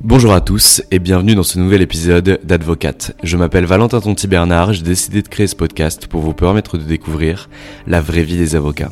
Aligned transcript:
Bonjour 0.00 0.32
à 0.32 0.40
tous 0.40 0.82
et 0.90 0.98
bienvenue 0.98 1.36
dans 1.36 1.44
ce 1.44 1.60
nouvel 1.60 1.80
épisode 1.80 2.40
d'Advocate. 2.42 3.16
Je 3.22 3.36
m'appelle 3.36 3.66
Valentin 3.66 4.00
Tonti 4.00 4.26
Bernard, 4.26 4.72
j'ai 4.72 4.82
décidé 4.82 5.22
de 5.22 5.28
créer 5.28 5.46
ce 5.46 5.54
podcast 5.54 6.08
pour 6.08 6.22
vous 6.22 6.34
permettre 6.34 6.76
de 6.76 6.82
découvrir 6.82 7.48
la 7.86 8.00
vraie 8.00 8.24
vie 8.24 8.36
des 8.36 8.56
avocats. 8.56 8.90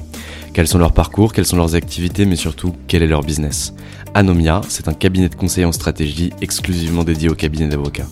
Quels 0.55 0.69
sont 0.69 0.79
leurs 0.79 0.93
parcours, 0.93 1.33
quelles 1.33 1.47
sont 1.47 1.57
leurs 1.57 1.75
activités, 1.75 2.27
mais 2.27 2.37
surtout 2.37 2.75
quel 2.87 3.03
est 3.03 3.09
leur 3.09 3.23
business? 3.23 3.75
Anomia, 4.15 4.61
c'est 4.69 4.87
un 4.87 4.95
cabinet 4.95 5.29
de 5.29 5.35
conseil 5.35 5.65
en 5.65 5.73
stratégie 5.73 6.31
exclusivement 6.41 7.03
dédié 7.03 7.29
au 7.29 7.35
cabinet 7.35 7.69
d'avocats. 7.69 8.07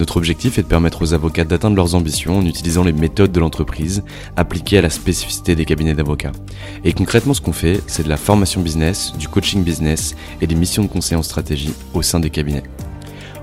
Notre 0.00 0.16
objectif 0.16 0.58
est 0.58 0.62
de 0.62 0.68
permettre 0.68 1.02
aux 1.02 1.14
avocats 1.14 1.44
d'atteindre 1.44 1.76
leurs 1.76 1.94
ambitions 1.94 2.38
en 2.38 2.46
utilisant 2.46 2.82
les 2.82 2.92
méthodes 2.92 3.30
de 3.30 3.40
l'entreprise 3.40 4.02
appliquées 4.36 4.78
à 4.78 4.82
la 4.82 4.90
spécificité 4.90 5.54
des 5.54 5.64
cabinets 5.64 5.94
d'avocats. 5.94 6.32
Et 6.84 6.92
concrètement, 6.92 7.34
ce 7.34 7.40
qu'on 7.40 7.52
fait, 7.52 7.80
c'est 7.86 8.02
de 8.02 8.08
la 8.08 8.16
formation 8.16 8.60
business, 8.60 9.12
du 9.16 9.28
coaching 9.28 9.62
business 9.62 10.16
et 10.40 10.46
des 10.46 10.56
missions 10.56 10.82
de 10.82 10.88
conseil 10.88 11.16
en 11.16 11.22
stratégie 11.22 11.74
au 11.94 12.02
sein 12.02 12.18
des 12.18 12.30
cabinets. 12.30 12.64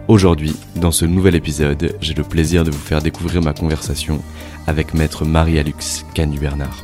Aujourd'hui, 0.07 0.55
dans 0.75 0.91
ce 0.91 1.05
nouvel 1.05 1.35
épisode, 1.35 1.95
j'ai 2.01 2.13
le 2.13 2.23
plaisir 2.23 2.65
de 2.65 2.71
vous 2.71 2.77
faire 2.77 3.01
découvrir 3.01 3.41
ma 3.41 3.53
conversation 3.53 4.21
avec 4.67 4.93
maître 4.93 5.23
Marie-Alix 5.23 6.05
Canu-Bernard. 6.13 6.83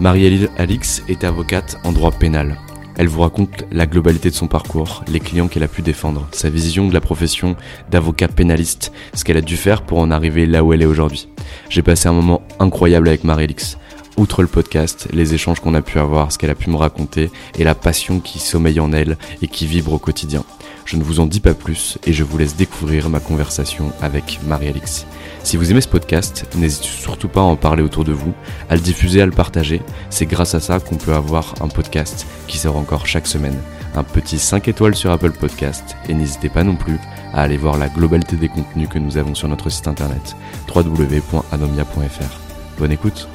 Marie-Alix 0.00 1.02
est 1.08 1.22
avocate 1.22 1.78
en 1.84 1.92
droit 1.92 2.10
pénal. 2.10 2.56
Elle 3.00 3.08
vous 3.08 3.22
raconte 3.22 3.64
la 3.72 3.86
globalité 3.86 4.28
de 4.28 4.34
son 4.34 4.46
parcours, 4.46 5.02
les 5.08 5.20
clients 5.20 5.48
qu'elle 5.48 5.62
a 5.62 5.68
pu 5.68 5.80
défendre, 5.80 6.28
sa 6.32 6.50
vision 6.50 6.86
de 6.86 6.92
la 6.92 7.00
profession 7.00 7.56
d'avocat 7.90 8.28
pénaliste, 8.28 8.92
ce 9.14 9.24
qu'elle 9.24 9.38
a 9.38 9.40
dû 9.40 9.56
faire 9.56 9.80
pour 9.80 10.00
en 10.00 10.10
arriver 10.10 10.44
là 10.44 10.62
où 10.62 10.74
elle 10.74 10.82
est 10.82 10.84
aujourd'hui. 10.84 11.26
J'ai 11.70 11.80
passé 11.80 12.10
un 12.10 12.12
moment 12.12 12.42
incroyable 12.58 13.08
avec 13.08 13.24
Marie-Alix. 13.24 13.78
Outre 14.18 14.42
le 14.42 14.48
podcast, 14.48 15.08
les 15.14 15.32
échanges 15.32 15.60
qu'on 15.60 15.72
a 15.72 15.80
pu 15.80 15.98
avoir, 15.98 16.30
ce 16.30 16.36
qu'elle 16.36 16.50
a 16.50 16.54
pu 16.54 16.68
me 16.68 16.76
raconter 16.76 17.30
et 17.58 17.64
la 17.64 17.74
passion 17.74 18.20
qui 18.20 18.38
sommeille 18.38 18.80
en 18.80 18.92
elle 18.92 19.16
et 19.40 19.48
qui 19.48 19.66
vibre 19.66 19.94
au 19.94 19.98
quotidien. 19.98 20.44
Je 20.84 20.96
ne 20.96 21.02
vous 21.02 21.20
en 21.20 21.26
dis 21.26 21.40
pas 21.40 21.54
plus 21.54 21.98
et 22.04 22.12
je 22.12 22.24
vous 22.24 22.38
laisse 22.38 22.56
découvrir 22.56 23.08
ma 23.08 23.20
conversation 23.20 23.92
avec 24.00 24.40
Marie-Alix. 24.46 25.06
Si 25.42 25.56
vous 25.56 25.70
aimez 25.70 25.80
ce 25.80 25.88
podcast, 25.88 26.46
n'hésitez 26.56 26.88
surtout 26.88 27.28
pas 27.28 27.40
à 27.40 27.44
en 27.44 27.56
parler 27.56 27.82
autour 27.82 28.04
de 28.04 28.12
vous, 28.12 28.34
à 28.68 28.74
le 28.74 28.80
diffuser, 28.80 29.22
à 29.22 29.26
le 29.26 29.32
partager. 29.32 29.80
C'est 30.10 30.26
grâce 30.26 30.54
à 30.54 30.60
ça 30.60 30.80
qu'on 30.80 30.96
peut 30.96 31.14
avoir 31.14 31.54
un 31.60 31.68
podcast 31.68 32.26
qui 32.46 32.58
sort 32.58 32.76
encore 32.76 33.06
chaque 33.06 33.26
semaine. 33.26 33.58
Un 33.94 34.04
petit 34.04 34.38
5 34.38 34.68
étoiles 34.68 34.94
sur 34.94 35.10
Apple 35.10 35.32
Podcast 35.32 35.96
et 36.08 36.14
n'hésitez 36.14 36.48
pas 36.48 36.64
non 36.64 36.76
plus 36.76 36.98
à 37.32 37.42
aller 37.42 37.56
voir 37.56 37.76
la 37.76 37.88
globalité 37.88 38.36
des 38.36 38.48
contenus 38.48 38.88
que 38.88 38.98
nous 38.98 39.16
avons 39.16 39.34
sur 39.34 39.48
notre 39.48 39.70
site 39.70 39.88
internet 39.88 40.36
www.anomia.fr. 40.74 42.40
Bonne 42.78 42.92
écoute 42.92 43.28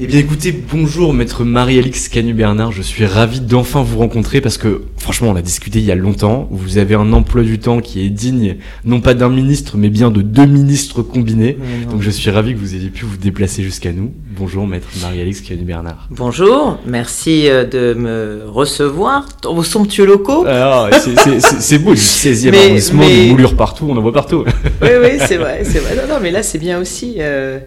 eh 0.00 0.06
bien 0.06 0.18
écoutez, 0.18 0.52
bonjour 0.52 1.12
maître 1.12 1.44
Marie-Alix 1.44 2.08
Canu-Bernard, 2.08 2.72
je 2.72 2.80
suis 2.80 3.04
ravi 3.04 3.40
d'enfin 3.40 3.82
vous 3.82 3.98
rencontrer 3.98 4.40
parce 4.40 4.56
que 4.56 4.82
franchement 4.96 5.28
on 5.28 5.36
a 5.36 5.42
discuté 5.42 5.80
il 5.80 5.84
y 5.84 5.92
a 5.92 5.94
longtemps, 5.94 6.48
vous 6.50 6.78
avez 6.78 6.94
un 6.94 7.12
emploi 7.12 7.42
du 7.42 7.58
temps 7.58 7.80
qui 7.80 8.04
est 8.04 8.08
digne 8.08 8.56
non 8.84 9.00
pas 9.00 9.12
d'un 9.12 9.28
ministre 9.28 9.76
mais 9.76 9.90
bien 9.90 10.10
de 10.10 10.22
deux 10.22 10.46
ministres 10.46 11.02
combinés, 11.02 11.58
donc 11.90 12.00
je 12.00 12.10
suis 12.10 12.30
ravi 12.30 12.54
que 12.54 12.58
vous 12.58 12.74
ayez 12.74 12.88
pu 12.88 13.04
vous 13.04 13.18
déplacer 13.18 13.62
jusqu'à 13.62 13.92
nous. 13.92 14.12
Bonjour 14.34 14.66
maître 14.66 14.88
Marie-Alix 15.02 15.42
Canu-Bernard. 15.42 16.08
Bonjour, 16.10 16.78
merci 16.86 17.48
euh, 17.48 17.64
de 17.64 17.92
me 17.92 18.44
recevoir 18.46 19.26
dans 19.42 19.54
vos 19.54 19.62
somptueux 19.62 20.06
locaux. 20.06 20.46
Alors, 20.46 20.88
ah, 20.90 20.98
c'est 20.98 21.78
beau, 21.78 21.94
du 21.94 22.00
16e 22.00 22.54
arrondissement, 22.56 23.06
des 23.06 23.28
moulures 23.28 23.56
partout, 23.56 23.86
on 23.88 23.96
en 23.96 24.00
voit 24.00 24.12
partout. 24.12 24.44
Oui, 24.80 24.88
oui, 25.00 25.18
c'est 25.26 25.36
vrai, 25.36 25.62
c'est 25.64 25.80
vrai. 25.80 25.96
Non, 25.96 26.14
non, 26.14 26.20
mais 26.20 26.30
là 26.30 26.42
c'est 26.42 26.58
bien 26.58 26.80
aussi. 26.80 27.16
Euh... 27.18 27.58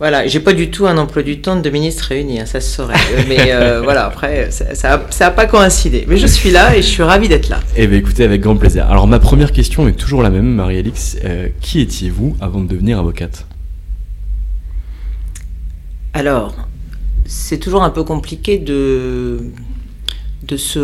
Voilà, 0.00 0.26
j'ai 0.26 0.40
pas 0.40 0.52
du 0.52 0.70
tout 0.70 0.86
un 0.88 0.98
emploi 0.98 1.22
du 1.22 1.40
temps 1.40 1.54
de 1.54 1.60
deux 1.60 1.70
ministres 1.70 2.06
réunis, 2.08 2.40
hein, 2.40 2.46
ça 2.46 2.60
se 2.60 2.74
saurait. 2.74 2.94
Euh, 2.94 3.22
mais 3.28 3.52
euh, 3.52 3.80
voilà, 3.84 4.06
après, 4.06 4.50
ça 4.50 5.00
n'a 5.20 5.30
pas 5.30 5.46
coïncidé. 5.46 6.04
Mais 6.08 6.16
je 6.16 6.26
suis 6.26 6.50
là 6.50 6.76
et 6.76 6.82
je 6.82 6.88
suis 6.88 7.02
ravi 7.04 7.28
d'être 7.28 7.48
là. 7.48 7.60
Eh 7.76 7.86
bien, 7.86 7.98
écoutez, 7.98 8.24
avec 8.24 8.40
grand 8.40 8.56
plaisir. 8.56 8.90
Alors, 8.90 9.06
ma 9.06 9.20
première 9.20 9.52
question 9.52 9.86
est 9.86 9.92
toujours 9.92 10.22
la 10.22 10.30
même, 10.30 10.46
Marie-Alix. 10.46 11.18
Euh, 11.24 11.48
qui 11.60 11.80
étiez-vous 11.80 12.36
avant 12.40 12.60
de 12.60 12.66
devenir 12.66 12.98
avocate? 12.98 13.46
Alors, 16.12 16.56
c'est 17.26 17.58
toujours 17.58 17.84
un 17.84 17.90
peu 17.90 18.02
compliqué 18.02 18.58
de 18.58 19.52
de 20.46 20.56
se 20.56 20.78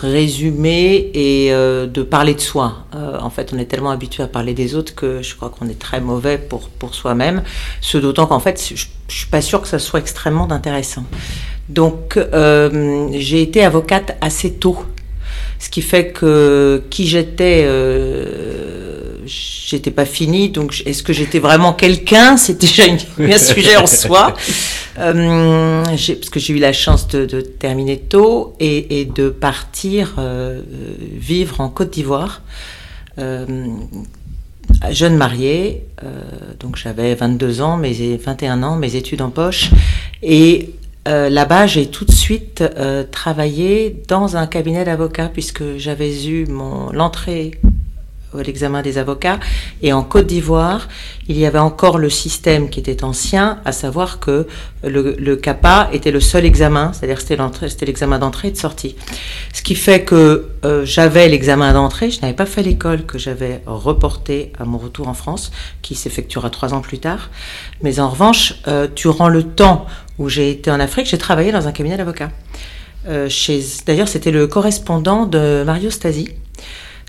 résumer 0.00 1.10
et 1.14 1.52
euh, 1.52 1.86
de 1.86 2.02
parler 2.02 2.34
de 2.34 2.40
soi. 2.40 2.84
Euh, 2.94 3.18
en 3.20 3.30
fait, 3.30 3.52
on 3.54 3.58
est 3.58 3.66
tellement 3.66 3.90
habitué 3.90 4.22
à 4.22 4.26
parler 4.26 4.54
des 4.54 4.74
autres 4.74 4.94
que 4.94 5.22
je 5.22 5.36
crois 5.36 5.50
qu'on 5.50 5.68
est 5.68 5.78
très 5.78 6.00
mauvais 6.00 6.38
pour, 6.38 6.68
pour 6.68 6.94
soi-même. 6.94 7.42
Ce 7.80 7.96
d'autant 7.98 8.26
qu'en 8.26 8.40
fait, 8.40 8.62
je, 8.68 8.74
ne 8.74 9.12
suis 9.12 9.28
pas 9.30 9.40
sûre 9.40 9.62
que 9.62 9.68
ça 9.68 9.78
soit 9.78 10.00
extrêmement 10.00 10.50
intéressant. 10.50 11.04
Donc, 11.68 12.16
euh, 12.16 13.08
j'ai 13.12 13.42
été 13.42 13.64
avocate 13.64 14.16
assez 14.20 14.54
tôt, 14.54 14.78
ce 15.58 15.68
qui 15.68 15.82
fait 15.82 16.08
que 16.08 16.82
qui 16.90 17.06
j'étais 17.06 17.66
j'étais 19.68 19.90
pas 19.90 20.06
finie, 20.06 20.48
donc 20.48 20.82
est-ce 20.86 21.02
que 21.02 21.12
j'étais 21.12 21.40
vraiment 21.40 21.74
quelqu'un? 21.74 22.36
C'est 22.38 22.58
déjà 22.58 22.84
un 23.18 23.38
sujet 23.38 23.76
en 23.76 23.86
soi. 23.86 24.34
Euh, 25.00 25.84
parce 25.84 26.28
que 26.28 26.40
j'ai 26.40 26.54
eu 26.54 26.58
la 26.58 26.72
chance 26.72 27.06
de, 27.06 27.40
terminer 27.40 27.98
tôt 27.98 28.56
et, 28.58 29.04
de 29.04 29.28
partir 29.28 30.16
euh, 30.18 30.60
vivre 31.16 31.60
en 31.60 31.68
Côte 31.68 31.92
d'Ivoire. 31.92 32.42
Euh, 33.20 33.46
jeune 34.90 35.16
mariée, 35.16 35.84
donc 36.58 36.74
j'avais 36.74 37.14
22 37.14 37.60
ans, 37.60 37.76
mes 37.76 38.16
21 38.16 38.64
ans, 38.64 38.74
mes 38.74 38.96
études 38.96 39.22
en 39.22 39.30
poche. 39.30 39.70
Et 40.24 40.70
là-bas, 41.06 41.68
j'ai 41.68 41.86
tout 41.86 42.04
de 42.04 42.10
suite 42.10 42.64
travaillé 43.12 44.02
dans 44.08 44.36
un 44.36 44.48
cabinet 44.48 44.84
d'avocats 44.84 45.30
puisque 45.32 45.76
j'avais 45.76 46.26
eu 46.26 46.46
mon 46.46 46.90
l'entrée 46.90 47.52
l'examen 48.34 48.82
des 48.82 48.98
avocats. 48.98 49.38
Et 49.82 49.92
en 49.92 50.02
Côte 50.02 50.26
d'Ivoire, 50.26 50.88
il 51.28 51.38
y 51.38 51.46
avait 51.46 51.58
encore 51.58 51.98
le 51.98 52.10
système 52.10 52.70
qui 52.70 52.80
était 52.80 53.04
ancien, 53.04 53.60
à 53.64 53.72
savoir 53.72 54.20
que 54.20 54.46
le, 54.82 55.36
CAPA 55.36 55.90
était 55.92 56.10
le 56.10 56.20
seul 56.20 56.44
examen, 56.44 56.92
c'est-à-dire 56.92 57.20
c'était 57.20 57.86
l'examen 57.86 58.18
d'entrée 58.18 58.48
et 58.48 58.50
de 58.50 58.56
sortie. 58.56 58.96
Ce 59.52 59.62
qui 59.62 59.74
fait 59.74 60.02
que 60.04 60.48
euh, 60.64 60.84
j'avais 60.84 61.28
l'examen 61.28 61.72
d'entrée, 61.72 62.10
je 62.10 62.20
n'avais 62.20 62.34
pas 62.34 62.46
fait 62.46 62.62
l'école 62.62 63.04
que 63.04 63.18
j'avais 63.18 63.62
reporté 63.66 64.52
à 64.58 64.64
mon 64.64 64.78
retour 64.78 65.08
en 65.08 65.14
France, 65.14 65.50
qui 65.82 65.94
s'effectuera 65.94 66.50
trois 66.50 66.74
ans 66.74 66.80
plus 66.80 66.98
tard. 66.98 67.30
Mais 67.82 68.00
en 68.00 68.08
revanche, 68.08 68.54
euh, 68.68 68.88
durant 68.94 69.28
le 69.28 69.42
temps 69.42 69.86
où 70.18 70.28
j'ai 70.28 70.50
été 70.50 70.70
en 70.70 70.80
Afrique, 70.80 71.06
j'ai 71.06 71.18
travaillé 71.18 71.52
dans 71.52 71.68
un 71.68 71.72
cabinet 71.72 71.96
d'avocats. 71.96 72.30
Euh, 73.06 73.28
d'ailleurs, 73.86 74.08
c'était 74.08 74.30
le 74.30 74.46
correspondant 74.46 75.26
de 75.26 75.62
Mario 75.64 75.90
Stasi 75.90 76.28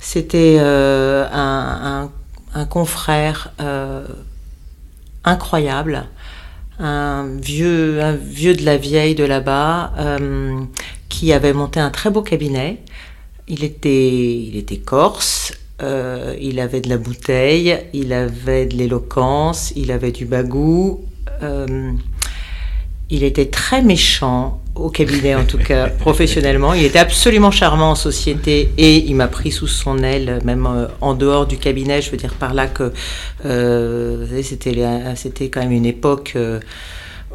c'était 0.02 0.58
euh, 0.60 1.28
un, 1.32 2.10
confrère 2.66 3.54
euh, 3.60 4.06
incroyable, 5.24 6.06
un 6.80 7.28
vieux, 7.42 8.02
un 8.02 8.14
vieux 8.14 8.56
de 8.56 8.64
la 8.64 8.78
vieille 8.78 9.16
de 9.16 9.24
là-bas, 9.24 9.94
euh, 9.98 10.60
qui 11.10 11.34
avait 11.34 11.54
monté 11.54 11.80
un 11.80 11.90
très 11.90 12.10
beau 12.10 12.22
cabinet. 12.22 12.82
Il 13.48 13.64
était, 13.64 14.08
il 14.08 14.56
était 14.58 14.78
corse, 14.78 15.54
il 15.82 16.60
avait 16.60 16.82
de 16.82 16.90
la 16.90 16.98
bouteille, 16.98 17.78
il 17.94 18.14
avait 18.14 18.66
de 18.66 18.76
l'éloquence, 18.76 19.74
il 19.76 19.92
avait 19.92 20.12
du 20.12 20.26
bagou. 20.26 21.06
il 23.10 23.24
était 23.24 23.48
très 23.48 23.82
méchant, 23.82 24.62
au 24.80 24.90
cabinet 24.90 25.36
en 25.36 25.46
tout 25.46 25.58
cas, 25.58 25.90
professionnellement. 26.00 26.74
Il 26.74 26.84
était 26.84 27.00
absolument 27.00 27.52
charmant 27.52 27.92
en 27.92 27.96
société 27.96 28.72
et 28.78 28.98
il 28.98 29.16
m'a 29.16 29.28
pris 29.28 29.52
sous 29.52 29.68
son 29.68 30.00
aile, 30.00 30.40
même 30.44 30.66
euh, 30.66 30.88
en 31.02 31.14
dehors 31.14 31.46
du 31.46 31.58
cabinet. 31.58 32.02
Je 32.02 32.12
veux 32.12 32.18
dire 32.18 32.34
par 32.34 32.54
là 32.54 32.68
que 32.68 32.92
euh, 33.46 34.26
c'était, 34.42 34.76
c'était 35.16 35.50
quand 35.50 35.62
même 35.62 35.72
une 35.72 35.86
époque. 35.86 36.34
Euh, 36.36 36.60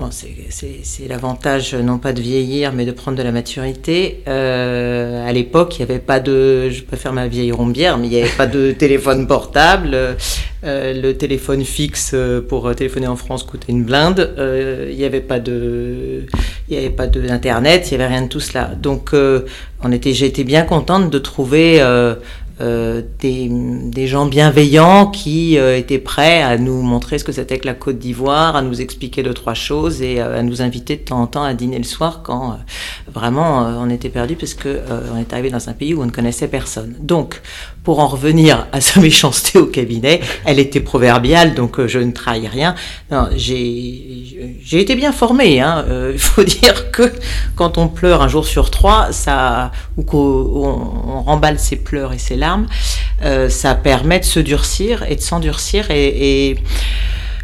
Bon, 0.00 0.08
c'est 0.10 1.06
l'avantage 1.08 1.72
non 1.72 1.98
pas 1.98 2.12
de 2.12 2.20
vieillir, 2.20 2.72
mais 2.72 2.84
de 2.84 2.90
prendre 2.90 3.16
de 3.16 3.22
la 3.22 3.30
maturité. 3.30 4.24
Euh, 4.26 5.24
à 5.24 5.32
l'époque, 5.32 5.78
il 5.78 5.84
n'y 5.86 5.92
avait 5.92 6.00
pas 6.00 6.18
de, 6.18 6.68
je 6.68 6.82
faire 6.96 7.12
ma 7.12 7.28
vieille 7.28 7.52
rombière, 7.52 7.96
mais 7.96 8.08
il 8.08 8.10
n'y 8.10 8.20
avait 8.20 8.36
pas 8.36 8.48
de 8.48 8.72
téléphone 8.78 9.28
portable. 9.28 10.16
Euh, 10.64 11.00
le 11.00 11.16
téléphone 11.16 11.64
fixe 11.64 12.10
euh, 12.12 12.40
pour 12.40 12.74
téléphoner 12.74 13.06
en 13.06 13.14
France 13.14 13.44
coûtait 13.44 13.70
une 13.70 13.84
blinde. 13.84 14.34
Euh, 14.36 14.88
il 14.90 14.96
n'y 14.96 15.04
avait 15.04 15.20
pas 15.20 15.38
de, 15.38 16.24
il 16.68 16.78
n'y 16.78 16.84
avait 16.84 16.94
pas 16.94 17.06
d'internet, 17.06 17.90
il 17.90 17.96
n'y 17.96 18.02
avait 18.02 18.14
rien 18.14 18.22
de 18.22 18.28
tout 18.28 18.40
cela. 18.40 18.70
Donc, 18.74 19.12
euh, 19.12 19.46
on 19.82 19.92
était, 19.92 20.10
été 20.10 20.44
bien 20.44 20.62
contente 20.62 21.10
de 21.10 21.18
trouver 21.18 21.80
euh, 21.80 22.14
des, 22.60 23.48
des, 23.50 24.06
gens 24.06 24.26
bienveillants 24.26 25.06
qui 25.06 25.58
euh, 25.58 25.76
étaient 25.76 25.98
prêts 25.98 26.42
à 26.42 26.56
nous 26.56 26.82
montrer 26.82 27.18
ce 27.18 27.24
que 27.24 27.32
c'était 27.32 27.58
que 27.58 27.66
la 27.66 27.74
Côte 27.74 27.98
d'Ivoire, 27.98 28.54
à 28.54 28.62
nous 28.62 28.80
expliquer 28.80 29.22
deux, 29.22 29.34
trois 29.34 29.54
choses 29.54 30.02
et 30.02 30.20
euh, 30.20 30.38
à 30.38 30.42
nous 30.42 30.62
inviter 30.62 30.96
de 30.96 31.02
temps 31.02 31.22
en 31.22 31.26
temps 31.26 31.42
à 31.42 31.54
dîner 31.54 31.78
le 31.78 31.84
soir 31.84 32.22
quand 32.22 32.58
vraiment 33.12 33.66
on 33.80 33.90
était 33.90 34.08
perdu 34.08 34.36
parce 34.36 34.54
que 34.54 34.80
on 35.12 35.18
est 35.18 35.32
arrivé 35.32 35.50
dans 35.50 35.68
un 35.68 35.72
pays 35.72 35.94
où 35.94 36.02
on 36.02 36.06
ne 36.06 36.10
connaissait 36.10 36.48
personne. 36.48 36.94
Donc, 37.00 37.40
pour 37.84 38.00
en 38.00 38.08
revenir 38.08 38.66
à 38.72 38.80
sa 38.80 39.00
méchanceté 39.08 39.58
au 39.58 39.66
cabinet, 39.66 40.20
elle 40.44 40.58
était 40.58 40.80
proverbiale, 40.80 41.54
donc 41.54 41.78
euh, 41.78 41.86
je 41.86 42.00
ne 42.00 42.10
trahis 42.10 42.48
rien. 42.48 42.74
J'ai, 43.36 44.80
été 44.80 44.96
bien 44.96 45.12
formée. 45.12 45.60
Hein. 45.60 45.84
Euh, 45.88 46.10
il 46.14 46.18
faut 46.18 46.42
dire 46.62 46.90
que 46.90 47.12
quand 47.54 47.78
on 47.78 47.88
pleure 47.88 48.22
un 48.22 48.28
jour 48.28 48.46
sur 48.46 48.70
trois, 48.70 49.12
ça, 49.12 49.70
ou 49.96 50.02
qu'on 50.02 50.18
on 50.18 51.22
remballe 51.22 51.58
ses 51.58 51.76
pleurs 51.76 52.12
et 52.12 52.18
ses 52.18 52.36
larmes, 52.36 52.43
euh, 53.22 53.48
ça 53.48 53.74
permet 53.74 54.20
de 54.20 54.24
se 54.24 54.40
durcir 54.40 55.04
et 55.08 55.16
de 55.16 55.20
s'endurcir 55.20 55.90
et, 55.90 56.50
et 56.50 56.56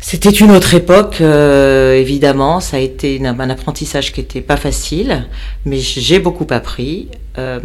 c'était 0.03 0.31
une 0.31 0.51
autre 0.51 0.75
époque, 0.75 1.19
euh, 1.21 1.95
évidemment. 1.95 2.61
Ça 2.61 2.79
a 2.79 2.81
été 2.81 3.21
un 3.25 3.51
apprentissage 3.51 4.13
qui 4.13 4.21
n'était 4.21 4.41
pas 4.41 4.57
facile, 4.57 5.27
mais 5.67 5.79
j'ai 5.79 6.19
beaucoup 6.19 6.47
appris. 6.51 7.09
Euh, 7.39 7.61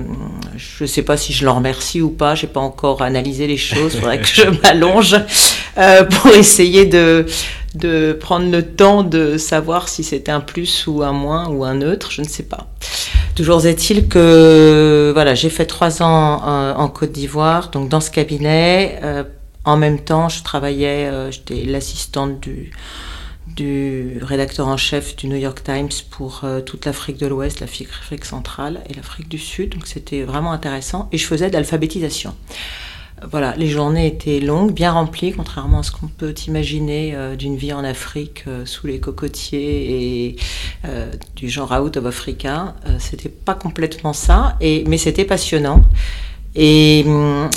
je 0.57 0.83
ne 0.83 0.87
sais 0.87 1.01
pas 1.01 1.15
si 1.15 1.31
je 1.31 1.45
l'en 1.45 1.55
remercie 1.55 2.01
ou 2.01 2.09
pas. 2.09 2.35
J'ai 2.35 2.47
pas 2.47 2.59
encore 2.59 3.01
analysé 3.01 3.47
les 3.47 3.57
choses. 3.57 3.93
Il 3.95 3.99
faudrait 4.01 4.19
que 4.19 4.27
je 4.27 4.49
m'allonge 4.61 5.15
pour 6.11 6.31
essayer 6.33 6.85
de 6.85 7.25
de 7.75 8.13
prendre 8.13 8.49
le 8.49 8.63
temps 8.63 9.03
de 9.03 9.37
savoir 9.37 9.89
si 9.89 10.03
c'était 10.03 10.31
un 10.31 10.39
plus 10.39 10.87
ou 10.87 11.03
un 11.03 11.11
moins 11.11 11.49
ou 11.49 11.63
un 11.63 11.75
neutre. 11.75 12.11
Je 12.11 12.21
ne 12.21 12.27
sais 12.27 12.43
pas. 12.43 12.67
Toujours 13.35 13.65
est-il 13.65 14.07
que 14.07 15.11
voilà, 15.13 15.35
j'ai 15.35 15.49
fait 15.49 15.65
trois 15.65 16.01
ans 16.01 16.41
en, 16.41 16.79
en 16.79 16.87
Côte 16.87 17.11
d'Ivoire, 17.11 17.69
donc 17.69 17.89
dans 17.89 17.99
ce 17.99 18.09
cabinet. 18.09 18.99
Euh, 19.03 19.23
en 19.65 19.77
même 19.77 19.99
temps, 19.99 20.29
je 20.29 20.43
travaillais, 20.43 21.07
euh, 21.07 21.31
j'étais 21.31 21.63
l'assistante 21.65 22.39
du, 22.39 24.19
rédacteur 24.21 24.67
en 24.67 24.77
chef 24.77 25.15
du 25.15 25.27
New 25.27 25.35
York 25.35 25.63
Times 25.63 25.89
pour 26.11 26.41
euh, 26.43 26.61
toute 26.61 26.85
l'Afrique 26.85 27.17
de 27.17 27.27
l'Ouest, 27.27 27.59
l'Afrique 27.59 28.25
centrale 28.25 28.81
et 28.89 28.93
l'Afrique 28.93 29.27
du 29.27 29.39
Sud. 29.39 29.71
Donc 29.71 29.87
c'était 29.87 30.23
vraiment 30.23 30.51
intéressant. 30.51 31.09
Et 31.11 31.17
je 31.17 31.25
faisais 31.25 31.49
de 31.49 31.53
l'alphabétisation. 31.53 32.35
Voilà, 33.31 33.55
les 33.55 33.67
journées 33.67 34.07
étaient 34.07 34.39
longues, 34.39 34.73
bien 34.73 34.91
remplies, 34.91 35.31
contrairement 35.31 35.79
à 35.79 35.83
ce 35.83 35.91
qu'on 35.91 36.07
peut 36.07 36.33
imaginer 36.47 37.15
euh, 37.15 37.35
d'une 37.35 37.55
vie 37.55 37.71
en 37.71 37.83
Afrique 37.83 38.43
sous 38.65 38.87
les 38.87 38.99
cocotiers 38.99 40.27
et 40.27 40.35
du 41.35 41.49
genre 41.49 41.71
Out 41.71 41.97
of 41.97 42.05
Africa. 42.05 42.75
c'était 42.99 43.29
pas 43.29 43.55
complètement 43.55 44.13
ça, 44.13 44.57
mais 44.61 44.97
c'était 44.97 45.25
passionnant. 45.25 45.81
Et 46.55 47.03
hum, 47.05 47.49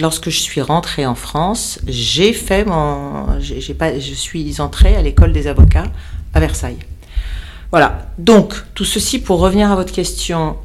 lorsque 0.00 0.30
je 0.30 0.38
suis 0.38 0.60
rentrée 0.60 1.06
en 1.06 1.14
France, 1.14 1.80
j'ai 1.86 2.32
fait 2.32 2.64
mon, 2.64 3.26
pas, 3.78 3.98
je 3.98 4.14
suis 4.14 4.60
entrée 4.60 4.96
à 4.96 5.02
l'école 5.02 5.32
des 5.32 5.46
avocats 5.46 5.86
à 6.34 6.40
Versailles. 6.40 6.78
Voilà. 7.70 8.06
Donc 8.18 8.54
tout 8.74 8.84
ceci 8.84 9.18
pour 9.18 9.40
revenir 9.40 9.70
à 9.70 9.76
votre 9.76 9.92
question. 9.92 10.56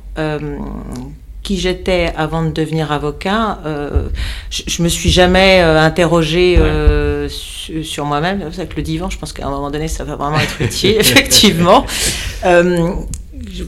Qui 1.43 1.59
j'étais 1.59 2.13
avant 2.15 2.43
de 2.43 2.51
devenir 2.51 2.91
avocat, 2.91 3.59
euh, 3.65 4.09
je, 4.51 4.61
je, 4.67 4.83
me 4.83 4.87
suis 4.87 5.09
jamais 5.09 5.61
euh, 5.61 5.79
interrogée 5.79 6.55
euh, 6.59 7.27
sur, 7.29 7.83
sur 7.83 8.05
moi-même. 8.05 8.43
Avec 8.43 8.75
le 8.75 8.83
divan, 8.83 9.09
je 9.09 9.17
pense 9.17 9.33
qu'à 9.33 9.47
un 9.47 9.49
moment 9.49 9.71
donné, 9.71 9.87
ça 9.87 10.03
va 10.03 10.15
vraiment 10.15 10.39
être 10.39 10.61
utile, 10.61 10.95
effectivement. 10.99 11.85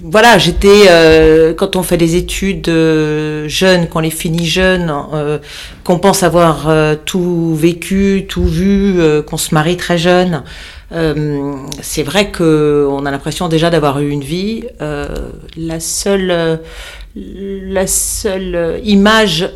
Voilà, 0.04 0.38
j'étais 0.38 0.88
quand 1.58 1.76
on 1.76 1.84
fait 1.84 1.98
des 1.98 2.16
études 2.16 2.70
jeunes, 3.48 3.88
qu'on 3.88 4.00
les 4.00 4.12
finit 4.12 4.46
jeunes, 4.46 4.94
qu'on 5.84 5.98
pense 5.98 6.22
avoir 6.22 6.72
tout 7.06 7.56
vécu, 7.56 8.26
tout 8.30 8.46
vu, 8.46 9.00
qu'on 9.28 9.38
se 9.38 9.54
marie 9.54 9.78
très 9.78 9.98
jeune. 9.98 10.44
C'est 11.82 12.04
vrai 12.04 12.30
que 12.30 12.88
on 12.90 13.06
a 13.06 13.12
l'impression 13.12 13.50
déjà 13.50 13.72
d'avoir 13.72 14.00
eu 14.00 14.10
une 14.10 14.24
vie. 14.24 14.64
la 14.80 15.80
seule, 15.80 16.60
la 17.16 17.88
seule 17.88 18.82
image 18.84 19.50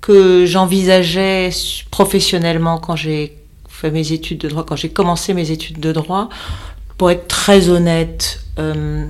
que 0.00 0.46
j'envisageais 0.46 1.50
professionnellement 1.90 2.78
quand 2.78 2.96
j'ai 2.96 3.36
fait 3.68 3.90
mes 3.90 4.12
études 4.12 4.38
de 4.38 4.48
droit, 4.48 4.64
quand 4.64 4.76
j'ai 4.76 4.88
commencé 4.88 5.34
mes 5.34 5.50
études 5.50 5.78
de 5.80 5.92
droit, 5.92 6.28
pour 6.96 7.10
être 7.12 7.28
très 7.28 7.68
honnête, 7.68 8.40
euh, 8.58 9.06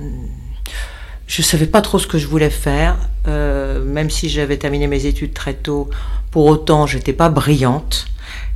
je 1.25 1.41
savais 1.41 1.65
pas 1.65 1.81
trop 1.81 1.97
ce 1.97 2.05
que 2.05 2.19
je 2.19 2.27
voulais 2.27 2.51
faire, 2.51 2.97
euh, 3.27 3.83
même 3.83 4.09
si 4.09 4.29
j'avais 4.29 4.57
terminé 4.57 4.87
mes 4.87 5.07
études 5.07 5.33
très 5.33 5.55
tôt. 5.55 5.89
Pour 6.29 6.45
autant, 6.45 6.85
j'étais 6.85 7.13
pas 7.13 7.29
brillante, 7.29 8.05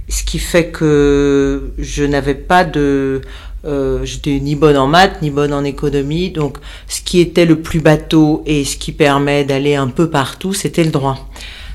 ce 0.07 0.23
qui 0.23 0.37
fait 0.37 0.67
que 0.67 1.73
je 1.79 2.03
n'avais 2.03 2.35
pas 2.35 2.63
de, 2.63 3.21
euh, 3.65 4.03
j'étais 4.03 4.39
ni 4.39 4.55
bonne 4.55 4.77
en 4.77 4.87
maths 4.87 5.21
ni 5.21 5.29
bonne 5.29 5.53
en 5.53 5.63
économie. 5.63 6.31
Donc, 6.31 6.57
ce 6.87 7.01
qui 7.01 7.19
était 7.19 7.45
le 7.45 7.61
plus 7.61 7.79
bateau 7.79 8.43
et 8.45 8.65
ce 8.65 8.77
qui 8.77 8.91
permet 8.91 9.43
d'aller 9.45 9.75
un 9.75 9.87
peu 9.87 10.09
partout, 10.09 10.53
c'était 10.53 10.83
le 10.83 10.91
droit. 10.91 11.29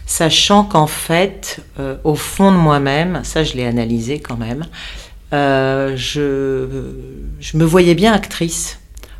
Sachant 0.06 0.64
qu'en 0.64 0.86
fait, 0.86 1.60
euh, 1.78 1.96
au 2.04 2.14
fond 2.14 2.50
de 2.52 2.56
moi-même, 2.56 3.20
ça 3.24 3.44
je 3.44 3.54
l'ai 3.54 3.66
analysé 3.66 4.20
quand 4.20 4.36
même, 4.36 4.66
euh, 5.32 5.94
je, 5.96 6.66
je 7.40 7.56
me 7.56 7.64
voyais 7.64 7.94
bien 7.94 8.12
actrice. 8.12 8.78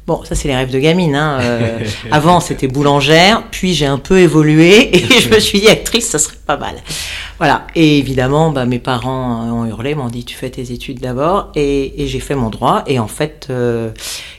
Bon, 0.08 0.25
ça 0.25 0.34
c'est 0.34 0.49
les 0.49 0.56
rêves 0.56 0.70
de 0.70 0.78
gamine. 0.78 1.14
Hein. 1.14 1.38
Euh, 1.43 1.78
avant 2.10 2.40
c'était 2.40 2.66
boulangère, 2.66 3.43
puis 3.50 3.75
j'ai 3.75 3.84
un 3.84 3.99
peu 3.99 4.19
évolué 4.20 4.96
et 4.96 5.20
je 5.20 5.28
me 5.28 5.38
suis 5.38 5.60
dit 5.60 5.69
actrice, 5.69 6.06
ça 6.06 6.19
serait 6.19 6.38
pas 6.46 6.56
mal. 6.56 6.76
Voilà. 7.37 7.66
Et 7.75 7.99
évidemment, 7.99 8.50
bah, 8.50 8.64
mes 8.64 8.78
parents 8.78 9.44
ont 9.52 9.66
hurlé, 9.66 9.94
m'ont 9.94 10.08
dit 10.08 10.25
tu 10.25 10.34
fais 10.34 10.49
tes 10.49 10.72
études 10.72 11.00
d'abord, 11.00 11.52
et, 11.55 12.02
et 12.02 12.06
j'ai 12.06 12.20
fait 12.20 12.34
mon 12.34 12.49
droit. 12.49 12.84
Et 12.87 12.99
en 12.99 13.06
fait, 13.06 13.49
euh, 13.50 13.90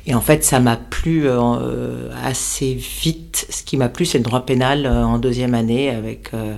et 0.10 0.16
en 0.16 0.22
fait, 0.22 0.44
ça 0.44 0.60
m'a 0.60 0.76
plu 0.76 1.28
euh, 1.28 2.10
assez 2.24 2.74
vite. 2.74 3.46
Ce 3.50 3.62
qui 3.62 3.78
m'a 3.78 3.90
plu, 3.90 4.06
c'est 4.06 4.18
le 4.18 4.24
droit 4.24 4.44
pénal 4.44 4.88
euh, 4.88 5.04
en 5.04 5.20
deuxième 5.20 5.54
année 5.54 5.92
avec 5.92 6.34
euh, 6.34 6.56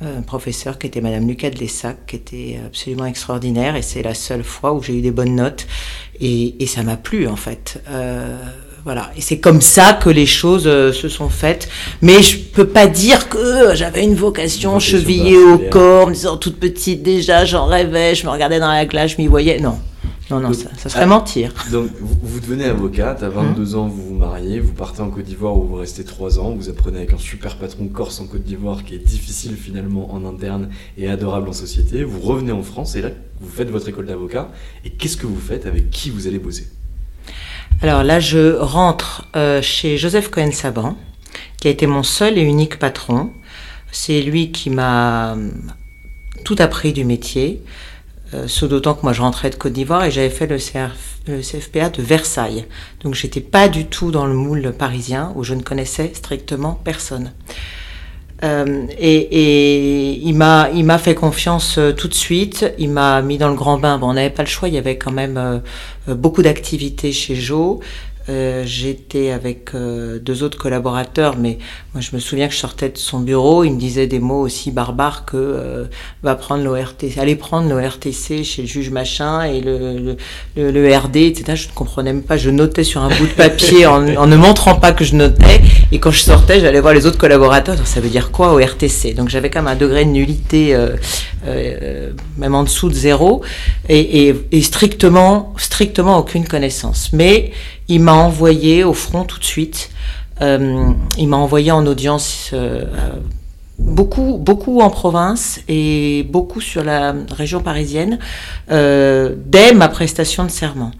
un 0.00 0.22
professeur 0.22 0.78
qui 0.78 0.86
était 0.86 1.00
Madame 1.00 1.26
Lucas 1.26 1.50
de 1.50 1.58
Lessac, 1.58 2.06
qui 2.06 2.16
était 2.16 2.60
absolument 2.64 3.06
extraordinaire. 3.06 3.76
Et 3.76 3.82
c'est 3.82 4.02
la 4.02 4.14
seule 4.14 4.44
fois 4.44 4.72
où 4.72 4.82
j'ai 4.82 4.94
eu 4.98 5.00
des 5.00 5.10
bonnes 5.10 5.36
notes. 5.36 5.66
Et, 6.20 6.62
et 6.62 6.66
ça 6.66 6.82
m'a 6.82 6.96
plu 6.96 7.26
en 7.28 7.36
fait. 7.36 7.82
Euh, 7.88 8.36
voilà. 8.84 9.10
Et 9.16 9.20
c'est 9.20 9.38
comme 9.38 9.60
ça 9.60 9.94
que 9.94 10.10
les 10.10 10.26
choses 10.26 10.66
euh, 10.66 10.92
se 10.92 11.08
sont 11.08 11.28
faites. 11.28 11.68
Mais 12.02 12.22
je 12.22 12.38
peux 12.38 12.66
pas 12.68 12.86
dire 12.86 13.28
que 13.28 13.74
j'avais 13.74 14.04
une 14.04 14.14
vocation, 14.14 14.72
vocation 14.72 14.98
chevillée 14.98 15.38
au 15.38 15.58
corps, 15.58 16.04
en 16.04 16.10
me 16.10 16.14
disant 16.14 16.36
toute 16.36 16.60
petite 16.60 17.02
déjà, 17.02 17.44
j'en 17.44 17.66
rêvais, 17.66 18.14
je 18.14 18.26
me 18.26 18.30
regardais 18.30 18.60
dans 18.60 18.70
la 18.70 18.86
glace, 18.86 19.12
je 19.12 19.16
m'y 19.16 19.26
voyais. 19.26 19.58
Non. 19.60 19.78
Non, 20.30 20.40
non, 20.40 20.48
Donc, 20.48 20.56
ça, 20.56 20.70
ça 20.76 20.88
serait 20.88 21.02
ah, 21.02 21.06
mentir. 21.06 21.52
Donc, 21.70 21.90
vous, 22.00 22.16
vous 22.20 22.40
devenez 22.40 22.64
avocate, 22.64 23.22
à 23.22 23.28
22 23.28 23.76
ans, 23.76 23.86
vous 23.86 24.08
vous 24.08 24.14
mariez, 24.14 24.58
vous 24.58 24.72
partez 24.72 25.00
en 25.00 25.10
Côte 25.10 25.24
d'Ivoire 25.24 25.56
où 25.56 25.62
vous 25.62 25.76
restez 25.76 26.04
3 26.04 26.40
ans, 26.40 26.50
vous 26.50 26.68
apprenez 26.68 26.98
avec 26.98 27.12
un 27.12 27.18
super 27.18 27.56
patron 27.56 27.86
corse 27.86 28.20
en 28.20 28.26
Côte 28.26 28.42
d'Ivoire 28.42 28.82
qui 28.82 28.96
est 28.96 29.04
difficile 29.06 29.56
finalement 29.56 30.12
en 30.12 30.24
interne 30.24 30.68
et 30.98 31.08
adorable 31.08 31.48
en 31.48 31.52
société. 31.52 32.02
Vous 32.02 32.20
revenez 32.20 32.50
en 32.50 32.62
France 32.64 32.96
et 32.96 33.02
là, 33.02 33.10
vous 33.40 33.48
faites 33.48 33.70
votre 33.70 33.88
école 33.88 34.06
d'avocat. 34.06 34.50
Et 34.84 34.90
qu'est-ce 34.90 35.16
que 35.16 35.26
vous 35.26 35.38
faites 35.38 35.64
Avec 35.64 35.90
qui 35.90 36.10
vous 36.10 36.26
allez 36.26 36.40
bosser? 36.40 36.66
Alors 37.82 38.02
là, 38.02 38.18
je 38.18 38.56
rentre 38.56 39.28
euh, 39.36 39.62
chez 39.62 39.96
Joseph 39.96 40.30
Cohen-Saban, 40.30 40.96
qui 41.60 41.68
a 41.68 41.70
été 41.70 41.86
mon 41.86 42.02
seul 42.02 42.36
et 42.36 42.42
unique 42.42 42.78
patron. 42.78 43.30
C'est 43.92 44.22
lui 44.22 44.50
qui 44.50 44.70
m'a 44.70 45.34
euh, 45.34 45.50
tout 46.44 46.56
appris 46.58 46.92
du 46.92 47.04
métier. 47.04 47.62
Euh, 48.34 48.48
ce 48.48 48.66
d'autant 48.66 48.94
que 48.94 49.02
moi 49.02 49.12
je 49.12 49.22
rentrais 49.22 49.50
de 49.50 49.54
Côte 49.54 49.72
d'Ivoire 49.72 50.04
et 50.04 50.10
j'avais 50.10 50.30
fait 50.30 50.46
le, 50.46 50.58
CFPA 50.58 51.90
de 51.90 52.02
Versailles. 52.02 52.66
Donc 53.02 53.14
j'étais 53.14 53.40
pas 53.40 53.68
du 53.68 53.86
tout 53.86 54.10
dans 54.10 54.26
le 54.26 54.34
moule 54.34 54.72
parisien 54.76 55.32
où 55.36 55.44
je 55.44 55.54
ne 55.54 55.62
connaissais 55.62 56.10
strictement 56.14 56.80
personne. 56.82 57.32
Euh, 58.44 58.86
et, 58.98 59.16
et 59.16 60.12
il 60.22 60.34
m'a 60.34 60.68
il 60.74 60.84
m'a 60.84 60.98
fait 60.98 61.14
confiance 61.14 61.78
euh, 61.78 61.92
tout 61.92 62.08
de 62.08 62.14
suite. 62.14 62.66
Il 62.78 62.90
m'a 62.90 63.22
mis 63.22 63.38
dans 63.38 63.48
le 63.48 63.54
grand 63.54 63.78
bain. 63.78 63.98
Bon, 63.98 64.10
on 64.10 64.14
n'avait 64.14 64.30
pas 64.30 64.42
le 64.42 64.48
choix. 64.48 64.68
Il 64.68 64.74
y 64.74 64.78
avait 64.78 64.98
quand 64.98 65.12
même 65.12 65.36
euh, 65.38 65.58
euh, 66.08 66.14
beaucoup 66.14 66.42
d'activités 66.42 67.12
chez 67.12 67.34
Joe. 67.34 67.78
Euh, 68.28 68.64
J'étais 68.66 69.30
avec 69.30 69.74
euh, 69.74 70.18
deux 70.18 70.42
autres 70.42 70.58
collaborateurs, 70.58 71.36
mais 71.38 71.58
moi 71.94 72.00
je 72.00 72.10
me 72.14 72.20
souviens 72.20 72.48
que 72.48 72.54
je 72.54 72.58
sortais 72.58 72.88
de 72.88 72.98
son 72.98 73.20
bureau, 73.20 73.62
il 73.62 73.72
me 73.72 73.78
disait 73.78 74.08
des 74.08 74.18
mots 74.18 74.40
aussi 74.40 74.72
barbares 74.72 75.24
que 75.24 75.36
euh, 75.36 75.84
va 76.24 76.34
prendre 76.34 76.64
l'ORTC, 76.64 77.18
allez 77.18 77.36
prendre 77.36 77.68
l'ORTC 77.68 78.42
chez 78.42 78.62
le 78.62 78.68
juge 78.68 78.90
machin 78.90 79.44
et 79.44 79.60
le, 79.60 80.16
le, 80.56 80.70
le, 80.72 80.96
RD, 80.96 81.16
etc. 81.16 81.52
Je 81.54 81.68
ne 81.68 81.74
comprenais 81.74 82.12
même 82.12 82.22
pas, 82.22 82.36
je 82.36 82.50
notais 82.50 82.82
sur 82.82 83.00
un 83.00 83.08
bout 83.08 83.26
de 83.26 83.32
papier 83.32 83.86
en, 83.86 84.06
en 84.16 84.26
ne 84.26 84.36
montrant 84.36 84.74
pas 84.74 84.92
que 84.92 85.04
je 85.04 85.14
notais, 85.14 85.60
et 85.92 86.00
quand 86.00 86.10
je 86.10 86.22
sortais, 86.22 86.58
j'allais 86.58 86.80
voir 86.80 86.94
les 86.94 87.06
autres 87.06 87.18
collaborateurs, 87.18 87.86
ça 87.86 88.00
veut 88.00 88.08
dire 88.08 88.32
quoi 88.32 88.54
ORTC 88.54 89.14
Donc 89.14 89.28
j'avais 89.28 89.50
quand 89.50 89.62
même 89.62 89.72
un 89.72 89.76
degré 89.76 90.04
de 90.04 90.10
nullité, 90.10 90.74
euh, 90.74 90.96
euh, 91.46 92.10
même 92.38 92.56
en 92.56 92.64
dessous 92.64 92.88
de 92.88 92.94
zéro, 92.94 93.42
et, 93.88 94.28
et, 94.28 94.34
et 94.50 94.62
strictement, 94.62 95.54
strictement 95.58 96.18
aucune 96.18 96.46
connaissance. 96.46 97.10
Mais 97.12 97.52
il 97.88 98.00
m'a 98.00 98.14
envoyé 98.14 98.84
au 98.84 98.92
front 98.92 99.24
tout 99.24 99.38
de 99.38 99.44
suite. 99.44 99.90
Euh, 100.42 100.92
il 101.16 101.28
m'a 101.28 101.36
envoyé 101.36 101.70
en 101.70 101.86
audience 101.86 102.50
euh, 102.52 102.84
beaucoup, 103.78 104.38
beaucoup 104.38 104.80
en 104.80 104.90
province 104.90 105.60
et 105.68 106.26
beaucoup 106.28 106.60
sur 106.60 106.84
la 106.84 107.14
région 107.30 107.60
parisienne 107.60 108.18
euh, 108.70 109.34
dès 109.46 109.72
ma 109.72 109.88
prestation 109.88 110.44
de 110.44 110.50
serment. 110.50 110.90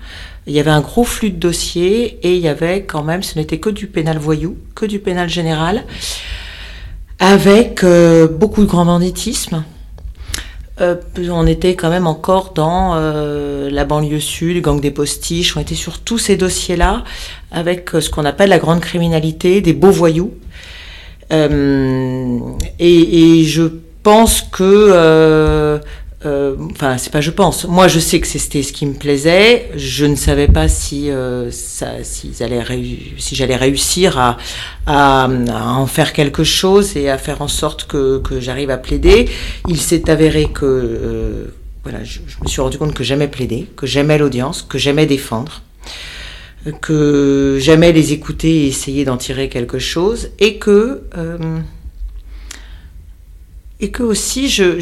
Il 0.46 0.54
y 0.54 0.60
avait 0.60 0.70
un 0.70 0.80
gros 0.80 1.04
flux 1.04 1.30
de 1.30 1.38
dossiers 1.38 2.18
et 2.22 2.36
il 2.36 2.40
y 2.40 2.48
avait 2.48 2.84
quand 2.84 3.02
même, 3.02 3.22
ce 3.22 3.38
n'était 3.38 3.58
que 3.58 3.68
du 3.68 3.88
pénal 3.88 4.18
voyou, 4.18 4.56
que 4.74 4.86
du 4.86 5.00
pénal 5.00 5.28
général. 5.28 5.84
avec 7.18 7.84
beaucoup 8.38 8.60
de 8.60 8.66
grand 8.66 8.84
banditisme. 8.84 9.64
On 10.78 11.46
était 11.46 11.74
quand 11.74 11.90
même 11.90 12.06
encore 12.06 12.52
dans 12.54 12.94
la 12.96 13.84
banlieue 13.84 14.20
sud, 14.20 14.62
gang 14.62 14.80
des 14.80 14.90
postiches, 14.90 15.56
on 15.56 15.60
était 15.60 15.74
sur 15.74 16.00
tous 16.00 16.18
ces 16.18 16.36
dossiers-là, 16.36 17.04
avec 17.50 17.90
ce 17.98 18.10
qu'on 18.10 18.24
appelle 18.24 18.50
la 18.50 18.58
grande 18.58 18.80
criminalité, 18.80 19.60
des 19.60 19.72
beaux 19.72 19.90
voyous. 19.90 20.34
et, 21.30 21.48
et, 22.78 23.44
je 23.44 23.62
pense 24.02 24.42
que 24.42 25.80
euh, 26.26 26.56
enfin, 26.72 26.98
c'est 26.98 27.12
pas 27.12 27.20
je 27.20 27.30
pense. 27.30 27.66
Moi, 27.66 27.88
je 27.88 27.98
sais 28.00 28.20
que 28.20 28.26
c'était 28.26 28.62
ce 28.62 28.72
qui 28.72 28.84
me 28.86 28.94
plaisait. 28.94 29.70
Je 29.76 30.04
ne 30.06 30.16
savais 30.16 30.48
pas 30.48 30.68
si 30.68 31.10
euh, 31.10 31.50
ça, 31.50 32.02
si 32.02 32.32
j'allais 32.36 33.56
réussir 33.56 34.18
à, 34.86 35.28
en 35.28 35.86
faire 35.86 36.12
quelque 36.12 36.44
chose 36.44 36.96
et 36.96 37.08
à 37.08 37.18
faire 37.18 37.42
en 37.42 37.48
sorte 37.48 37.86
que, 37.86 38.20
j'arrive 38.40 38.70
à 38.70 38.76
plaider. 38.76 39.28
Il 39.68 39.80
s'est 39.80 40.10
avéré 40.10 40.48
que 40.52 40.64
euh, 40.64 41.44
voilà, 41.84 42.02
je, 42.02 42.20
me 42.42 42.48
suis 42.48 42.60
rendu 42.60 42.78
compte 42.78 42.94
que 42.94 43.04
j'aimais 43.04 43.28
plaider, 43.28 43.66
que 43.76 43.86
j'aimais 43.86 44.18
l'audience, 44.18 44.62
que 44.62 44.78
j'aimais 44.78 45.06
défendre, 45.06 45.62
que 46.82 47.58
j'aimais 47.60 47.92
les 47.92 48.12
écouter 48.12 48.64
et 48.64 48.66
essayer 48.66 49.04
d'en 49.04 49.16
tirer 49.16 49.48
quelque 49.48 49.78
chose, 49.78 50.30
et 50.40 50.56
que 50.58 51.02
et 53.80 53.90
que 53.90 54.02
aussi 54.02 54.48
je, 54.48 54.78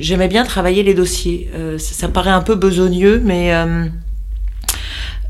j'aimais 0.00 0.28
bien 0.28 0.44
travailler 0.44 0.82
les 0.82 0.94
dossiers. 0.94 1.50
Euh, 1.54 1.78
ça, 1.78 2.08
paraît 2.08 2.30
un 2.30 2.40
peu 2.40 2.54
besogneux, 2.54 3.20
mais 3.22 3.54
euh, 3.54 3.86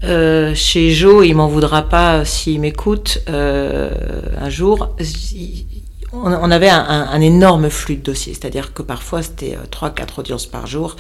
euh, 0.04 0.54
chez 0.54 0.90
Joe, 0.90 1.26
il 1.26 1.34
m'en 1.34 1.48
voudra 1.48 1.82
pas 1.82 2.24
s'il 2.24 2.60
m'écoute 2.60 3.22
un 3.28 4.50
jour. 4.50 4.94
On, 6.14 6.50
avait 6.50 6.68
un, 6.68 7.20
énorme 7.22 7.70
flux 7.70 7.96
de 7.96 8.02
dossiers, 8.02 8.34
c'est-à-dire 8.34 8.74
que 8.74 8.82
parfois 8.82 9.22
c'était 9.22 9.56
3-4 9.70 10.20
audiences 10.20 10.44
par 10.44 10.66
jour 10.66 10.96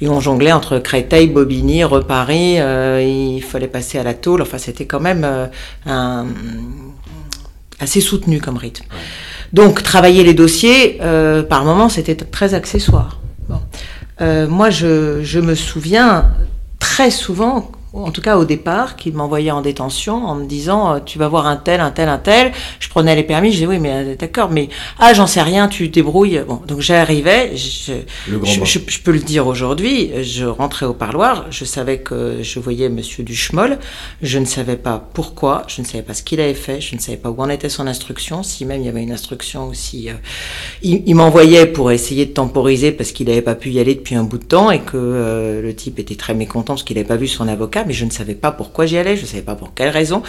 et 0.00 0.08
on 0.08 0.20
jonglait 0.20 0.52
entre 0.52 0.78
Créteil, 0.78 1.26
Bobigny, 1.26 1.82
Reparis, 1.82 2.58
il 2.58 3.42
fallait 3.42 3.66
passer 3.66 3.98
à 3.98 4.04
la 4.04 4.14
tôle, 4.14 4.42
enfin 4.42 4.58
c'était 4.58 4.86
quand 4.86 5.00
même 5.00 5.26
assez 7.80 8.00
soutenu 8.00 8.40
comme 8.40 8.56
rythme. 8.56 8.84
Donc 9.52 9.82
travailler 9.82 10.24
les 10.24 10.34
dossiers, 10.34 10.98
euh, 11.02 11.42
par 11.42 11.64
moment, 11.64 11.88
c'était 11.88 12.14
très 12.14 12.54
accessoire. 12.54 13.20
Euh, 14.20 14.46
moi, 14.46 14.70
je, 14.70 15.22
je, 15.24 15.40
me 15.40 15.56
souviens 15.56 16.30
très 16.78 17.10
souvent 17.10 17.72
en 17.94 18.10
tout 18.10 18.20
cas 18.20 18.36
au 18.36 18.44
départ, 18.44 18.96
qu'il 18.96 19.14
m'envoyait 19.14 19.50
en 19.50 19.60
détention 19.60 20.26
en 20.26 20.34
me 20.34 20.46
disant 20.46 20.94
euh, 20.94 20.98
tu 21.04 21.18
vas 21.18 21.28
voir 21.28 21.46
un 21.46 21.56
tel, 21.56 21.80
un 21.80 21.90
tel, 21.90 22.08
un 22.08 22.18
tel. 22.18 22.52
Je 22.80 22.88
prenais 22.88 23.14
les 23.14 23.22
permis, 23.22 23.50
je 23.50 23.56
disais 23.56 23.66
oui 23.66 23.78
mais 23.78 23.92
euh, 23.92 24.16
d'accord, 24.16 24.50
mais 24.50 24.68
ah 24.98 25.14
j'en 25.14 25.26
sais 25.26 25.42
rien, 25.42 25.68
tu 25.68 25.88
débrouilles. 25.88 26.42
Bon 26.46 26.60
donc 26.66 26.80
j'arrivais, 26.80 27.56
je, 27.56 27.92
je, 28.26 28.98
peux 29.00 29.12
le 29.12 29.20
dire 29.20 29.46
aujourd'hui, 29.46 30.10
je 30.22 30.44
rentrais 30.44 30.86
au 30.86 30.94
parloir, 30.94 31.46
je 31.50 31.64
savais 31.64 31.98
que 31.98 32.38
je 32.42 32.58
voyais 32.58 32.88
Monsieur 32.88 33.22
Duchemol, 33.22 33.78
je 34.22 34.38
ne 34.38 34.44
savais 34.44 34.76
pas 34.76 35.08
pourquoi, 35.14 35.62
je 35.68 35.80
ne 35.80 35.86
savais 35.86 36.02
pas 36.02 36.14
ce 36.14 36.22
qu'il 36.22 36.40
avait 36.40 36.54
fait, 36.54 36.80
je 36.80 36.96
ne 36.96 37.00
savais 37.00 37.18
pas 37.18 37.30
où 37.30 37.40
en 37.40 37.48
était 37.48 37.68
son 37.68 37.86
instruction, 37.86 38.42
si 38.42 38.64
même 38.64 38.80
il 38.80 38.86
y 38.86 38.88
avait 38.88 39.02
une 39.02 39.12
instruction 39.12 39.68
aussi. 39.68 40.10
Euh, 40.10 40.14
il, 40.82 41.14
m'envoyait 41.14 41.66
pour 41.66 41.92
essayer 41.92 42.26
de 42.26 42.32
temporiser 42.32 42.90
parce 42.90 43.12
qu'il 43.12 43.28
n'avait 43.28 43.42
pas 43.42 43.54
pu 43.54 43.70
y 43.70 43.78
aller 43.78 43.94
depuis 43.94 44.16
un 44.16 44.24
bout 44.24 44.38
de 44.38 44.44
temps 44.44 44.72
et 44.72 44.80
que 44.80 45.60
le 45.62 45.74
type 45.74 46.00
était 46.00 46.16
très 46.16 46.34
mécontent 46.34 46.74
parce 46.74 46.82
qu'il 46.82 46.96
n'avait 46.96 47.06
pas 47.06 47.16
vu 47.16 47.28
son 47.28 47.46
avocat 47.46 47.83
mais 47.86 47.92
je 47.92 48.04
ne 48.04 48.10
savais 48.10 48.34
pas 48.34 48.52
pourquoi 48.52 48.86
j'y 48.86 48.96
allais, 48.96 49.16
je 49.16 49.22
ne 49.22 49.26
savais 49.26 49.42
pas 49.42 49.54
pour 49.54 49.74
quelle 49.74 49.90
raison. 49.90 50.22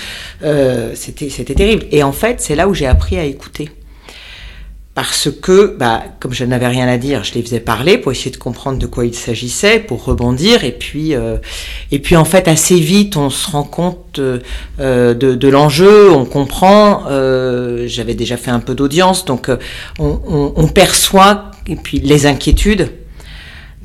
Euh, 0.43 0.91
c'était, 0.95 1.29
terrible. 1.29 1.85
Et 1.91 2.03
en 2.03 2.11
fait, 2.11 2.41
c'est 2.41 2.55
là 2.55 2.67
où 2.67 2.73
j'ai 2.73 2.87
appris 2.87 3.17
à 3.17 3.23
écouter. 3.23 3.69
Parce 4.93 5.29
que, 5.29 5.75
bah, 5.77 6.03
comme 6.21 6.33
je 6.33 6.45
n'avais 6.45 6.67
rien 6.67 6.87
à 6.87 6.97
dire, 6.97 7.25
je 7.25 7.33
les 7.33 7.41
faisais 7.41 7.59
parler 7.59 7.97
pour 7.97 8.13
essayer 8.13 8.31
de 8.31 8.37
comprendre 8.37 8.79
de 8.79 8.85
quoi 8.85 9.05
il 9.05 9.13
s'agissait, 9.13 9.79
pour 9.79 10.05
rebondir. 10.05 10.63
Et 10.63 10.71
puis, 10.71 11.13
euh, 11.13 11.37
et 11.91 11.99
puis 11.99 12.15
en 12.15 12.23
fait, 12.23 12.47
assez 12.47 12.79
vite, 12.79 13.17
on 13.17 13.29
se 13.29 13.51
rend 13.51 13.63
compte 13.63 14.19
euh, 14.19 15.13
de, 15.13 15.47
l'enjeu, 15.49 16.11
on 16.11 16.23
comprend. 16.23 17.03
J'avais 17.87 18.13
déjà 18.13 18.37
fait 18.37 18.51
un 18.51 18.61
peu 18.61 18.73
d'audience, 18.73 19.25
donc 19.25 19.49
on, 19.99 20.21
on, 20.27 20.53
on 20.55 20.67
perçoit 20.67 21.51
et 21.67 21.75
puis 21.75 21.99
les 21.99 22.25
inquiétudes 22.25 22.89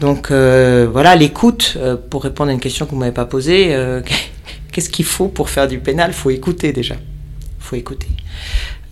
donc 0.01 0.31
euh, 0.31 0.89
voilà, 0.91 1.15
l'écoute, 1.15 1.75
euh, 1.77 1.97
pour 1.97 2.25
répondre 2.25 2.51
à 2.51 2.55
une 2.55 2.61
question 2.61 2.87
que 2.87 2.93
vous 2.93 2.97
m'avez 2.97 3.13
pas 3.13 3.27
posée, 3.27 3.75
euh, 3.75 4.01
qu'est-ce 4.73 4.89
qu'il 4.89 5.05
faut 5.05 5.29
pour 5.29 5.51
faire 5.51 5.69
du 5.69 5.79
pénal? 5.79 6.11
Il 6.11 6.15
faut 6.15 6.31
écouter 6.31 6.73
déjà. 6.73 6.95
Il 6.95 7.63
faut 7.63 7.77
écouter. 7.77 8.09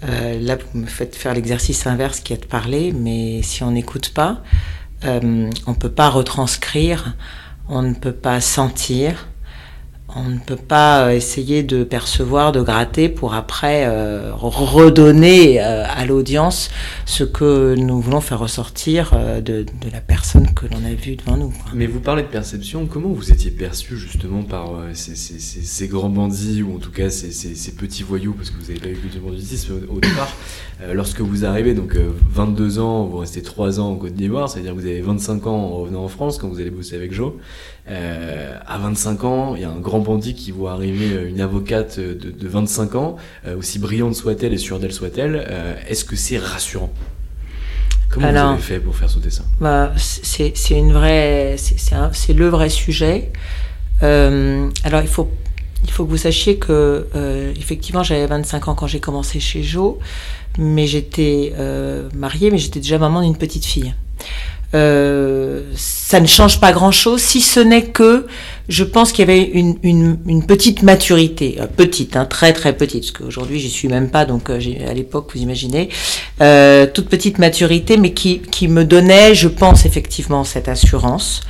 là, 0.02 0.56
vous 0.56 0.80
me 0.80 0.86
faites 0.86 1.16
faire 1.16 1.32
l'exercice 1.34 1.86
inverse 1.86 2.20
qui 2.20 2.34
est 2.34 2.42
de 2.42 2.44
parler, 2.44 2.92
mais 2.92 3.40
si 3.42 3.62
on 3.62 3.70
n'écoute 3.70 4.10
pas, 4.10 4.42
on 5.02 5.50
ne 5.66 5.74
peut 5.78 5.90
pas 5.90 6.10
retranscrire, 6.10 7.16
on 7.68 7.82
ne 7.82 7.94
peut 7.94 8.12
pas 8.12 8.40
sentir, 8.40 9.28
on 10.16 10.24
ne 10.24 10.38
peut 10.38 10.56
pas 10.56 11.06
euh, 11.06 11.10
essayer 11.10 11.62
de 11.62 11.84
percevoir, 11.84 12.52
de 12.52 12.62
gratter 12.62 13.08
pour 13.08 13.34
après 13.34 13.84
euh, 13.86 14.32
redonner 14.34 15.60
euh, 15.60 15.84
à 15.86 16.06
l'audience 16.06 16.70
ce 17.04 17.24
que 17.24 17.74
nous 17.74 18.00
voulons 18.00 18.22
faire 18.22 18.38
ressortir 18.38 19.12
de, 19.42 19.66
la 19.92 20.00
personne 20.00 20.52
que 20.54 20.66
l'on 20.66 20.84
a 20.84 20.94
vue 20.94 21.16
devant 21.16 21.36
nous. 21.36 21.52
Mais 21.74 21.86
vous 21.86 22.00
parlez 22.00 22.22
de 22.22 22.28
perception, 22.28 22.86
comment 22.86 23.10
vous 23.10 23.32
étiez 23.32 23.50
perçu 23.50 23.96
justement 23.96 24.42
par 24.42 24.70
ces, 24.94 25.88
grands 25.88 26.08
bandits 26.08 26.62
ou 26.62 26.76
en 26.76 26.78
tout 26.78 26.90
cas 26.90 27.10
ces, 27.10 27.72
petits 27.72 28.02
voyous, 28.02 28.32
parce 28.32 28.50
que 28.50 28.56
vous 28.56 28.72
n'avez 28.72 28.80
pas 28.80 28.88
eu 28.88 29.10
de 29.14 29.20
banditisme 29.20 29.74
au 29.88 30.00
départ, 30.00 30.34
lorsque 30.92 31.20
vous 31.20 31.44
arrivez, 31.44 31.74
donc 31.74 31.96
22 32.30 32.78
ans, 32.78 33.04
vous 33.04 33.18
restez 33.18 33.42
3 33.42 33.80
ans 33.80 33.90
en 33.90 33.96
Côte 33.96 34.14
d'Ivoire, 34.14 34.48
c'est-à-dire 34.48 34.74
que 34.74 34.80
vous 34.80 34.86
avez 34.86 35.00
25 35.00 35.46
ans 35.46 35.56
en 35.56 35.68
revenant 35.78 36.04
en 36.04 36.08
France 36.08 36.38
quand 36.38 36.48
vous 36.48 36.60
allez 36.60 36.70
bosser 36.70 36.96
avec 36.96 37.12
Joe. 37.12 37.32
à 37.86 38.78
25 38.78 39.24
ans, 39.24 39.54
il 39.56 39.62
y 39.62 39.64
a 39.64 39.70
un 39.70 39.80
grand 39.80 39.97
bandit 40.00 40.34
qui 40.34 40.50
voit 40.50 40.72
arriver 40.72 41.12
euh, 41.12 41.28
une 41.28 41.40
avocate 41.40 41.98
de, 41.98 42.14
de 42.14 42.48
25 42.48 42.94
ans, 42.94 43.16
euh, 43.46 43.56
aussi 43.56 43.78
brillante 43.78 44.14
soit-elle 44.14 44.52
et 44.52 44.58
sûre 44.58 44.78
d'elle 44.78 44.92
soit-elle, 44.92 45.44
euh, 45.48 45.74
est-ce 45.88 46.04
que 46.04 46.16
c'est 46.16 46.38
rassurant? 46.38 46.92
Comment 48.10 48.30
vous 48.30 48.36
avez 48.36 48.62
fait 48.62 48.80
pour 48.80 48.96
faire 48.96 49.10
sauter 49.10 49.30
ça? 49.30 49.44
bah, 49.60 49.92
C'est 49.96 50.52
une 50.70 50.92
vraie, 50.92 51.56
c'est 51.58 52.32
le 52.32 52.48
vrai 52.48 52.70
sujet. 52.70 53.30
alors 54.00 55.02
il 55.02 55.08
faut, 55.08 55.28
il 55.84 55.90
faut 55.90 56.06
que 56.06 56.10
vous 56.10 56.16
sachiez 56.16 56.56
que 56.56 57.06
effectivement 57.58 58.02
j'avais 58.02 58.26
25 58.26 58.68
ans 58.68 58.74
quand 58.74 58.86
j'ai 58.86 59.00
commencé 59.00 59.40
chez 59.40 59.62
Joe, 59.62 59.96
mais 60.58 60.86
j'étais 60.86 61.52
mariée, 62.14 62.50
mais 62.50 62.56
j'étais 62.56 62.80
déjà 62.80 62.96
maman 62.96 63.20
d'une 63.20 63.36
petite 63.36 63.66
fille. 63.66 63.92
Euh, 64.74 65.62
ça 65.74 66.20
ne 66.20 66.26
change 66.26 66.60
pas 66.60 66.72
grand-chose, 66.72 67.20
si 67.20 67.40
ce 67.40 67.60
n'est 67.60 67.86
que 67.86 68.26
je 68.68 68.84
pense 68.84 69.12
qu'il 69.12 69.26
y 69.26 69.30
avait 69.30 69.42
une, 69.42 69.76
une, 69.82 70.46
petite 70.46 70.82
maturité, 70.82 71.56
euh, 71.60 71.66
petite, 71.66 72.16
hein, 72.16 72.26
très 72.26 72.52
très 72.52 72.76
petite, 72.76 73.00
parce 73.00 73.12
qu'aujourd'hui 73.12 73.58
j'y 73.58 73.70
suis 73.70 73.88
même 73.88 74.10
pas, 74.10 74.26
donc 74.26 74.50
euh, 74.50 74.60
à 74.86 74.92
l'époque 74.92 75.30
vous 75.34 75.40
imaginez, 75.40 75.88
euh, 76.42 76.86
toute 76.86 77.08
petite 77.08 77.38
maturité, 77.38 77.96
mais 77.96 78.12
qui, 78.12 78.40
qui 78.40 78.68
me 78.68 78.84
donnait, 78.84 79.34
je 79.34 79.48
pense 79.48 79.86
effectivement, 79.86 80.44
cette 80.44 80.68
assurance. 80.68 81.40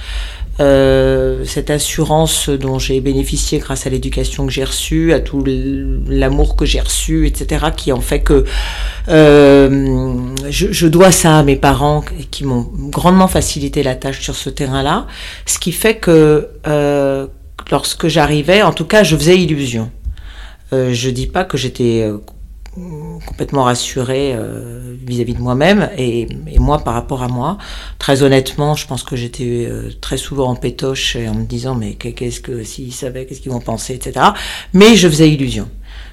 Euh, 0.61 1.45
cette 1.45 1.71
assurance 1.71 2.49
dont 2.49 2.81
j'ai 2.81 3.01
bénéficié 3.01 3.59
grâce 3.59 3.87
à 3.87 3.91
l'éducation 3.91 4.45
que 4.45 4.53
j'ai 4.53 4.65
reçue, 4.65 5.13
à 5.13 5.21
tout 5.21 5.45
l'amour 5.47 6.57
que 6.57 6.65
j'ai 6.65 6.81
reçu, 6.81 7.29
etc., 7.29 7.67
qui 7.77 7.93
en 7.93 8.01
fait 8.01 8.21
que 8.21 8.45
euh, 9.09 10.19
je, 10.51 10.73
je, 10.73 10.87
dois 10.89 11.13
ça 11.13 11.39
à 11.39 11.43
mes 11.45 11.55
parents 11.55 12.03
qui 12.33 12.45
m'ont 12.45 12.69
grandement 12.91 13.29
facilité 13.29 13.85
la 13.85 13.95
tâche 13.95 14.21
sur 14.21 14.35
ce 14.35 14.51
terrain-là, 14.51 15.07
ce 15.47 15.61
qui 15.61 15.71
fait 15.71 15.95
que 15.95 16.49
euh, 16.67 17.29
lorsque 17.71 18.09
j'arrivais, 18.09 18.63
en 18.63 18.73
tout 18.73 18.85
cas, 18.85 19.05
je 19.05 19.17
faisais 19.17 19.39
illusion. 19.39 19.91
Euh, 20.73 20.93
je 20.93 21.11
dis 21.11 21.27
pas 21.27 21.45
que 21.45 21.57
j'étais 21.57 22.03
euh, 22.03 22.19
complètement 23.27 23.65
rassurée 23.65 24.33
euh, 24.35 24.95
vis-à-vis 25.07 25.35
de 25.35 25.41
moi-même 25.41 25.91
et, 25.97 26.29
moi 26.59 26.79
par 26.79 26.95
rapport 26.95 27.23
à 27.23 27.29
moi. 27.29 27.59
Très 27.99 28.23
honnêtement, 28.23 28.75
je 28.75 28.87
pense 28.87 29.03
que 29.03 29.17
j'étais 29.17 29.67
euh, 29.69 29.91
très 30.01 30.17
souvent 30.17 30.49
en 30.51 30.57
pétoche 30.57 31.17
en 31.17 31.35
me 31.35 31.45
disant 31.45 31.75
mais 31.75 31.95
qu'est-ce 31.95 32.41
que 32.41 32.63
s'ils 32.65 32.93
savaient, 32.93 33.27
qu'est-ce 33.27 33.41
qu'ils 33.41 33.53
vont 33.53 33.61
penser, 33.61 33.95
etc. 33.95 34.27
Mais 34.73 34.97
je 34.97 35.09
faisais 35.09 35.31
illusion. 35.31 35.69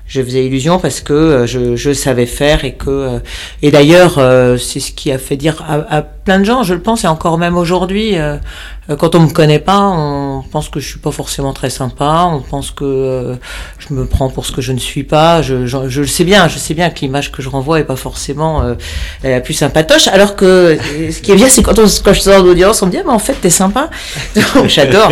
Je 0.07 0.21
faisais 0.21 0.45
illusion 0.45 0.79
parce 0.79 1.01
que 1.01 1.13
euh, 1.13 1.47
je, 1.47 1.93
savais 1.93 2.27
faire 2.27 2.63
et 2.63 2.73
que 2.73 3.19
et 3.61 3.71
d'ailleurs 3.71 4.19
c'est 4.59 4.79
ce 4.79 4.91
qui 4.91 5.11
a 5.11 5.17
fait 5.17 5.37
dire 5.37 5.63
à, 5.67 5.95
à, 5.95 6.01
plein 6.25 6.39
de 6.39 6.43
gens, 6.43 6.63
je 6.63 6.73
le 6.73 6.81
pense 6.81 7.03
et 7.03 7.07
encore 7.07 7.37
même 7.37 7.55
aujourd'hui, 7.55 8.17
euh, 8.17 8.37
quand 8.87 9.15
on 9.15 9.21
me 9.21 9.29
connaît 9.29 9.59
pas, 9.59 9.79
on 9.79 10.43
pense 10.51 10.69
que 10.69 10.79
je 10.79 10.87
suis 10.87 10.99
pas 10.99 11.11
forcément 11.11 11.53
très 11.53 11.71
sympa, 11.71 12.29
on 12.31 12.41
pense 12.41 12.69
que 12.69 12.83
euh, 12.85 13.35
je 13.79 13.93
me 13.95 14.05
prends 14.05 14.29
pour 14.29 14.45
ce 14.45 14.51
que 14.51 14.61
je 14.61 14.71
ne 14.73 14.77
suis 14.77 15.03
pas. 15.03 15.41
Je, 15.41 15.65
je, 15.65 16.01
le 16.01 16.07
sais 16.07 16.23
bien, 16.23 16.47
je 16.47 16.59
sais 16.59 16.75
bien 16.75 16.91
que 16.91 16.99
l'image 16.99 17.31
que 17.31 17.41
je 17.41 17.49
renvoie 17.49 17.79
est 17.79 17.83
pas 17.83 17.95
forcément 17.95 18.61
euh, 18.61 18.75
la 19.23 19.41
plus 19.41 19.55
sympatoche. 19.55 20.07
Alors 20.07 20.35
que 20.35 20.77
ce 21.09 21.19
qui 21.19 21.31
est 21.31 21.35
bien, 21.35 21.49
c'est 21.49 21.63
quand, 21.63 21.79
on, 21.79 21.85
quand 22.03 22.13
je 22.13 22.21
sors 22.21 22.43
d'audience, 22.43 22.83
on 22.83 22.85
me 22.85 22.91
dit 22.91 22.97
ah, 22.99 23.03
mais 23.05 23.13
en 23.13 23.19
fait 23.19 23.33
t'es 23.41 23.49
sympa. 23.49 23.89
j'adore, 24.67 25.11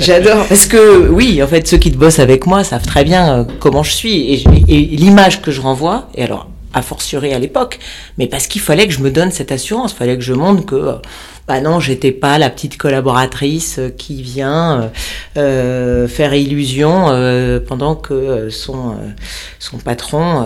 j'adore 0.00 0.46
parce 0.46 0.66
que 0.66 1.08
oui, 1.08 1.40
en 1.42 1.46
fait 1.46 1.68
ceux 1.68 1.78
qui 1.78 1.92
te 1.92 1.96
bossent 1.96 2.18
avec 2.18 2.46
moi 2.46 2.64
savent 2.64 2.86
très 2.86 3.04
bien 3.04 3.46
comment 3.60 3.84
je 3.84 3.92
suis 3.92 4.34
et, 4.34 4.44
et 4.68 4.96
l'image 4.96 5.42
que 5.42 5.52
je 5.52 5.60
renvoie. 5.60 6.08
Et 6.16 6.24
alors 6.24 6.48
a 6.76 6.82
fortiori 6.82 7.32
à 7.32 7.38
l'époque, 7.38 7.78
mais 8.18 8.26
parce 8.26 8.46
qu'il 8.46 8.60
fallait 8.60 8.86
que 8.86 8.92
je 8.92 9.00
me 9.00 9.10
donne 9.10 9.30
cette 9.30 9.50
assurance, 9.50 9.92
il 9.92 9.96
fallait 9.96 10.16
que 10.16 10.22
je 10.22 10.34
montre 10.34 10.66
que 10.66 11.00
bah 11.48 11.60
non, 11.60 11.78
j'étais 11.78 12.10
pas 12.10 12.38
la 12.38 12.50
petite 12.50 12.76
collaboratrice 12.76 13.78
euh, 13.78 13.88
qui 13.88 14.20
vient 14.20 14.80
euh, 14.80 14.88
euh, 15.36 16.08
faire 16.08 16.34
illusion 16.34 17.06
pendant 17.68 17.94
que 17.94 18.50
son 18.50 18.96
son 19.58 19.78
patron 19.78 20.44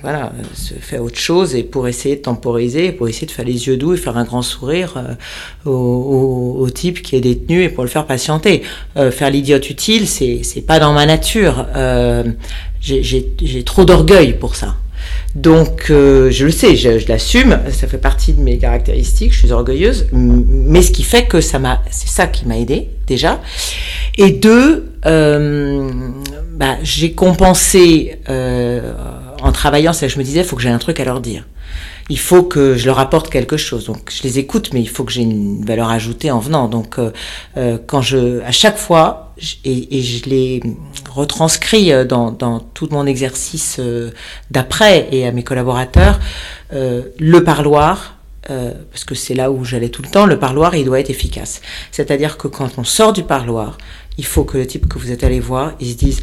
voilà 0.00 0.32
se 0.54 0.74
fait 0.74 0.98
autre 0.98 1.18
chose 1.18 1.54
et 1.54 1.62
pour 1.62 1.88
essayer 1.88 2.16
de 2.16 2.22
temporiser, 2.22 2.92
pour 2.92 3.08
essayer 3.08 3.26
de 3.26 3.32
faire 3.32 3.44
les 3.44 3.66
yeux 3.66 3.76
doux 3.76 3.94
et 3.94 3.96
faire 3.96 4.16
un 4.16 4.24
grand 4.24 4.42
sourire 4.42 4.94
au, 5.64 6.56
au, 6.58 6.70
type 6.70 7.02
qui 7.02 7.16
est 7.16 7.20
détenu 7.20 7.62
et 7.62 7.68
pour 7.68 7.84
le 7.84 7.90
faire 7.90 8.06
patienter. 8.06 8.62
faire 9.10 9.30
l'idiote 9.30 9.68
utile, 9.70 10.08
c'est 10.08 10.66
pas 10.66 10.78
dans 10.78 10.92
ma 10.92 11.06
nature. 11.06 11.66
j'ai 12.80 13.64
trop 13.64 13.84
d'orgueil 13.84 14.34
pour 14.34 14.56
ça. 14.56 14.76
Donc, 15.34 15.86
euh, 15.90 16.30
je 16.30 16.46
le 16.46 16.50
sais, 16.50 16.74
je, 16.74 17.06
l'assume, 17.08 17.58
ça 17.70 17.86
fait 17.86 17.98
partie 17.98 18.32
de 18.32 18.40
mes 18.40 18.58
caractéristiques, 18.58 19.32
je 19.32 19.38
suis 19.38 19.52
orgueilleuse, 19.52 20.06
mais 20.12 20.82
ce 20.82 20.90
qui 20.90 21.02
fait 21.02 21.26
que 21.26 21.40
ça 21.40 21.58
m'a, 21.58 21.82
c'est 21.90 22.08
ça 22.08 22.26
qui 22.26 22.46
m'a 22.46 22.58
aidé 22.58 22.88
déjà. 23.06 23.40
Et 24.16 24.30
deux, 24.30 24.90
euh, 25.06 25.90
bah, 26.52 26.76
j'ai 26.82 27.12
compensé 27.12 28.18
euh, 28.28 28.92
en 29.42 29.52
travaillant, 29.52 29.92
ça, 29.92 30.08
je 30.08 30.18
me 30.18 30.24
disais, 30.24 30.40
il 30.40 30.46
faut 30.46 30.56
que 30.56 30.62
j'ai 30.62 30.70
un 30.70 30.78
truc 30.78 30.98
à 30.98 31.04
leur 31.04 31.20
dire 31.20 31.44
il 32.08 32.18
faut 32.18 32.42
que 32.42 32.76
je 32.76 32.86
leur 32.86 32.98
apporte 32.98 33.28
quelque 33.30 33.56
chose. 33.56 33.84
Donc 33.84 34.10
je 34.10 34.22
les 34.22 34.38
écoute, 34.38 34.70
mais 34.72 34.80
il 34.80 34.88
faut 34.88 35.04
que 35.04 35.12
j'ai 35.12 35.22
une 35.22 35.64
valeur 35.64 35.90
ajoutée 35.90 36.30
en 36.30 36.38
venant. 36.38 36.68
Donc 36.68 36.98
euh, 36.98 37.10
euh 37.56 37.78
quand 37.86 38.00
je, 38.00 38.40
à 38.42 38.52
chaque 38.52 38.78
fois, 38.78 39.34
et, 39.64 39.98
et 39.98 40.02
je 40.02 40.28
l'ai 40.28 40.62
retranscrit 41.10 41.92
euh, 41.92 42.04
dans, 42.04 42.30
dans, 42.30 42.60
tout 42.60 42.88
mon 42.90 43.06
exercice 43.06 43.76
euh, 43.78 44.10
d'après 44.50 45.08
et 45.12 45.26
à 45.26 45.32
mes 45.32 45.44
collaborateurs, 45.44 46.18
euh, 46.72 47.02
le 47.18 47.44
parloir. 47.44 48.14
Euh, 48.50 48.72
parce 48.90 49.04
que 49.04 49.14
c'est 49.14 49.34
là 49.34 49.50
où 49.50 49.62
j'allais 49.62 49.90
tout 49.90 50.00
le 50.00 50.08
temps, 50.08 50.24
le 50.24 50.38
parloir, 50.38 50.74
il 50.74 50.86
doit 50.86 51.00
être 51.00 51.10
efficace. 51.10 51.60
C'est-à-dire 51.92 52.38
que 52.38 52.48
quand 52.48 52.78
on 52.78 52.84
sort 52.84 53.12
du 53.12 53.22
parloir, 53.22 53.76
il 54.16 54.24
faut 54.24 54.44
que 54.44 54.56
le 54.56 54.66
type 54.66 54.88
que 54.88 54.98
vous 54.98 55.12
êtes 55.12 55.22
allé 55.22 55.38
voir, 55.38 55.72
il 55.80 55.90
se 55.90 55.96
dise, 55.96 56.22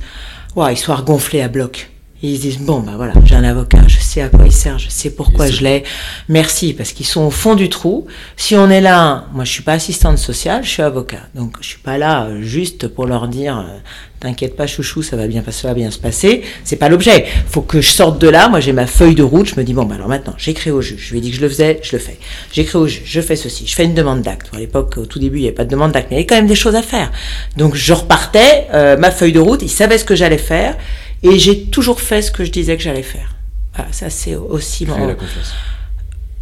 il 0.57 0.77
soit 0.77 1.03
gonflé 1.03 1.41
à 1.41 1.47
bloc 1.47 1.91
ils 2.24 2.38
se 2.38 2.41
disent 2.41 2.60
bon 2.60 2.79
bah 2.79 2.93
voilà 2.95 3.13
j'ai 3.25 3.36
un 3.36 3.43
avocat, 3.43 3.81
je 3.88 4.00
sais 4.00 4.22
à 4.22 4.29
quoi 4.29 4.45
il 4.45 4.51
sert, 4.51 4.79
je 4.79 4.89
sais 4.89 5.10
pourquoi 5.10 5.50
je 5.50 5.63
l'ai. 5.63 5.84
Merci 6.29 6.74
parce 6.74 6.93
qu'ils 6.93 7.05
sont 7.05 7.22
au 7.22 7.29
fond 7.29 7.55
du 7.55 7.69
trou. 7.69 8.07
Si 8.38 8.55
on 8.55 8.69
est 8.69 8.81
là, 8.81 9.25
moi 9.34 9.43
je 9.43 9.51
suis 9.51 9.63
pas 9.63 9.74
assistante 9.74 10.17
sociale, 10.17 10.63
je 10.63 10.69
suis 10.69 10.81
avocat, 10.81 11.27
donc 11.36 11.57
je 11.62 11.67
suis 11.67 11.79
pas 11.79 11.98
là 11.98 12.25
euh, 12.25 12.41
juste 12.41 12.88
pour 12.88 13.05
leur 13.05 13.27
dire 13.27 13.60
euh, 13.60 13.77
t'inquiète 14.19 14.55
pas 14.55 14.65
chouchou 14.65 15.03
ça 15.03 15.17
va 15.17 15.27
bien 15.27 15.43
ça 15.50 15.67
va 15.67 15.74
bien 15.74 15.91
se 15.91 16.00
passer. 16.00 16.41
C'est 16.63 16.77
pas 16.77 16.89
l'objet. 16.89 17.25
Faut 17.48 17.62
que 17.62 17.81
je 17.81 17.89
sorte 17.89 18.19
de 18.19 18.29
là. 18.29 18.48
Moi 18.48 18.60
j'ai 18.60 18.74
ma 18.74 18.88
feuille 18.88 19.15
de 19.15 19.24
route. 19.24 19.48
Je 19.48 19.55
me 19.55 19.63
dis 19.63 19.74
bon 19.74 19.84
bah 19.84 19.95
alors 19.95 20.07
maintenant 20.07 20.34
j'écris 20.38 20.72
au 20.72 20.81
juge. 20.81 21.05
Je 21.07 21.12
lui 21.12 21.17
ai 21.19 21.22
dit 21.22 21.31
que 21.31 21.38
je 21.38 21.41
le 21.41 21.50
faisais, 21.50 21.79
je 21.84 21.95
le 21.95 22.01
fais. 22.01 22.17
J'écris 22.51 22.77
au 22.77 22.88
juge, 22.88 23.03
je 23.05 23.22
fais 23.22 23.36
ceci, 23.36 23.67
je 23.67 23.75
fais 23.75 23.84
une 23.84 23.93
demande 23.93 24.22
d'acte. 24.22 24.50
À 24.55 24.60
l'époque 24.60 24.98
au 24.98 25.05
tout 25.05 25.19
début 25.19 25.39
il 25.39 25.41
n'y 25.41 25.48
avait 25.48 25.55
pas 25.55 25.65
de 25.65 25.69
demande 25.69 25.91
d'acte, 25.91 26.07
mais 26.10 26.15
il 26.15 26.19
y 26.19 26.22
avait 26.22 26.27
quand 26.27 26.36
même 26.36 26.48
des 26.48 26.55
choses 26.55 26.75
à 26.75 26.81
faire. 26.81 27.12
Donc 27.57 27.75
je 27.75 27.93
repartais 27.93 28.67
euh, 28.74 28.98
ma 28.98 29.12
feuille 29.12 29.34
de 29.34 29.39
route. 29.39 29.62
Il 29.62 29.69
savait 29.69 29.98
ce 29.98 30.05
que 30.05 30.15
j'allais 30.15 30.38
faire. 30.38 30.77
Et 31.24 31.39
j'ai 31.39 31.65
toujours 31.65 32.01
fait 32.01 32.22
ce 32.22 32.31
que 32.31 32.43
je 32.45 32.51
disais 32.51 32.77
que 32.77 32.84
j'allais 32.84 33.03
faire. 33.03 33.36
Voilà, 33.75 33.91
ça 33.91 34.10
c'est 34.10 34.36
aussi 34.36 34.86
créer 34.86 35.07
la 35.07 35.15
confiance. 35.15 35.53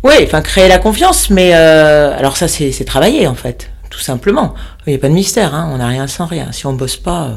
Oui, 0.03 0.13
enfin 0.23 0.41
créer 0.41 0.67
la 0.67 0.79
confiance, 0.79 1.29
mais 1.29 1.55
euh, 1.55 2.17
alors 2.17 2.35
ça 2.35 2.47
c'est 2.47 2.85
travailler 2.85 3.25
en 3.27 3.35
fait, 3.35 3.71
tout 3.89 3.99
simplement. 3.99 4.53
Il 4.85 4.89
n'y 4.89 4.95
a 4.95 4.99
pas 4.99 5.09
de 5.09 5.13
mystère, 5.13 5.55
hein, 5.55 5.69
on 5.73 5.77
n'a 5.77 5.87
rien 5.87 6.07
sans 6.07 6.25
rien. 6.25 6.51
Si 6.51 6.65
on 6.65 6.73
bosse 6.73 6.97
pas, 6.97 7.27
euh, 7.27 7.35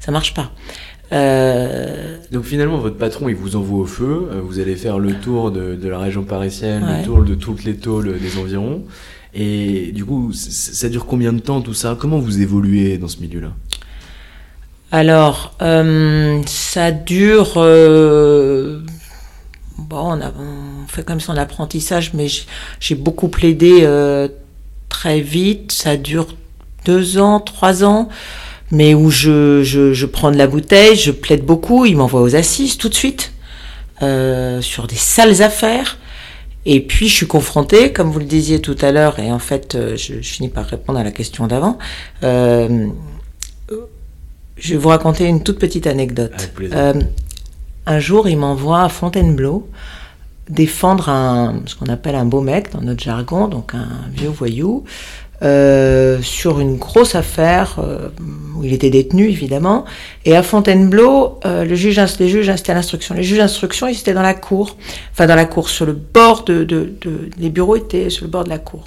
ça 0.00 0.10
marche 0.10 0.32
pas. 0.32 0.50
Euh... 1.12 2.16
Donc 2.30 2.44
finalement, 2.44 2.78
votre 2.78 2.96
patron, 2.96 3.28
il 3.28 3.34
vous 3.34 3.56
envoie 3.56 3.80
au 3.80 3.86
feu. 3.86 4.28
Euh, 4.32 4.40
vous 4.42 4.60
allez 4.60 4.76
faire 4.76 4.98
le 4.98 5.14
tour 5.14 5.50
de, 5.50 5.74
de 5.74 5.88
la 5.88 5.98
région 5.98 6.22
parisienne, 6.22 6.86
le 6.98 7.04
tour 7.04 7.24
de 7.24 7.34
toutes 7.34 7.64
les 7.64 7.76
tôles 7.76 8.18
des 8.18 8.38
environs. 8.38 8.84
Et 9.34 9.92
du 9.92 10.04
coup, 10.04 10.32
ça 10.32 10.88
dure 10.88 11.06
combien 11.06 11.32
de 11.32 11.40
temps 11.40 11.60
tout 11.60 11.74
ça? 11.74 11.96
Comment 11.98 12.18
vous 12.18 12.40
évoluez 12.40 12.96
dans 12.98 13.08
ce 13.08 13.20
milieu-là? 13.20 13.52
Alors, 14.92 15.54
euh, 15.62 16.42
ça 16.46 16.90
dure. 16.90 17.54
Euh, 17.56 18.80
bon, 19.78 19.98
on, 19.98 20.20
a, 20.20 20.28
on, 20.28 20.86
fait 20.88 21.04
comme 21.04 21.20
son 21.20 21.36
apprentissage, 21.36 22.12
mais 22.14 22.26
j'ai 22.80 22.94
beaucoup 22.96 23.28
plaidé 23.28 23.80
euh, 23.82 24.28
très 24.88 25.20
vite. 25.20 25.70
Ça 25.70 25.96
dure 25.96 26.34
deux 26.84 27.18
ans, 27.18 27.38
trois 27.38 27.84
ans, 27.84 28.08
mais 28.72 28.94
où 28.94 29.10
je, 29.10 29.62
je, 29.62 29.92
je 29.92 30.06
prends 30.06 30.32
de 30.32 30.36
la 30.36 30.48
bouteille, 30.48 30.96
je 30.96 31.12
plaide 31.12 31.44
beaucoup. 31.44 31.86
Il 31.86 31.96
m'envoie 31.96 32.22
aux 32.22 32.34
assises 32.34 32.76
tout 32.76 32.88
de 32.88 32.94
suite 32.94 33.32
euh, 34.02 34.60
sur 34.60 34.88
des 34.88 34.96
sales 34.96 35.42
affaires. 35.42 35.98
Et 36.66 36.80
puis 36.80 37.08
je 37.08 37.14
suis 37.14 37.26
confrontée, 37.26 37.92
comme 37.92 38.10
vous 38.10 38.18
le 38.18 38.26
disiez 38.26 38.60
tout 38.60 38.76
à 38.82 38.92
l'heure, 38.92 39.18
et 39.18 39.32
en 39.32 39.38
fait 39.38 39.74
euh, 39.74 39.96
je, 39.96 40.16
je, 40.20 40.28
finis 40.28 40.50
par 40.50 40.66
répondre 40.66 40.98
à 40.98 41.04
la 41.04 41.10
question 41.10 41.46
d'avant. 41.46 41.78
Euh, 42.22 42.88
je 44.60 44.74
vais 44.74 44.78
vous 44.78 44.88
raconter 44.88 45.26
une 45.26 45.42
toute 45.42 45.58
petite 45.58 45.86
anecdote. 45.86 46.52
Euh, 46.60 46.94
un 47.86 47.98
jour, 47.98 48.28
il 48.28 48.36
m'envoie 48.36 48.82
à 48.82 48.88
Fontainebleau 48.88 49.68
défendre 50.48 51.08
un, 51.08 51.62
ce 51.66 51.76
qu'on 51.76 51.86
appelle 51.86 52.16
un 52.16 52.24
beau 52.24 52.40
mec 52.40 52.72
dans 52.72 52.80
notre 52.80 53.02
jargon, 53.02 53.48
donc 53.48 53.74
un 53.74 53.88
vieux 54.12 54.28
voyou, 54.28 54.84
euh, 55.42 56.20
sur 56.20 56.60
une 56.60 56.76
grosse 56.76 57.14
affaire 57.14 57.76
euh, 57.78 58.10
où 58.54 58.64
il 58.64 58.74
était 58.74 58.90
détenu 58.90 59.26
évidemment. 59.30 59.86
Et 60.26 60.36
à 60.36 60.42
Fontainebleau, 60.42 61.40
euh, 61.46 61.64
le 61.64 61.74
juge, 61.74 61.98
les 62.18 62.28
juges 62.28 62.50
instaient 62.50 62.74
l'instruction. 62.74 63.14
Les 63.14 63.22
juges 63.22 63.38
d'instruction, 63.38 63.88
ils 63.88 63.98
étaient 63.98 64.12
dans 64.12 64.20
la 64.20 64.34
cour, 64.34 64.76
enfin 65.12 65.26
dans 65.26 65.36
la 65.36 65.46
cour, 65.46 65.70
sur 65.70 65.86
le 65.86 65.94
bord 65.94 66.44
de, 66.44 66.64
de, 66.64 66.92
de, 67.00 67.30
les 67.38 67.48
bureaux 67.48 67.76
étaient 67.76 68.10
sur 68.10 68.26
le 68.26 68.30
bord 68.30 68.44
de 68.44 68.50
la 68.50 68.58
cour. 68.58 68.84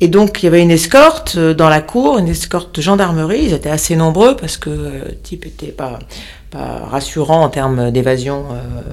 Et 0.00 0.08
donc 0.08 0.42
il 0.42 0.46
y 0.46 0.48
avait 0.48 0.62
une 0.62 0.72
escorte 0.72 1.38
dans 1.38 1.68
la 1.68 1.80
cour, 1.80 2.18
une 2.18 2.26
escorte 2.26 2.74
de 2.74 2.82
gendarmerie. 2.82 3.44
Ils 3.44 3.52
étaient 3.52 3.70
assez 3.70 3.94
nombreux 3.94 4.34
parce 4.34 4.56
que 4.56 4.70
le 4.70 5.14
type 5.22 5.46
était 5.46 5.70
pas, 5.70 6.00
pas 6.50 6.88
rassurant 6.90 7.44
en 7.44 7.50
termes 7.50 7.92
d'évasion 7.92 8.46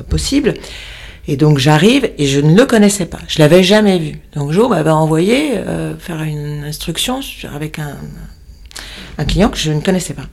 possible. 0.07 0.53
Et 1.27 1.38
donc 1.38 1.60
j'arrive 1.60 2.12
et 2.17 2.25
je 2.25 2.39
ne 2.39 2.55
le 2.55 2.65
connaissais 2.65 3.05
pas. 3.05 3.19
Je 3.27 3.39
l'avais 3.39 3.63
jamais 3.63 3.99
vu. 3.99 4.19
Donc 4.36 4.51
Joe 4.51 4.69
m'avait 4.69 4.89
envoyé 4.89 5.57
euh, 5.57 5.95
faire 5.97 6.21
une 6.23 6.63
instruction 6.63 7.19
avec 7.53 7.79
un, 7.79 7.97
un 9.17 9.25
client 9.25 9.49
que 9.49 9.57
je 9.57 9.71
ne 9.71 9.81
connaissais 9.81 10.13
pas. 10.13 10.25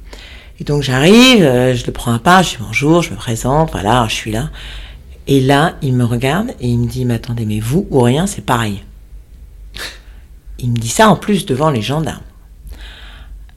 Et 0.60 0.64
donc 0.64 0.82
j'arrive, 0.82 1.44
euh, 1.44 1.74
je 1.74 1.86
le 1.86 1.92
prends 1.92 2.12
à 2.12 2.18
part, 2.18 2.42
je 2.42 2.50
dis 2.50 2.56
bonjour, 2.60 3.02
je 3.02 3.10
me 3.10 3.16
présente, 3.16 3.70
voilà, 3.70 4.06
je 4.08 4.14
suis 4.14 4.32
là. 4.32 4.50
Et 5.26 5.40
là, 5.40 5.76
il 5.82 5.94
me 5.94 6.04
regarde 6.04 6.52
et 6.58 6.68
il 6.68 6.78
me 6.78 6.88
dit, 6.88 7.04
mais 7.04 7.14
attendez, 7.14 7.44
mais 7.44 7.60
vous 7.60 7.86
ou 7.90 8.00
rien, 8.00 8.26
c'est 8.26 8.44
pareil. 8.44 8.82
Il 10.58 10.70
me 10.70 10.76
dit 10.76 10.88
ça 10.88 11.08
en 11.08 11.16
plus 11.16 11.44
devant 11.44 11.70
les 11.70 11.82
gendarmes. 11.82 12.22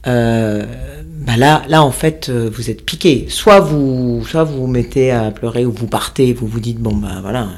Euh, 0.06 0.64
bah 1.04 1.36
là, 1.36 1.62
là, 1.68 1.82
en 1.82 1.92
fait, 1.92 2.28
euh, 2.28 2.50
vous 2.52 2.70
êtes 2.70 2.84
piqué. 2.84 3.26
Soit 3.28 3.60
vous, 3.60 4.24
soit 4.28 4.44
vous 4.44 4.62
vous 4.62 4.66
mettez 4.66 5.10
à 5.10 5.30
pleurer 5.30 5.64
ou 5.64 5.72
vous 5.72 5.86
partez, 5.86 6.32
vous 6.32 6.46
vous 6.46 6.60
dites, 6.60 6.78
bon, 6.78 6.94
bah 6.94 7.18
voilà, 7.20 7.48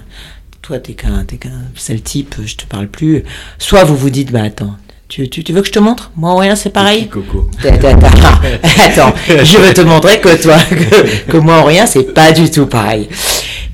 toi, 0.62 0.78
t'es 0.78 0.92
qu'un, 0.92 1.24
t'es 1.24 1.36
qu'un 1.36 1.62
sale 1.74 2.02
type, 2.02 2.34
je 2.44 2.56
te 2.56 2.66
parle 2.66 2.88
plus. 2.88 3.24
Soit 3.58 3.84
vous 3.84 3.96
vous 3.96 4.10
dites, 4.10 4.32
bah 4.32 4.42
attends, 4.42 4.76
tu, 5.08 5.28
tu, 5.28 5.44
tu, 5.44 5.52
veux 5.52 5.60
que 5.60 5.66
je 5.66 5.72
te 5.72 5.78
montre? 5.78 6.10
Moi, 6.16 6.38
rien, 6.40 6.56
c'est 6.56 6.70
pareil? 6.70 7.08
Coco. 7.08 7.48
Attends, 7.62 9.14
je 9.28 9.58
veux 9.58 9.72
te 9.72 9.82
montrer 9.82 10.20
que 10.20 10.42
toi, 10.42 10.56
que, 10.70 11.30
que 11.30 11.36
moi, 11.36 11.62
rien, 11.64 11.86
c'est 11.86 12.14
pas 12.14 12.32
du 12.32 12.50
tout 12.50 12.66
pareil. 12.66 13.08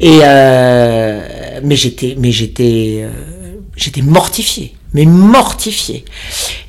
Et 0.01 0.21
euh, 0.23 1.61
mais 1.63 1.77
j'étais, 1.77 2.17
mais 2.19 2.33
j'étais, 2.33 3.03
euh, 3.03 3.11
j'étais 3.77 4.03
mortifié 4.03 4.75
mais 4.93 5.05
mortifié. 5.05 6.05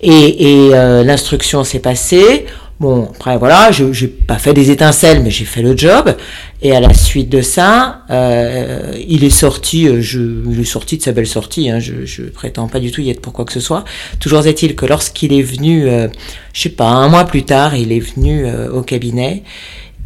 Et, 0.01 0.67
et 0.67 0.75
euh, 0.75 1.03
l'instruction 1.03 1.63
s'est 1.63 1.79
passée. 1.79 2.45
Bon, 2.79 3.09
après 3.15 3.37
voilà, 3.37 3.71
je 3.71 3.93
j'ai 3.93 4.07
pas 4.07 4.39
fait 4.39 4.55
des 4.55 4.71
étincelles, 4.71 5.21
mais 5.21 5.29
j'ai 5.29 5.45
fait 5.45 5.61
le 5.61 5.77
job. 5.77 6.15
Et 6.63 6.75
à 6.75 6.79
la 6.79 6.95
suite 6.95 7.29
de 7.29 7.41
ça, 7.41 8.01
euh, 8.09 8.91
il 9.07 9.23
est 9.23 9.29
sorti, 9.29 9.87
euh, 9.87 10.01
je, 10.01 10.19
il 10.49 10.59
est 10.59 10.63
sorti 10.63 10.97
de 10.97 11.03
sa 11.03 11.11
belle 11.11 11.27
sortie. 11.27 11.69
Hein, 11.69 11.79
je, 11.79 12.05
je 12.05 12.23
prétends 12.23 12.67
pas 12.67 12.79
du 12.79 12.91
tout 12.91 13.01
y 13.01 13.11
être 13.11 13.21
pour 13.21 13.33
quoi 13.33 13.45
que 13.45 13.53
ce 13.53 13.59
soit. 13.59 13.83
Toujours 14.19 14.47
est-il 14.47 14.75
que 14.75 14.87
lorsqu'il 14.87 15.31
est 15.31 15.43
venu, 15.43 15.87
euh, 15.87 16.07
je 16.53 16.61
sais 16.61 16.69
pas, 16.69 16.87
un 16.87 17.07
mois 17.07 17.25
plus 17.25 17.43
tard, 17.43 17.75
il 17.75 17.91
est 17.91 17.99
venu 17.99 18.47
euh, 18.47 18.71
au 18.71 18.81
cabinet 18.81 19.43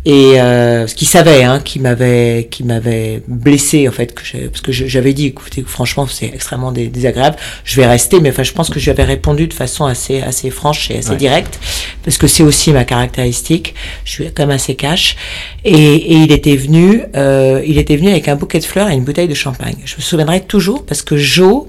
et 0.05 0.39
euh, 0.39 0.85
ce 0.85 0.93
qu'il 0.93 1.07
savait, 1.07 1.43
hein, 1.43 1.59
qui 1.59 1.79
m'avait, 1.79 2.47
qui 2.51 2.63
m'avait 2.63 3.23
blessé 3.27 3.89
en 3.89 3.91
fait, 3.91 4.13
que 4.13 4.21
parce 4.47 4.61
que 4.61 4.71
j'avais 4.71 5.13
dit, 5.13 5.27
écoutez, 5.27 5.63
franchement, 5.65 6.05
c'est 6.05 6.27
extrêmement 6.27 6.71
désagréable. 6.71 7.37
Je 7.63 7.75
vais 7.77 7.87
rester, 7.87 8.19
mais 8.19 8.29
enfin, 8.29 8.43
je 8.43 8.51
pense 8.51 8.69
que 8.69 8.79
j'avais 8.79 9.03
répondu 9.03 9.47
de 9.47 9.53
façon 9.53 9.85
assez, 9.85 10.21
assez 10.21 10.51
franche 10.51 10.91
et 10.91 10.99
assez 10.99 11.09
ouais. 11.09 11.15
directe, 11.15 11.59
parce 12.03 12.19
que 12.19 12.27
c'est 12.27 12.43
aussi 12.43 12.71
ma 12.71 12.85
caractéristique. 12.85 13.73
Je 14.03 14.11
suis 14.11 14.25
quand 14.25 14.43
même 14.43 14.51
assez 14.51 14.75
cash. 14.75 15.15
Et, 15.63 15.73
et 15.73 16.13
il 16.17 16.31
était 16.31 16.55
venu, 16.55 17.01
euh, 17.15 17.63
il 17.65 17.79
était 17.79 17.97
venu 17.97 18.11
avec 18.11 18.27
un 18.27 18.35
bouquet 18.35 18.59
de 18.59 18.65
fleurs 18.65 18.89
et 18.89 18.93
une 18.93 19.03
bouteille 19.03 19.27
de 19.27 19.33
champagne. 19.33 19.77
Je 19.85 19.95
me 19.95 20.01
souviendrai 20.01 20.41
toujours 20.41 20.85
parce 20.85 21.01
que 21.01 21.17
Joe, 21.17 21.63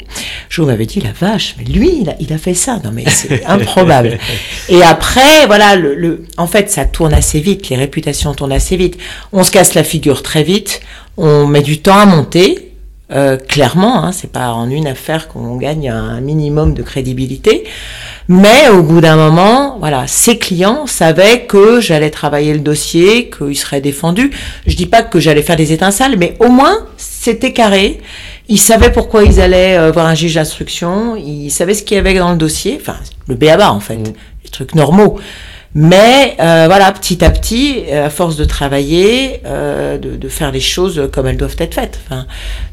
Joe 0.51 0.66
m'avait 0.66 0.85
dit 0.85 1.01
la 1.01 1.12
vache, 1.12 1.55
mais 1.59 1.64
lui, 1.64 2.01
il 2.03 2.11
a, 2.11 2.16
il 2.20 2.31
a 2.35 2.38
fait 2.38 2.53
ça. 2.53 2.79
Non 2.85 2.90
mais 2.92 3.05
c'est 3.09 3.44
improbable. 3.46 4.18
et 4.68 4.83
après, 4.83 5.46
voilà, 5.46 5.75
le, 5.75 5.94
le, 5.94 6.25
en 6.37 6.46
fait, 6.46 6.70
ça 6.70 6.85
tourne 6.85 7.14
assez 7.14 7.40
vite. 7.40 7.70
Les 7.70 7.77
réputations 7.77 8.26
tourne 8.35 8.53
assez 8.53 8.77
vite. 8.77 8.99
On 9.33 9.43
se 9.45 9.51
casse 9.51 9.75
la 9.75 9.85
figure 9.85 10.23
très 10.23 10.43
vite, 10.43 10.81
on 11.17 11.47
met 11.47 11.62
du 11.62 11.81
temps 11.81 11.99
à 11.99 12.07
monter, 12.07 12.62
Euh, 13.12 13.37
clairement, 13.37 14.03
hein, 14.03 14.11
c'est 14.11 14.33
pas 14.33 14.51
en 14.51 14.69
une 14.69 14.89
affaire 14.89 15.29
qu'on 15.29 15.55
gagne 15.55 15.89
un 15.91 16.21
minimum 16.21 16.75
de 16.75 16.83
crédibilité. 16.83 17.62
Mais 18.27 18.69
au 18.69 18.83
bout 18.83 19.01
d'un 19.01 19.15
moment, 19.15 19.77
voilà, 19.79 20.09
ces 20.09 20.39
clients 20.39 20.89
savaient 20.89 21.47
que 21.47 21.81
j'allais 21.81 22.11
travailler 22.11 22.53
le 22.53 22.59
dossier, 22.59 23.31
qu'il 23.31 23.57
serait 23.57 23.81
défendu. 23.81 24.33
Je 24.67 24.75
dis 24.75 24.87
pas 24.87 25.03
que 25.03 25.21
j'allais 25.21 25.43
faire 25.43 25.55
des 25.55 25.73
étincelles, 25.73 26.17
mais 26.19 26.35
au 26.41 26.49
moins 26.49 26.79
c'était 26.97 27.53
carré. 27.53 28.01
Ils 28.49 28.59
savaient 28.59 28.91
pourquoi 28.91 29.23
ils 29.23 29.41
allaient 29.41 29.79
euh, 29.79 29.93
voir 29.93 30.07
un 30.07 30.17
juge 30.17 30.35
d'instruction. 30.35 31.15
Ils 31.15 31.51
savaient 31.51 31.75
ce 31.75 31.85
qu'il 31.85 31.97
y 31.97 32.01
avait 32.01 32.15
dans 32.15 32.33
le 32.33 32.39
dossier. 32.39 32.77
Enfin, 32.81 32.97
le 33.29 33.37
béaba 33.37 33.71
en 33.71 33.79
fait, 33.79 33.99
mmh. 33.99 34.15
les 34.43 34.51
trucs 34.51 34.75
normaux. 34.75 35.21
Mais 35.79 36.35
euh, 36.41 36.65
voilà, 36.69 36.91
petit 36.91 37.23
à 37.23 37.29
petit, 37.29 37.85
euh, 37.91 38.07
à 38.07 38.11
force 38.11 38.37
de 38.37 38.47
travailler, 38.47 39.43
euh, 39.45 39.99
de, 39.99 40.29
faire 40.31 40.51
les 40.51 40.61
choses 40.61 41.11
comme 41.12 41.27
elles 41.27 41.37
doivent 41.37 41.57
être 41.59 41.75
faites, 41.75 42.01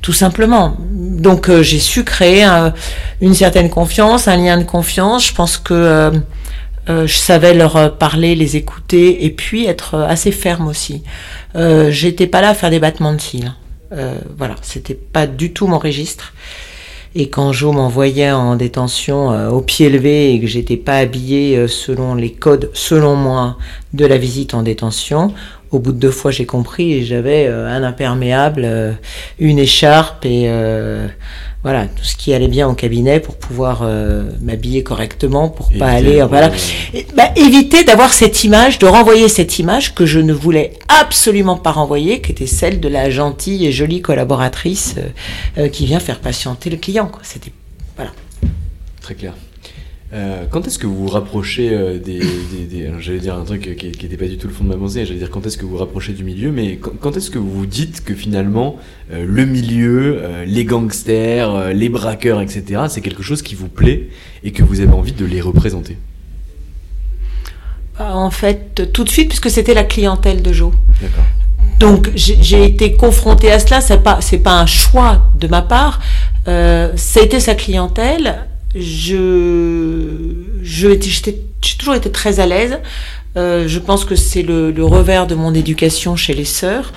tout 0.01 0.13
simplement. 0.13 0.77
Donc 0.79 1.51
j'ai 1.61 1.79
su 1.79 2.05
créer 2.05 2.43
un, 2.43 2.73
une 3.19 3.33
certaine 3.33 3.69
confiance, 3.69 4.29
un 4.29 4.37
lien 4.37 4.57
de 4.57 4.63
confiance. 4.63 5.27
Je 5.27 5.33
pense 5.33 5.57
que 5.57 6.13
je 6.87 7.13
savais 7.13 7.53
leur 7.53 7.97
parler, 7.97 8.35
les 8.35 8.55
écouter, 8.55 9.25
et 9.25 9.31
puis 9.31 9.65
être 9.65 9.99
assez 9.99 10.31
ferme 10.31 10.67
aussi. 10.67 11.03
J'étais 11.89 12.27
pas 12.27 12.39
là 12.39 12.49
à 12.49 12.53
faire 12.53 12.69
des 12.69 12.79
battements 12.79 13.13
de 13.13 13.19
cils. 13.19 13.53
voilà, 14.37 14.55
c'était 14.61 14.95
pas 14.95 15.27
du 15.27 15.51
tout 15.51 15.67
mon 15.67 15.77
registre. 15.77 16.33
Et 17.15 17.29
quand 17.29 17.51
Jo 17.51 17.71
m'envoyait 17.71 18.31
en 18.31 18.55
détention 18.55 19.31
euh, 19.31 19.49
au 19.49 19.61
pied 19.61 19.89
levé 19.89 20.33
et 20.33 20.41
que 20.41 20.47
j'étais 20.47 20.77
pas 20.77 20.97
habillée 20.97 21.57
euh, 21.57 21.67
selon 21.67 22.15
les 22.15 22.31
codes, 22.31 22.71
selon 22.73 23.15
moi, 23.15 23.57
de 23.93 24.05
la 24.05 24.17
visite 24.17 24.55
en 24.55 24.63
détention, 24.63 25.31
au 25.69 25.77
bout 25.77 25.91
de 25.91 25.99
deux 25.99 26.11
fois 26.11 26.31
j'ai 26.31 26.47
compris 26.47 26.93
et 26.93 27.03
j'avais 27.03 27.45
euh, 27.45 27.67
un 27.67 27.83
imperméable, 27.83 28.97
une 29.37 29.59
écharpe 29.59 30.25
et 30.25 30.49
voilà 31.63 31.87
tout 31.87 32.03
ce 32.03 32.15
qui 32.15 32.33
allait 32.33 32.49
bien 32.49 32.67
au 32.67 32.73
cabinet 32.73 33.19
pour 33.19 33.37
pouvoir 33.37 33.81
euh, 33.83 34.31
m'habiller 34.41 34.83
correctement 34.83 35.49
pour 35.49 35.71
pas 35.79 35.87
aller 35.87 36.21
voilà 36.23 36.51
bah, 37.15 37.31
éviter 37.35 37.83
d'avoir 37.83 38.13
cette 38.13 38.43
image 38.43 38.79
de 38.79 38.85
renvoyer 38.85 39.29
cette 39.29 39.59
image 39.59 39.95
que 39.95 40.05
je 40.05 40.19
ne 40.19 40.33
voulais 40.33 40.73
absolument 40.89 41.55
pas 41.55 41.71
renvoyer 41.71 42.21
qui 42.21 42.31
était 42.31 42.47
celle 42.47 42.79
de 42.79 42.89
la 42.89 43.09
gentille 43.09 43.65
et 43.65 43.71
jolie 43.71 44.01
collaboratrice 44.01 44.95
euh, 44.97 45.07
euh, 45.57 45.69
qui 45.69 45.85
vient 45.85 45.99
faire 45.99 46.19
patienter 46.19 46.69
le 46.69 46.77
client 46.77 47.07
quoi. 47.07 47.21
C'était 47.23 47.53
voilà. 47.95 48.11
Très 49.01 49.15
clair 49.15 49.33
euh, 50.13 50.45
quand 50.47 50.67
est-ce 50.67 50.77
que 50.77 50.85
vous 50.85 50.95
vous 50.95 51.07
rapprochez 51.07 51.73
euh, 51.73 51.97
des, 51.97 52.19
des, 52.19 52.65
des 52.69 52.91
j'allais 52.99 53.17
dire 53.17 53.35
un 53.35 53.45
truc 53.45 53.75
qui 53.75 53.87
n'était 53.87 54.17
pas 54.17 54.27
du 54.27 54.37
tout 54.37 54.47
le 54.47 54.53
fond 54.53 54.63
de 54.63 54.69
ma 54.69 54.75
pensée, 54.75 55.05
j'allais 55.07 55.17
dire 55.17 55.31
quand 55.31 55.43
est-ce 55.47 55.57
que 55.57 55.63
vous 55.63 55.71
vous 55.71 55.77
rapprochez 55.77 56.13
du 56.13 56.23
milieu, 56.23 56.51
mais 56.51 56.75
quand, 56.75 56.91
quand 56.99 57.17
est-ce 57.17 57.31
que 57.31 57.39
vous 57.39 57.49
vous 57.49 57.65
dites 57.65 58.03
que 58.03 58.13
finalement 58.13 58.77
euh, 59.11 59.25
le 59.27 59.45
milieu, 59.45 60.21
les 60.45 60.65
gangsters, 60.65 61.73
les 61.73 61.89
braqueurs, 61.89 62.41
etc., 62.41 62.83
c'est 62.89 63.01
quelque 63.01 63.23
chose 63.23 63.41
qui 63.41 63.55
vous 63.55 63.69
plaît 63.69 64.09
et 64.43 64.51
que 64.51 64.61
vous 64.61 64.81
avez 64.81 64.93
envie 64.93 65.13
de 65.13 65.25
les 65.25 65.41
représenter? 65.41 65.97
Bah, 67.97 68.15
En 68.15 68.29
fait, 68.29 68.91
tout 68.93 69.03
de 69.03 69.09
suite, 69.09 69.29
puisque 69.29 69.49
c'était 69.49 69.73
la 69.73 69.83
clientèle 69.83 70.43
de 70.43 70.53
Joe. 70.53 70.73
D'accord. 71.01 71.23
Donc 71.79 72.11
j'ai 72.15 72.65
été 72.65 72.93
confrontée 72.93 73.51
à 73.51 73.57
cela, 73.57 73.81
c'est 73.81 74.03
pas 74.03 74.19
pas 74.43 74.59
un 74.59 74.65
choix 74.67 75.23
de 75.39 75.47
ma 75.47 75.63
part, 75.63 76.01
ça 76.45 77.19
a 77.19 77.23
été 77.23 77.39
sa 77.39 77.55
clientèle 77.55 78.47
je, 78.75 80.07
j'ai 80.61 80.99
toujours 81.77 81.95
été 81.95 82.11
très 82.11 82.39
à 82.39 82.45
l'aise. 82.45 82.79
Euh, 83.35 83.67
je 83.67 83.79
pense 83.79 84.05
que 84.05 84.15
c'est 84.15 84.43
le, 84.43 84.71
le, 84.71 84.85
revers 84.85 85.25
de 85.25 85.35
mon 85.35 85.53
éducation 85.53 86.15
chez 86.15 86.33
les 86.33 86.45
sœurs, 86.45 86.93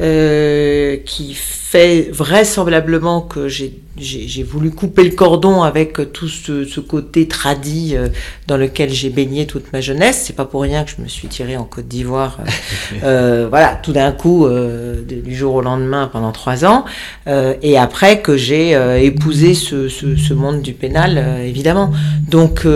euh, 0.00 0.96
qui 1.04 1.34
fait 1.34 2.08
vraisemblablement 2.10 3.20
que 3.20 3.46
j'ai 3.46 4.42
voulu 4.42 4.70
couper 4.70 5.04
le 5.04 5.10
cordon 5.10 5.62
avec 5.62 6.12
tout 6.14 6.28
ce, 6.28 6.64
ce 6.64 6.80
côté 6.80 7.28
tradit 7.28 7.94
euh, 7.94 8.08
dans 8.46 8.56
lequel 8.56 8.90
j'ai 8.90 9.10
baigné 9.10 9.46
toute 9.46 9.70
ma 9.72 9.82
jeunesse. 9.82 10.22
C'est 10.24 10.36
pas 10.36 10.46
pour 10.46 10.62
rien 10.62 10.84
que 10.84 10.90
je 10.96 11.02
me 11.02 11.08
suis 11.08 11.28
tirée 11.28 11.58
en 11.58 11.64
Côte 11.64 11.86
d'Ivoire. 11.86 12.38
Euh, 12.40 12.96
euh, 13.04 13.46
voilà, 13.50 13.78
tout 13.82 13.92
d'un 13.92 14.12
coup, 14.12 14.46
euh, 14.46 15.02
du 15.02 15.36
jour 15.36 15.56
au 15.56 15.60
lendemain 15.60 16.08
pendant 16.10 16.32
trois 16.32 16.64
ans, 16.64 16.86
euh, 17.26 17.54
et 17.60 17.76
après 17.76 18.22
que 18.22 18.36
j'ai 18.36 18.72
épousé 19.04 19.52
ce, 19.52 19.88
ce, 19.88 20.16
ce, 20.16 20.32
monde 20.32 20.62
du 20.62 20.72
pénal, 20.72 21.42
évidemment. 21.44 21.92
Donc, 22.28 22.66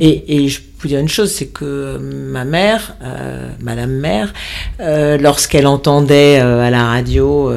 et, 0.00 0.44
et 0.44 0.48
je 0.48 0.60
vous 0.86 0.90
dire 0.92 1.00
une 1.00 1.08
chose, 1.08 1.32
c'est 1.32 1.46
que 1.46 1.98
ma 1.98 2.44
mère, 2.44 2.94
euh, 3.02 3.48
Madame 3.60 3.90
Mère, 3.90 4.32
euh, 4.78 5.18
lorsqu'elle 5.18 5.66
entendait 5.66 6.38
euh, 6.40 6.60
à 6.60 6.70
la 6.70 6.84
radio, 6.84 7.50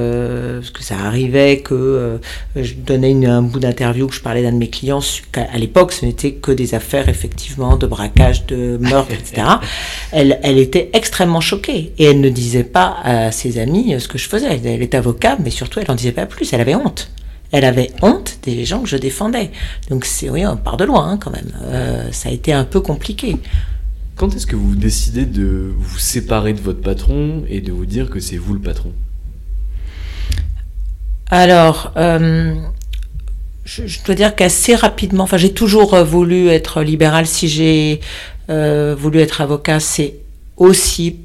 parce 0.58 0.72
que 0.72 0.84
ça 0.84 0.96
arrivait 0.98 1.60
que 1.60 2.20
je 2.56 2.74
donnais 2.74 3.12
une, 3.12 3.28
un 3.28 3.44
bout 3.44 3.60
d'interview, 3.60 4.08
que 4.08 4.16
je 4.16 4.22
parlais 4.22 4.42
d'un 4.42 4.52
de 4.52 4.58
mes 4.58 4.70
clients, 4.70 5.02
à 5.36 5.58
l'époque 5.58 5.92
ce 5.92 6.06
n'était 6.06 6.32
que 6.32 6.52
des 6.52 6.74
affaires 6.74 7.08
effectivement 7.08 7.78
de 7.78 7.86
braquage, 7.86 8.46
de 8.48 8.78
meurtre, 8.78 9.14
etc. 9.14 9.48
Elle, 10.12 10.40
elle 10.42 10.58
était 10.58 10.90
extrêmement 10.94 11.42
choquée 11.42 11.94
et 11.98 12.06
elle 12.06 12.20
ne 12.20 12.30
disait 12.30 12.64
pas 12.64 12.98
à 13.04 13.32
ses 13.32 13.60
amis 13.60 13.96
ce 14.00 14.08
que 14.08 14.18
je 14.18 14.28
faisais. 14.28 14.60
Elle 14.64 14.82
est 14.82 14.96
avocate, 14.96 15.40
mais 15.44 15.52
surtout 15.52 15.80
elle 15.80 15.88
n'en 15.88 15.96
disait 15.96 16.12
pas 16.12 16.26
plus. 16.26 16.52
Elle 16.52 16.62
avait 16.62 16.76
honte. 16.76 17.12
Elle 17.52 17.66
avait 17.66 17.92
honte 18.02 18.40
des 18.44 18.66
gens 18.66 18.82
que 18.82 18.90
je 18.90 18.98
défendais. 18.98 19.52
Donc 19.90 20.06
c'est 20.06 20.30
oui, 20.30 20.46
on 20.46 20.58
part 20.58 20.78
de 20.78 20.86
loin 20.86 21.10
hein, 21.10 21.18
quand 21.18 21.32
même. 21.32 21.52
Euh, 21.64 22.12
ça 22.12 22.30
a 22.30 22.32
été 22.32 22.54
un 22.54 22.64
peu 22.64 22.80
compliqué. 22.80 23.38
Quand 24.16 24.36
est-ce 24.36 24.46
que 24.46 24.56
vous 24.56 24.76
décidez 24.76 25.26
de 25.26 25.74
vous 25.78 25.98
séparer 25.98 26.54
de 26.54 26.62
votre 26.62 26.82
patron 26.82 27.44
et 27.50 27.62
de 27.62 27.72
vous 27.72 27.86
dire 27.86 28.10
que 28.10 28.20
c'est 28.20 28.38
vous 28.38 28.54
le 28.54 28.60
patron? 28.60 28.92
Alors, 31.32 31.94
euh, 31.96 32.56
je, 33.66 33.88
je, 33.88 34.04
dois 34.04 34.16
dire 34.16 34.36
qu'assez 34.36 34.76
rapidement, 34.76 35.24
enfin 35.24 35.38
j'ai 35.38 35.54
toujours 35.54 35.96
voulu 36.04 36.50
être 36.50 36.82
libéral. 36.82 37.28
Si 37.28 37.48
j'ai 37.48 38.02
euh, 38.50 38.96
voulu 38.98 39.20
être 39.20 39.42
avocat, 39.42 39.80
c'est 39.80 40.16
aussi 40.58 41.18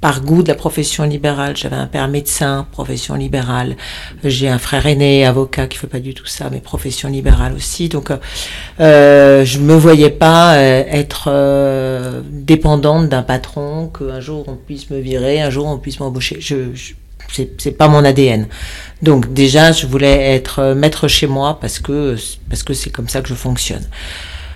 par 0.00 0.22
goût 0.22 0.42
de 0.42 0.48
la 0.48 0.54
profession 0.54 1.04
libérale. 1.04 1.56
J'avais 1.56 1.76
un 1.76 1.86
père 1.86 2.08
médecin, 2.08 2.66
profession 2.70 3.14
libérale. 3.14 3.76
J'ai 4.22 4.48
un 4.48 4.58
frère 4.58 4.86
aîné, 4.86 5.26
avocat, 5.26 5.66
qui 5.66 5.78
fait 5.78 5.88
pas 5.88 6.00
du 6.00 6.14
tout 6.14 6.26
ça, 6.26 6.48
mais 6.50 6.60
profession 6.60 7.08
libérale 7.08 7.54
aussi. 7.54 7.88
Donc, 7.88 8.12
euh, 8.80 9.44
je 9.44 9.58
me 9.58 9.74
voyais 9.74 10.10
pas 10.10 10.54
euh, 10.54 10.84
être 10.88 11.28
euh, 11.28 12.22
dépendante 12.30 13.08
d'un 13.08 13.22
patron, 13.22 13.88
qu'un 13.88 14.20
jour 14.20 14.44
on 14.46 14.54
puisse 14.54 14.90
me 14.90 14.98
virer, 14.98 15.40
un 15.40 15.50
jour 15.50 15.66
on 15.66 15.78
puisse 15.78 15.98
m'embaucher. 16.00 16.38
Je, 16.40 16.74
je 16.74 16.94
c'est 17.56 17.72
pas 17.72 17.88
mon 17.88 18.04
ADN. 18.04 18.46
Donc 19.02 19.34
déjà, 19.34 19.70
je 19.70 19.86
voulais 19.86 20.34
être 20.34 20.72
maître 20.72 21.08
chez 21.08 21.26
moi 21.26 21.58
parce 21.60 21.78
que 21.78 22.16
parce 22.48 22.62
que 22.62 22.72
c'est 22.72 22.88
comme 22.88 23.08
ça 23.08 23.20
que 23.20 23.28
je 23.28 23.34
fonctionne. 23.34 23.86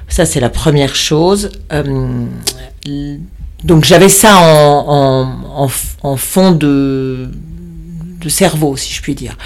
Ça, 0.09 0.27
c'est 0.27 0.41
la 0.41 0.51
première 0.51 0.95
chose. 0.95 1.51
Euh, 1.73 2.27
donc 3.65 3.85
j'avais 3.85 4.09
ça 4.09 4.37
en, 4.39 4.85
en, 4.89 5.65
en, 5.65 5.71
en, 6.03 6.17
fond 6.17 6.53
de, 6.53 7.29
de 8.21 8.29
cerveau, 8.29 8.77
si 8.77 8.93
je 8.93 9.03
puis 9.03 9.15
dire. 9.15 9.37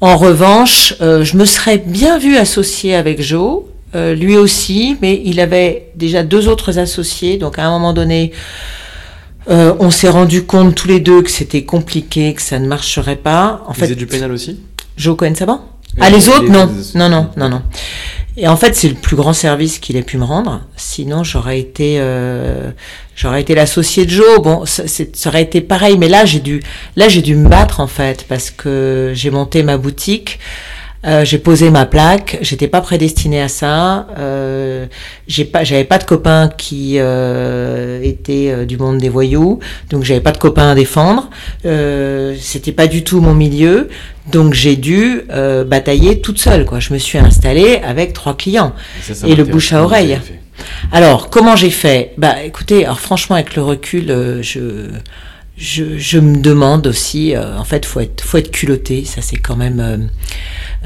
En 0.00 0.16
revanche, 0.16 0.94
euh, 1.00 1.24
je 1.24 1.36
me 1.36 1.44
serais 1.44 1.78
bien 1.78 2.18
vu 2.18 2.36
associé 2.36 2.94
avec 2.94 3.22
Joe, 3.22 3.62
euh, 3.94 4.14
lui 4.14 4.36
aussi, 4.36 4.96
mais 5.00 5.22
il 5.24 5.40
avait 5.40 5.90
déjà 5.94 6.22
deux 6.22 6.48
autres 6.48 6.78
associés. 6.78 7.38
Donc 7.38 7.58
à 7.58 7.66
un 7.66 7.70
moment 7.70 7.92
donné, 7.92 8.32
euh, 9.50 9.74
on 9.78 9.90
s'est 9.90 10.08
rendu 10.08 10.44
compte 10.44 10.74
tous 10.74 10.88
les 10.88 11.00
deux 11.00 11.22
que 11.22 11.30
c'était 11.30 11.64
compliqué, 11.64 12.34
que 12.34 12.42
ça 12.42 12.58
ne 12.58 12.66
marcherait 12.66 13.16
pas. 13.16 13.62
En 13.66 13.72
Vous 13.72 13.80
fait, 13.80 13.94
du 13.94 14.06
pénal 14.06 14.32
aussi? 14.32 14.60
Joe 14.96 15.16
Cohen-Saban 15.16 15.64
Ah, 16.00 16.10
les 16.10 16.28
autres, 16.28 16.48
non. 16.50 16.68
Non, 16.94 17.08
non, 17.08 17.30
non, 17.36 17.48
non. 17.48 17.62
Et 18.36 18.48
en 18.48 18.56
fait, 18.56 18.74
c'est 18.74 18.88
le 18.88 18.94
plus 18.94 19.16
grand 19.16 19.32
service 19.32 19.78
qu'il 19.78 19.96
ait 19.96 20.02
pu 20.02 20.18
me 20.18 20.24
rendre. 20.24 20.62
Sinon, 20.76 21.22
j'aurais 21.22 21.60
été, 21.60 21.98
euh, 22.00 22.72
j'aurais 23.14 23.40
été 23.40 23.54
l'associé 23.54 24.06
de 24.06 24.10
Joe. 24.10 24.42
Bon, 24.42 24.64
ça, 24.66 24.84
ça, 24.86 25.28
aurait 25.28 25.42
été 25.42 25.60
pareil, 25.60 25.96
mais 25.98 26.08
là, 26.08 26.24
j'ai 26.24 26.40
dû, 26.40 26.62
là, 26.96 27.08
j'ai 27.08 27.22
dû 27.22 27.36
me 27.36 27.48
battre 27.48 27.80
en 27.80 27.86
fait 27.86 28.24
parce 28.28 28.50
que 28.50 29.12
j'ai 29.14 29.30
monté 29.30 29.62
ma 29.62 29.76
boutique. 29.76 30.38
Euh, 31.06 31.24
j'ai 31.24 31.38
posé 31.38 31.70
ma 31.70 31.84
plaque, 31.84 32.38
j'étais 32.40 32.68
pas 32.68 32.80
prédestinée 32.80 33.42
à 33.42 33.48
ça. 33.48 34.06
Euh, 34.18 34.86
j'ai 35.28 35.44
pas, 35.44 35.62
j'avais 35.62 35.84
pas 35.84 35.98
de 35.98 36.04
copains 36.04 36.48
qui 36.56 36.94
euh, 36.96 38.00
étaient 38.02 38.50
euh, 38.50 38.64
du 38.64 38.78
monde 38.78 38.98
des 38.98 39.10
voyous, 39.10 39.58
donc 39.90 40.04
j'avais 40.04 40.20
pas 40.20 40.32
de 40.32 40.38
copains 40.38 40.70
à 40.70 40.74
défendre. 40.74 41.28
Euh, 41.66 42.34
c'était 42.40 42.72
pas 42.72 42.86
du 42.86 43.04
tout 43.04 43.20
mon 43.20 43.34
milieu, 43.34 43.90
donc 44.32 44.54
j'ai 44.54 44.76
dû 44.76 45.22
euh, 45.30 45.64
batailler 45.64 46.22
toute 46.22 46.38
seule. 46.38 46.64
Quoi, 46.64 46.80
je 46.80 46.94
me 46.94 46.98
suis 46.98 47.18
installée 47.18 47.82
avec 47.84 48.14
trois 48.14 48.34
clients 48.34 48.72
et, 48.98 49.02
ça, 49.02 49.14
ça 49.14 49.28
et 49.28 49.34
le 49.34 49.44
bouche 49.44 49.74
à 49.74 49.82
oreille. 49.82 50.18
Alors 50.92 51.30
comment 51.30 51.56
j'ai 51.56 51.70
fait? 51.70 52.12
Bah 52.18 52.42
écoutez, 52.44 52.84
alors 52.84 53.00
franchement 53.00 53.36
avec 53.36 53.56
le 53.56 53.62
recul, 53.62 54.06
je 54.42 54.90
je, 55.56 55.98
je, 55.98 56.18
me 56.18 56.38
demande 56.38 56.86
aussi, 56.86 57.34
euh, 57.34 57.56
en 57.56 57.64
fait, 57.64 57.86
faut 57.86 58.00
être, 58.00 58.22
faut 58.22 58.38
être 58.38 58.50
culotté. 58.50 59.04
Ça, 59.04 59.22
c'est 59.22 59.36
quand 59.36 59.56
même, 59.56 59.80
euh, 59.80 59.98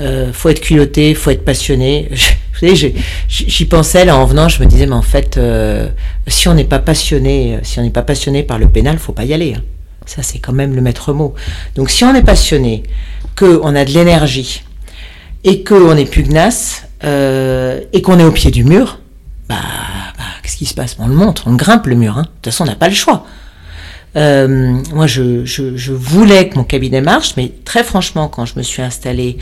euh, 0.00 0.32
faut 0.32 0.50
être 0.50 0.60
culotté, 0.60 1.14
faut 1.14 1.30
être 1.30 1.44
passionné. 1.44 2.10
Vous 2.60 2.66
savez, 2.66 2.94
j'y 3.28 3.64
pensais 3.66 4.04
là 4.04 4.16
en 4.16 4.24
venant. 4.24 4.48
Je 4.48 4.60
me 4.60 4.66
disais, 4.66 4.86
mais 4.86 4.94
en 4.94 5.02
fait, 5.02 5.36
euh, 5.36 5.88
si 6.26 6.48
on 6.48 6.54
n'est 6.54 6.64
pas 6.64 6.80
passionné, 6.80 7.58
si 7.62 7.78
on 7.78 7.82
n'est 7.82 7.90
pas 7.90 8.02
passionné 8.02 8.42
par 8.42 8.58
le 8.58 8.68
pénal, 8.68 8.98
faut 8.98 9.12
pas 9.12 9.24
y 9.24 9.32
aller. 9.32 9.54
Hein. 9.56 9.62
Ça, 10.06 10.22
c'est 10.22 10.38
quand 10.38 10.52
même 10.52 10.74
le 10.74 10.80
maître 10.80 11.12
mot. 11.12 11.34
Donc, 11.76 11.88
si 11.88 12.04
on 12.04 12.14
est 12.14 12.22
passionné, 12.22 12.82
qu'on 13.36 13.76
a 13.76 13.84
de 13.84 13.90
l'énergie 13.90 14.64
et 15.44 15.62
qu'on 15.62 15.96
est 15.96 16.10
pugnace 16.10 16.82
euh, 17.04 17.80
et 17.92 18.02
qu'on 18.02 18.18
est 18.18 18.24
au 18.24 18.32
pied 18.32 18.50
du 18.50 18.64
mur, 18.64 18.98
bah, 19.48 19.56
bah, 20.16 20.24
qu'est-ce 20.42 20.56
qui 20.56 20.66
se 20.66 20.74
passe? 20.74 20.96
On 20.98 21.08
le 21.08 21.14
monte, 21.14 21.44
on 21.46 21.54
grimpe 21.54 21.86
le 21.86 21.96
mur. 21.96 22.18
Hein. 22.18 22.22
De 22.22 22.28
toute 22.28 22.44
façon, 22.46 22.64
on 22.64 22.66
n'a 22.66 22.76
pas 22.76 22.88
le 22.88 22.94
choix. 22.94 23.26
Euh, 24.16 24.48
moi, 24.92 25.06
je, 25.06 25.44
je, 25.44 25.92
voulais 25.92 26.48
que 26.48 26.56
mon 26.56 26.64
cabinet 26.64 27.00
marche, 27.00 27.34
mais 27.36 27.52
très 27.64 27.84
franchement, 27.84 28.28
quand 28.28 28.46
je 28.46 28.54
me 28.56 28.62
suis 28.62 28.82
installée, 28.82 29.38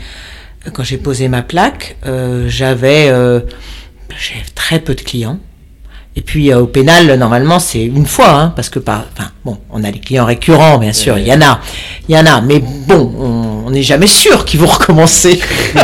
quand 0.73 0.83
j'ai 0.83 0.97
posé 0.97 1.27
ma 1.27 1.41
plaque, 1.41 1.97
euh, 2.05 2.47
j'avais 2.49 3.07
euh, 3.09 3.39
très 4.55 4.79
peu 4.79 4.93
de 4.95 5.01
clients. 5.01 5.39
Et 6.17 6.21
puis 6.21 6.51
euh, 6.51 6.61
au 6.61 6.65
pénal, 6.65 7.13
normalement, 7.13 7.59
c'est 7.59 7.85
une 7.85 8.07
fois, 8.07 8.31
hein, 8.31 8.53
parce 8.55 8.69
que 8.69 8.79
par, 8.79 9.05
enfin, 9.13 9.29
bon, 9.45 9.59
on 9.69 9.83
a 9.83 9.91
les 9.91 9.99
clients 9.99 10.25
récurrents, 10.25 10.79
bien 10.79 10.91
sûr, 10.91 11.19
il 11.19 11.27
y 11.27 11.31
en 11.31 11.41
a, 11.41 11.61
il 12.09 12.15
y 12.15 12.17
en 12.17 12.25
a, 12.25 12.41
mais 12.41 12.59
bon, 12.59 13.13
on 13.65 13.69
n'est 13.69 13.83
jamais 13.83 14.07
sûr 14.07 14.43
qu'ils 14.43 14.59
vont 14.59 14.65
recommencer. 14.79 15.39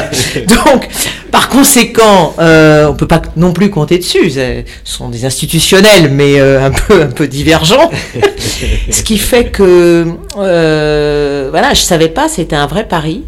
Donc, 0.47 0.89
par 1.31 1.49
conséquent, 1.49 2.33
euh, 2.39 2.87
on 2.87 2.95
peut 2.95 3.07
pas 3.07 3.21
non 3.35 3.53
plus 3.53 3.69
compter 3.69 3.99
dessus. 3.99 4.31
Ce 4.31 4.63
sont 4.83 5.09
des 5.09 5.25
institutionnels, 5.25 6.09
mais 6.11 6.39
euh, 6.39 6.65
un 6.65 6.71
peu, 6.71 7.03
un 7.03 7.11
peu 7.11 7.27
divergents. 7.27 7.91
Ce 8.89 9.03
qui 9.03 9.19
fait 9.19 9.45
que, 9.45 10.07
euh, 10.37 11.47
voilà, 11.51 11.75
je 11.75 11.81
savais 11.81 12.09
pas, 12.09 12.27
c'était 12.27 12.55
un 12.55 12.67
vrai 12.67 12.87
pari. 12.87 13.23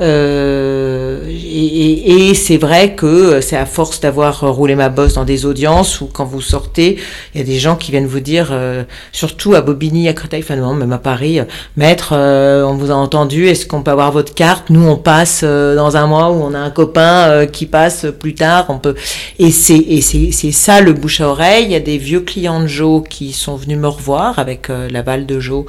Euh, 0.00 1.26
et, 1.28 2.30
et, 2.30 2.34
c'est 2.34 2.56
vrai 2.56 2.94
que 2.94 3.40
c'est 3.40 3.56
à 3.56 3.66
force 3.66 4.00
d'avoir 4.00 4.40
roulé 4.40 4.74
ma 4.74 4.88
bosse 4.88 5.14
dans 5.14 5.24
des 5.24 5.44
audiences 5.44 6.00
où 6.00 6.06
quand 6.06 6.24
vous 6.24 6.40
sortez, 6.40 6.96
il 7.34 7.40
y 7.40 7.42
a 7.42 7.46
des 7.46 7.58
gens 7.58 7.76
qui 7.76 7.90
viennent 7.90 8.06
vous 8.06 8.20
dire, 8.20 8.48
euh, 8.52 8.84
surtout 9.12 9.54
à 9.54 9.60
Bobigny, 9.60 10.08
à 10.08 10.14
Créteil, 10.14 10.42
enfin 10.42 10.56
non, 10.56 10.74
même 10.74 10.92
à 10.92 10.98
Paris, 10.98 11.40
euh, 11.40 11.44
maître, 11.76 12.14
on 12.14 12.74
vous 12.76 12.90
a 12.90 12.94
entendu, 12.94 13.48
est-ce 13.48 13.66
qu'on 13.66 13.82
peut 13.82 13.90
avoir 13.90 14.10
votre 14.10 14.34
carte? 14.34 14.70
Nous, 14.70 14.86
on 14.86 14.96
passe 14.96 15.44
dans 15.44 15.96
un 15.96 16.06
mois 16.06 16.30
où 16.30 16.42
on 16.42 16.54
a 16.54 16.58
un 16.58 16.70
copain 16.70 17.46
qui 17.46 17.66
passe 17.66 18.06
plus 18.18 18.34
tard, 18.34 18.66
on 18.68 18.78
peut. 18.78 18.94
Et 19.38 19.50
c'est 19.50 19.76
et 19.76 20.00
c'est 20.00 20.30
c'est 20.32 20.52
ça 20.52 20.80
le 20.80 20.92
bouche 20.92 21.20
à 21.20 21.28
oreille. 21.28 21.64
Il 21.64 21.72
y 21.72 21.76
a 21.76 21.80
des 21.80 21.98
vieux 21.98 22.20
clients 22.20 22.60
de 22.60 22.66
Joe 22.66 23.02
qui 23.08 23.32
sont 23.32 23.56
venus 23.56 23.78
me 23.78 23.88
revoir 23.88 24.38
avec 24.38 24.68
l'aval 24.68 25.26
de 25.26 25.40
Joe, 25.40 25.64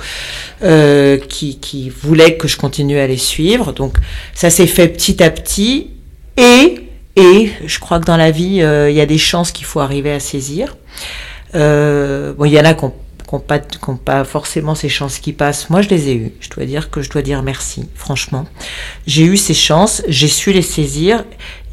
qui 1.27 1.57
qui 1.59 1.89
voulaient 1.89 2.37
que 2.37 2.47
je 2.47 2.57
continue 2.57 2.99
à 2.99 3.07
les 3.07 3.17
suivre. 3.17 3.73
Donc 3.73 3.97
ça 4.33 4.49
s'est 4.49 4.67
fait 4.67 4.87
petit 4.87 5.21
à 5.23 5.29
petit 5.29 5.91
et, 6.37 6.87
et 7.15 7.51
je 7.65 7.79
crois 7.79 7.99
que 7.99 8.05
dans 8.05 8.17
la 8.17 8.31
vie, 8.31 8.61
euh, 8.61 8.89
il 8.89 8.95
y 8.95 9.01
a 9.01 9.05
des 9.05 9.17
chances 9.17 9.51
qu'il 9.51 9.65
faut 9.65 9.79
arriver 9.79 10.11
à 10.11 10.19
saisir. 10.19 10.77
Euh, 11.55 12.33
bon, 12.33 12.45
il 12.45 12.53
y 12.53 12.59
en 12.59 12.65
a 12.65 12.73
qui 12.73 12.85
n'ont 12.85 13.97
pas, 13.97 14.23
forcément 14.23 14.75
ces 14.75 14.89
chances 14.89 15.19
qui 15.19 15.33
passent. 15.33 15.69
Moi, 15.69 15.81
je 15.81 15.89
les 15.89 16.09
ai 16.09 16.15
eues. 16.15 16.31
Je 16.39 16.49
dois 16.49 16.65
dire 16.65 16.89
que 16.89 17.01
je 17.01 17.09
dois 17.09 17.21
dire 17.21 17.43
merci, 17.43 17.87
franchement. 17.95 18.45
J'ai 19.07 19.23
eu 19.23 19.37
ces 19.37 19.53
chances, 19.53 20.03
j'ai 20.07 20.27
su 20.27 20.51
les 20.53 20.61
saisir. 20.61 21.25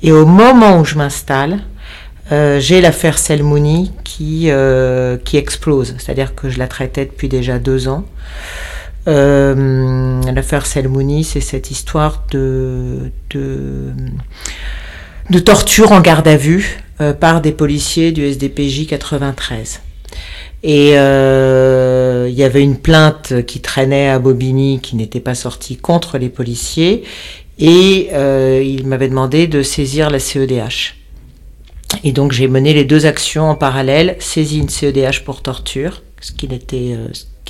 Et 0.02 0.12
au 0.12 0.26
moment 0.26 0.80
où 0.80 0.84
je 0.84 0.96
m'installe, 0.96 1.60
euh, 2.30 2.60
j'ai 2.60 2.80
l'affaire 2.80 3.18
Selmouni 3.18 3.92
qui, 4.04 4.50
qui 5.24 5.36
explose. 5.36 5.94
C'est-à-dire 5.98 6.34
que 6.34 6.48
je 6.50 6.58
la 6.58 6.68
traitais 6.68 7.06
depuis 7.06 7.28
déjà 7.28 7.58
deux 7.58 7.88
ans. 7.88 8.04
Euh, 9.08 10.20
l'affaire 10.32 10.66
Selmouni, 10.66 11.24
c'est 11.24 11.40
cette 11.40 11.70
histoire 11.70 12.24
de, 12.30 13.10
de, 13.30 13.94
torture 15.38 15.92
en 15.92 16.00
garde 16.00 16.28
à 16.28 16.36
vue 16.36 16.80
euh, 17.00 17.14
par 17.14 17.40
des 17.40 17.52
policiers 17.52 18.12
du 18.12 18.26
SDPJ 18.26 18.86
93. 18.86 19.80
Et 20.62 20.98
euh, 20.98 22.26
il 22.28 22.34
y 22.34 22.42
avait 22.42 22.62
une 22.62 22.76
plainte 22.76 23.44
qui 23.46 23.60
traînait 23.60 24.08
à 24.08 24.18
Bobigny 24.18 24.80
qui 24.80 24.96
n'était 24.96 25.20
pas 25.20 25.34
sortie 25.34 25.76
contre 25.76 26.18
les 26.18 26.28
policiers 26.28 27.04
et 27.60 28.10
il 28.62 28.86
m'avait 28.86 29.08
demandé 29.08 29.46
de 29.46 29.62
saisir 29.62 30.10
la 30.10 30.18
CEDH. 30.18 30.96
Et 32.04 32.12
donc 32.12 32.32
j'ai 32.32 32.48
mené 32.48 32.74
les 32.74 32.84
deux 32.84 33.06
actions 33.06 33.50
en 33.50 33.54
parallèle, 33.54 34.16
saisi 34.18 34.58
une 34.58 34.68
CEDH 34.68 35.24
pour 35.24 35.42
torture, 35.42 36.02
ce 36.20 36.32
qui 36.32 36.48
n'était 36.48 36.96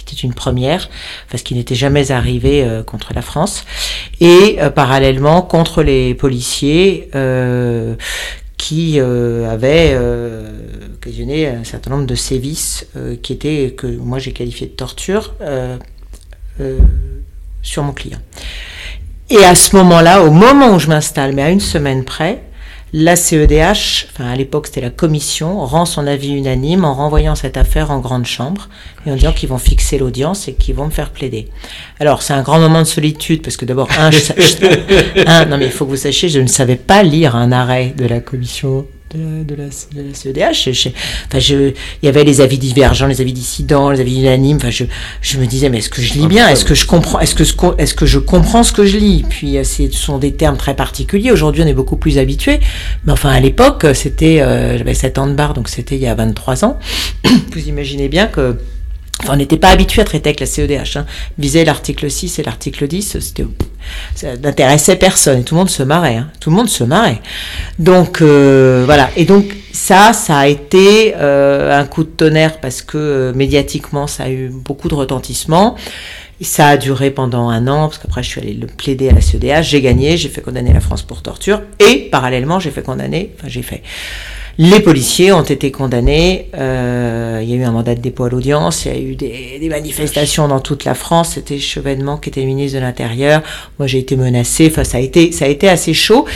c'était 0.09 0.23
une 0.23 0.35
première, 0.35 0.89
parce 1.31 1.43
qu'il 1.43 1.57
n'était 1.57 1.75
jamais 1.75 2.11
arrivé 2.11 2.63
euh, 2.63 2.83
contre 2.83 3.13
la 3.15 3.23
France, 3.23 3.65
et 4.21 4.57
euh, 4.61 4.71
parallèlement 4.71 5.43
contre 5.43 5.83
les 5.83 6.15
policiers 6.15 7.11
euh, 7.15 7.95
qui 8.57 8.99
avaient 8.99 9.97
occasionné 10.97 11.47
un 11.47 11.63
certain 11.63 11.91
nombre 11.91 12.07
de 12.07 12.17
sévices 12.17 12.89
qui 13.23 13.33
étaient, 13.33 13.73
que 13.77 13.87
moi 13.87 14.19
j'ai 14.19 14.33
qualifié 14.33 14.67
de 14.67 14.73
torture, 14.73 15.35
sur 17.63 17.83
mon 17.85 17.93
client. 17.93 18.19
Et 19.31 19.45
à 19.45 19.55
ce 19.55 19.77
moment-là, 19.77 20.25
au 20.25 20.33
moment 20.33 20.75
où 20.75 20.81
je 20.81 20.89
m'installe, 20.89 21.35
mais 21.35 21.43
à 21.43 21.51
une 21.51 21.61
semaine 21.61 22.05
près, 22.05 22.43
la 22.93 23.17
CEDH, 23.17 24.07
enfin 24.11 24.31
à 24.31 24.37
l'époque 24.37 24.67
c'était 24.67 24.81
la 24.81 24.91
commission, 24.91 25.65
rend 25.65 25.85
son 25.85 26.07
avis 26.07 26.33
unanime 26.33 26.85
en 26.85 26.95
renvoyant 26.95 27.35
cette 27.35 27.57
affaire 27.57 27.91
en 27.91 27.99
grande 27.99 28.27
chambre 28.27 28.69
et 29.07 29.11
en 29.11 29.15
disant 29.15 29.33
qu'ils 29.33 29.49
vont 29.49 29.59
fixer 29.59 29.99
l'audience 29.99 30.49
et 30.49 30.55
qu'ils 30.55 30.75
vont 30.75 30.87
me 30.87 30.91
faire 30.91 31.11
plaider. 31.11 31.49
Alors 32.01 32.23
c'est 32.23 32.33
un 32.33 32.43
grand 32.43 32.59
moment 32.59 32.81
de 32.81 32.87
solitude 32.87 33.43
parce 33.43 33.57
que 33.57 33.65
d'abord, 33.65 33.89
un, 33.99 34.11
un, 35.27 35.45
non 35.45 35.59
mais 35.59 35.67
il 35.67 35.73
faut 35.73 35.85
que 35.85 35.91
vous 35.91 35.97
sachiez, 35.97 36.29
je 36.29 36.41
ne 36.41 36.47
savais 36.47 36.77
pas 36.77 37.03
lire 37.03 37.37
un 37.37 37.53
arrêt 37.53 37.95
de 37.97 38.07
la 38.07 38.21
commission 38.21 38.87
de, 39.15 39.55
la, 39.55 39.71
CEDH. 39.71 40.93
enfin, 41.27 41.39
je, 41.39 41.73
il 42.03 42.07
y 42.07 42.09
avait 42.09 42.25
les 42.25 42.41
avis 42.41 42.59
divergents, 42.59 43.07
les 43.07 43.21
avis 43.21 43.33
dissidents, 43.33 43.91
les 43.91 44.01
avis 44.01 44.21
unanimes. 44.21 44.59
Enfin, 44.59 44.71
je, 44.71 44.85
je 45.23 45.39
me 45.39 45.47
disais, 45.47 45.71
mais 45.71 45.79
est-ce 45.79 45.89
que 45.89 46.03
je 46.03 46.15
lis 46.15 46.27
bien? 46.27 46.49
Est-ce 46.49 46.65
que 46.65 46.75
je 46.75 46.87
comprends? 46.87 47.21
Est-ce 47.21 47.35
que, 47.35 47.45
est-ce 47.79 47.95
que 47.95 48.07
je 48.07 48.19
comprends 48.19 48.63
ce 48.63 48.73
que 48.73 48.85
je 48.85 48.99
lis? 48.99 49.25
Puis, 49.29 49.57
euh, 49.57 49.65
ce 49.65 49.91
sont 49.91 50.19
des 50.19 50.33
termes 50.33 50.57
très 50.57 50.75
particuliers. 50.75 51.33
Aujourd'hui, 51.33 51.63
on 51.63 51.67
est 51.67 51.75
beaucoup 51.75 51.97
plus 51.97 52.19
habitué. 52.19 52.61
Mais 53.05 53.13
enfin, 53.13 53.31
à 53.31 53.41
l'époque, 53.41 53.87
c'était, 53.95 54.41
euh, 54.41 54.77
j'avais 54.77 54.95
7 54.95 55.19
ans 55.19 55.27
de 55.27 55.35
barre, 55.35 55.55
donc 55.55 55.69
c'était 55.69 55.97
il 55.97 56.03
y 56.03 56.07
a 56.07 56.15
23 56.15 56.65
ans. 56.65 56.79
Vous 57.53 57.69
imaginez 57.69 58.09
bien 58.09 58.27
que 58.27 58.59
on 59.29 59.37
n'était 59.37 59.57
pas 59.57 59.71
habitué 59.71 60.03
à 60.03 60.05
traiter 60.05 60.31
avec 60.31 60.41
la 60.41 60.47
CEDH. 60.47 60.97
Hein. 60.97 61.07
Visait 61.39 61.65
l'article 61.65 62.11
6 62.11 62.39
et 62.39 62.43
l'article 62.43 62.87
10, 62.87 63.19
c'était, 63.21 63.47
ça 64.15 64.37
n'intéressait 64.37 64.97
personne. 64.97 65.41
Et 65.41 65.43
tout 65.43 65.55
le 65.55 65.59
monde 65.59 65.71
se 65.71 65.83
marrait. 65.83 66.17
Hein. 66.17 66.31
Tout 66.41 66.51
le 66.51 66.57
monde 66.57 66.69
se 66.69 66.85
marrait. 66.85 67.21
Donc 67.79 68.23
euh, 68.23 68.83
voilà. 68.87 69.11
Et 69.17 69.25
donc 69.25 69.55
ça, 69.73 70.13
ça 70.13 70.39
a 70.39 70.47
été 70.47 71.15
euh, 71.17 71.79
un 71.79 71.85
coup 71.85 72.05
de 72.05 72.09
tonnerre 72.09 72.61
parce 72.61 72.83
que 72.83 72.97
euh, 72.97 73.33
médiatiquement, 73.33 74.07
ça 74.07 74.25
a 74.25 74.31
eu 74.31 74.51
beaucoup 74.51 74.89
de 74.89 74.95
retentissement. 74.95 75.77
Et 76.41 76.45
ça 76.45 76.69
a 76.69 76.77
duré 76.77 77.11
pendant 77.11 77.49
un 77.49 77.67
an, 77.67 77.89
parce 77.89 77.99
qu'après 77.99 78.23
je 78.23 78.29
suis 78.29 78.41
allée 78.41 78.55
le 78.55 78.69
plaider 78.69 79.09
à 79.09 79.13
la 79.13 79.21
CEDH, 79.21 79.63
j'ai 79.63 79.81
gagné, 79.81 80.17
j'ai 80.17 80.29
fait 80.29 80.41
condamner 80.41 80.73
la 80.73 80.79
France 80.79 81.03
pour 81.03 81.21
torture, 81.21 81.63
et 81.81 82.09
parallèlement 82.13 82.61
j'ai 82.61 82.71
fait 82.71 82.83
condamner, 82.83 83.35
enfin 83.37 83.49
j'ai 83.49 83.63
fait 83.63 83.83
les 84.59 84.81
policiers 84.81 85.33
ont 85.33 85.43
été 85.43 85.71
condamnés. 85.71 86.51
Euh, 86.55 87.39
il 87.43 87.49
y 87.49 87.53
a 87.53 87.57
eu 87.57 87.63
un 87.63 87.71
mandat 87.71 87.95
de 87.95 88.01
dépôt 88.01 88.25
à 88.25 88.29
l'audience. 88.29 88.85
Il 88.85 88.93
y 88.93 88.95
a 88.95 88.99
eu 88.99 89.15
des, 89.15 89.69
manifestations 89.69 90.49
dans 90.49 90.59
toute 90.59 90.85
la 90.85 90.95
France. 90.95 91.35
C'était 91.35 91.61
Chevènement 91.61 92.17
qui 92.17 92.29
était 92.29 92.45
ministre 92.45 92.77
de 92.77 92.83
l'Intérieur. 92.83 93.43
Moi, 93.79 93.87
j'ai 93.87 93.99
été 93.99 94.17
menacé. 94.17 94.67
Enfin, 94.69 94.83
ça 94.83 94.99
a 94.99 95.01
été, 95.01 95.31
ça 95.31 95.45
a 95.45 95.49
été 95.49 95.69
assez 95.69 95.95
chaud. 95.95 96.27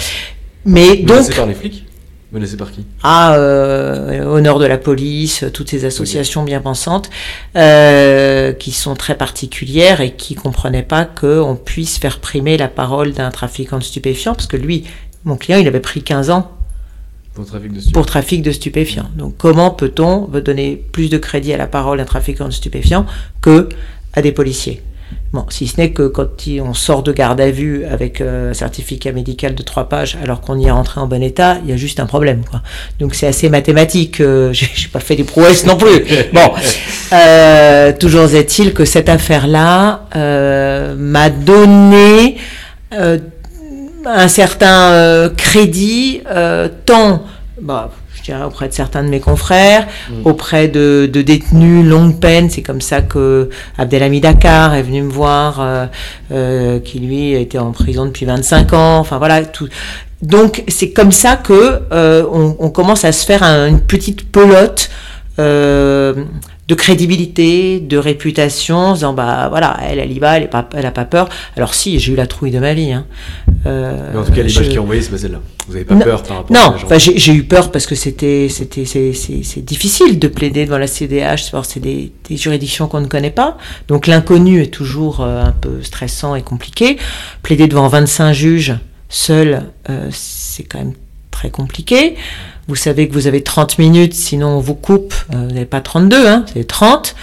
Mais 0.65 0.99
donc. 0.99 1.35
par 1.35 1.47
les 1.47 1.55
flics? 1.55 1.85
Menacé 2.31 2.57
par 2.57 2.71
qui? 2.71 2.87
Ah, 3.03 3.35
euh, 3.35 4.25
honneur 4.25 4.61
de 4.61 4.67
la 4.67 4.79
police, 4.79 5.45
toutes 5.53 5.69
ces 5.69 5.85
associations 5.85 6.45
bien 6.45 6.61
pensantes 6.61 7.11
euh, 7.57 8.53
qui 8.53 8.71
sont 8.71 8.95
très 8.95 9.17
particulières 9.17 10.01
et 10.01 10.13
qui 10.13 10.35
comprenaient 10.35 10.85
pas 10.85 11.05
qu'on 11.05 11.57
puisse 11.63 11.99
faire 11.99 12.21
primer 12.21 12.57
la 12.57 12.69
parole 12.69 13.13
d'un 13.13 13.31
trafiquant 13.31 13.79
de 13.79 13.85
stupéfiants, 13.85 14.35
parce 14.35 14.47
que 14.47 14.57
lui, 14.57 14.85
mon 15.25 15.37
client, 15.37 15.59
il 15.59 15.67
avait 15.67 15.81
pris 15.81 16.03
15 16.03 16.31
ans 16.31 16.53
pour 17.35 17.47
trafic 17.47 17.73
de 17.73 17.81
stupéfiants. 17.81 18.01
Pour 18.01 18.07
trafic 18.07 18.43
de 18.43 18.53
stupéfiants. 18.53 19.11
Donc 19.17 19.35
comment 19.39 19.71
peut-on 19.71 20.29
donner 20.41 20.77
plus 20.93 21.09
de 21.09 21.19
crédit 21.19 21.53
à 21.53 21.57
la 21.57 21.67
parole 21.67 21.99
d'un 21.99 22.05
trafiquant 22.05 22.47
de 22.47 22.53
stupéfiants 22.53 23.07
que 23.41 23.69
à 24.13 24.23
des 24.23 24.33
policiers? 24.33 24.83
Bon, 25.33 25.47
si 25.49 25.67
ce 25.67 25.79
n'est 25.79 25.93
que 25.93 26.09
quand 26.09 26.29
on 26.61 26.75
sort 26.75 27.03
de 27.03 27.11
garde 27.11 27.41
à 27.41 27.51
vue 27.51 27.87
avec 27.87 28.21
euh, 28.21 28.51
un 28.51 28.55
certificat 28.55 29.13
médical 29.13 29.55
de 29.55 29.63
trois 29.63 29.89
pages 29.89 30.19
alors 30.23 30.43
qu'on 30.43 30.59
y 30.59 30.67
est 30.67 30.71
rentré 30.71 31.01
en 31.01 31.07
bon 31.07 31.23
état, 31.23 31.59
il 31.65 31.71
y 31.71 31.73
a 31.73 31.77
juste 31.77 32.01
un 32.01 32.07
problème. 32.07 32.43
Quoi. 32.51 32.61
Donc 32.99 33.15
c'est 33.15 33.27
assez 33.27 33.49
mathématique. 33.49 34.21
Euh, 34.21 34.53
J'ai 34.53 34.89
pas 34.89 35.01
fait 35.01 35.17
des 35.17 35.25
prouesses 35.25 35.65
non 35.65 35.77
plus. 35.77 36.05
Bon, 36.35 36.53
euh, 37.15 37.93
toujours 37.99 38.35
est-il 38.35 38.75
que 38.75 38.85
cette 38.85 39.09
affaire-là 39.09 40.07
euh, 40.17 40.95
m'a 40.97 41.31
donné 41.31 42.37
un 44.07 44.29
certain 44.29 44.93
euh, 44.93 45.29
crédit, 45.29 46.23
euh, 46.31 46.69
tant, 46.87 47.25
bah, 47.61 47.91
je 48.15 48.23
dirais 48.23 48.45
auprès 48.45 48.69
de 48.69 48.73
certains 48.73 49.03
de 49.03 49.09
mes 49.09 49.21
confrères, 49.21 49.87
mm. 50.11 50.27
auprès 50.27 50.69
de, 50.69 51.07
détenus 51.13 51.85
longue 51.87 52.19
peine. 52.19 52.51
C'est 52.51 52.63
comme 52.63 52.81
ça 52.81 53.03
que 53.03 53.51
Abdelhamid 53.79 54.23
Dakar 54.23 54.75
est 54.75 54.83
venu 54.83 55.03
me 55.03 55.11
voir, 55.11 55.89
euh, 56.31 56.79
qui 56.81 56.99
lui 56.99 57.33
était 57.33 57.59
en 57.59 57.73
prison 57.73 58.07
depuis 58.07 58.27
25 58.27 58.73
ans. 58.73 58.99
Enfin 58.99 59.19
voilà, 59.19 59.45
tout. 59.45 59.69
Donc 60.21 60.63
c'est 60.69 60.91
comme 60.91 61.11
ça 61.11 61.37
que 61.37 61.81
on, 61.91 62.71
commence 62.71 63.05
à 63.05 63.11
se 63.11 63.27
faire 63.27 63.43
une 63.43 63.81
petite 63.81 64.31
pelote 64.31 64.89
de 65.39 66.75
crédibilité, 66.75 67.81
de 67.81 67.99
réputation, 67.99 68.77
en 68.77 68.95
disant 68.95 69.13
bah 69.13 69.49
voilà, 69.51 69.77
elle, 69.83 69.99
elle 69.99 70.13
y 70.13 70.19
va, 70.19 70.37
elle, 70.37 70.45
est 70.45 70.49
pas, 70.49 70.69
elle 70.75 70.87
a 70.87 70.91
pas 70.91 71.05
peur. 71.05 71.29
Alors 71.57 71.75
si, 71.75 71.99
j'ai 71.99 72.13
eu 72.13 72.17
la 72.17 72.27
trouille 72.27 72.51
de 72.51 72.61
ma 72.61 72.73
vie. 72.73 72.93
Hein. 72.93 73.05
Euh, 73.67 74.19
en 74.19 74.25
tout 74.25 74.33
cas, 74.33 74.43
l'image 74.43 74.69
qui 74.69 74.75
est 74.75 74.79
envoyée, 74.79 75.03
c'est 75.03 75.11
pas 75.11 75.19
celle-là. 75.19 75.41
Vous 75.67 75.75
n'avez 75.75 75.85
pas 75.85 75.97
peur 75.97 76.23
par 76.23 76.39
rapport 76.39 76.57
non, 76.57 76.77
à 76.77 76.95
Non, 76.95 76.99
j'ai 76.99 77.35
eu 77.35 77.45
peur 77.45 77.71
parce 77.71 77.87
que 77.87 77.95
c'était 77.95 78.49
c'était 78.49 78.85
c'est 78.85 79.65
difficile 79.65 80.19
de 80.19 80.29
plaider 80.29 80.65
devant 80.65 80.79
la 80.79 80.87
CDH. 80.87 81.53
C'est 81.65 81.81
des, 81.81 82.13
des 82.29 82.37
juridictions 82.37 82.89
qu'on 82.89 83.01
ne 83.01 83.07
connaît 83.07 83.31
pas, 83.31 83.59
donc 83.89 84.07
l'inconnu 84.07 84.63
est 84.63 84.73
toujours 84.73 85.21
euh, 85.21 85.45
un 85.45 85.53
peu 85.53 85.83
stressant 85.83 86.35
et 86.37 86.43
compliqué. 86.43 86.97
Plaider 87.43 87.67
devant 87.67 87.89
25 87.89 88.33
juges 88.33 88.75
seul, 89.09 89.65
euh, 89.91 90.09
c'est 90.11 90.63
quand 90.63 90.79
même 90.79 90.95
très 91.31 91.51
compliqué. 91.51 92.17
Vous 92.69 92.77
savez 92.77 93.09
que 93.09 93.13
vous 93.13 93.27
avez 93.27 93.43
30 93.43 93.79
minutes, 93.79 94.15
sinon 94.15 94.49
on 94.49 94.61
vous 94.61 94.77
coupe. 94.77 95.15
Euh, 95.35 95.47
vous 95.49 95.55
n'avez 95.55 95.67
pas 95.67 95.81
32, 95.81 96.29
hein, 96.29 96.45
c'est 96.53 96.67
30. 96.67 97.17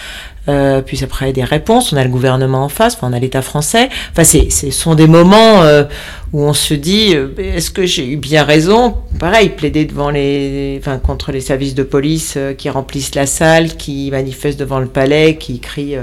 Euh, 0.49 0.81
puis 0.81 1.01
après 1.03 1.31
des 1.31 1.43
réponses, 1.43 1.93
on 1.93 1.97
a 1.97 2.03
le 2.03 2.09
gouvernement 2.09 2.65
en 2.65 2.69
face, 2.69 2.97
on 3.01 3.13
a 3.13 3.19
l'État 3.19 3.41
français. 3.41 3.87
Enfin, 4.11 4.23
ce 4.23 4.71
sont 4.71 4.95
des 4.95 5.07
moments 5.07 5.61
euh, 5.61 5.85
où 6.33 6.43
on 6.43 6.53
se 6.53 6.73
dit 6.73 7.15
est-ce 7.37 7.71
que 7.71 7.85
j'ai 7.85 8.05
eu 8.05 8.17
bien 8.17 8.43
raison? 8.43 8.95
Pareil, 9.17 9.49
plaider 9.49 9.85
devant 9.85 10.09
les, 10.09 10.77
enfin, 10.81 10.97
contre 10.97 11.31
les 11.31 11.41
services 11.41 11.75
de 11.75 11.83
police 11.83 12.37
qui 12.57 12.69
remplissent 12.69 13.15
la 13.15 13.25
salle, 13.25 13.77
qui 13.77 14.11
manifestent 14.11 14.59
devant 14.59 14.79
le 14.79 14.87
palais, 14.87 15.37
qui 15.37 15.59
crient 15.59 15.97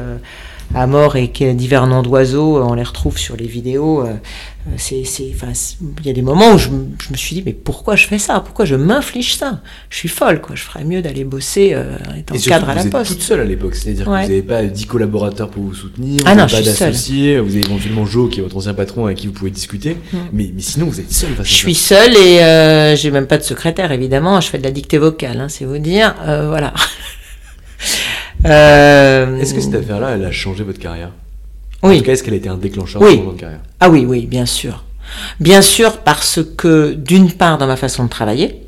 à 0.75 0.87
mort 0.87 1.17
et 1.17 1.29
que 1.29 1.53
divers 1.53 1.87
noms 1.87 2.03
d'oiseaux, 2.03 2.63
on 2.63 2.75
les 2.75 2.85
retrouve 2.85 3.19
sur 3.19 3.37
les 3.37 3.47
vidéos. 3.47 4.07
C'est, 4.77 5.05
enfin, 5.33 5.53
il 6.01 6.07
y 6.07 6.11
a 6.11 6.13
des 6.13 6.23
moments 6.23 6.55
où 6.55 6.59
je, 6.59 6.69
je, 6.99 7.13
me 7.13 7.17
suis 7.17 7.37
dit, 7.37 7.43
mais 7.47 7.53
pourquoi 7.53 7.95
je 7.95 8.07
fais 8.07 8.19
ça? 8.19 8.41
Pourquoi 8.41 8.65
je 8.65 8.75
m'inflige 8.75 9.37
ça? 9.37 9.61
Je 9.91 9.97
suis 9.97 10.09
folle, 10.09 10.41
quoi. 10.41 10.57
Je 10.57 10.63
ferais 10.63 10.85
mieux 10.85 11.03
d'aller 11.03 11.25
bosser 11.25 11.71
euh, 11.73 11.97
étant 12.19 12.35
cadre 12.37 12.69
à 12.71 12.75
la 12.75 12.83
vous 12.83 12.91
poste. 12.91 13.07
Vous 13.07 13.13
êtes 13.13 13.19
toute 13.19 13.27
seule 13.27 13.41
à 13.41 13.45
l'époque, 13.45 13.77
c'est-à-dire 13.77 14.05
que 14.05 14.11
vous 14.11 14.17
n'avez 14.17 14.43
pas 14.43 14.65
10 14.65 14.87
collaborateurs 14.87 15.51
pour 15.51 15.63
vous 15.63 15.75
soutenir, 15.75 16.23
ah 16.27 16.31
vous 16.31 16.37
n'avez 16.37 16.53
pas 16.53 16.63
d'associés, 16.63 17.39
vous 17.39 17.53
avez 17.53 17.65
éventuellement 17.65 18.07
Joe 18.07 18.31
qui 18.31 18.41
est 18.41 18.43
votre 18.43 18.57
ancien 18.57 18.75
patron 18.75 19.07
avec 19.07 19.19
qui 19.19 19.29
vous 19.29 19.33
pouvez 19.33 19.51
discuter, 19.51 19.97
mm. 20.13 20.19
mais, 20.33 20.51
mais, 20.55 20.63
sinon 20.63 20.87
vous 20.87 21.01
êtes 21.01 21.13
seule. 21.13 21.31
Je 21.43 21.53
suis 21.53 21.75
seule 21.75 22.17
et 22.17 22.43
euh, 22.43 22.97
j'ai 22.97 23.11
même 23.11 23.27
pas 23.27 23.39
de 23.39 23.45
secrétaire, 23.45 23.93
évidemment. 23.93 24.41
Je 24.41 24.49
fais 24.49 24.59
de 24.59 24.65
la 24.65 24.73
dictée 24.73 24.99
vocale, 24.99 25.41
hein, 25.41 25.49
c'est 25.49 25.65
vous 25.65 25.79
dire. 25.79 26.15
Euh, 26.27 26.49
voilà. 26.49 26.73
Euh, 28.45 29.41
est-ce 29.41 29.55
que 29.55 29.61
cette 29.61 29.75
affaire-là, 29.75 30.11
elle 30.11 30.25
a 30.25 30.31
changé 30.31 30.63
votre 30.63 30.79
carrière? 30.79 31.11
Oui. 31.83 31.97
En 31.97 31.99
tout 31.99 32.05
cas, 32.05 32.13
est-ce 32.13 32.23
qu'elle 32.23 32.35
a 32.35 32.37
été 32.37 32.49
un 32.49 32.57
déclencheur 32.57 33.03
oui. 33.03 33.19
de 33.19 33.23
votre 33.23 33.39
carrière? 33.39 33.61
Ah 33.81 33.91
oui, 33.91 34.05
oui, 34.07 34.27
bien 34.27 34.47
sûr. 34.47 34.85
Bien 35.41 35.63
sûr, 35.63 35.99
parce 35.99 36.41
que 36.57 36.95
d'une 36.95 37.31
part, 37.31 37.59
dans 37.59 37.67
ma 37.67 37.77
façon 37.77 38.05
de 38.05 38.09
travailler, 38.09 38.67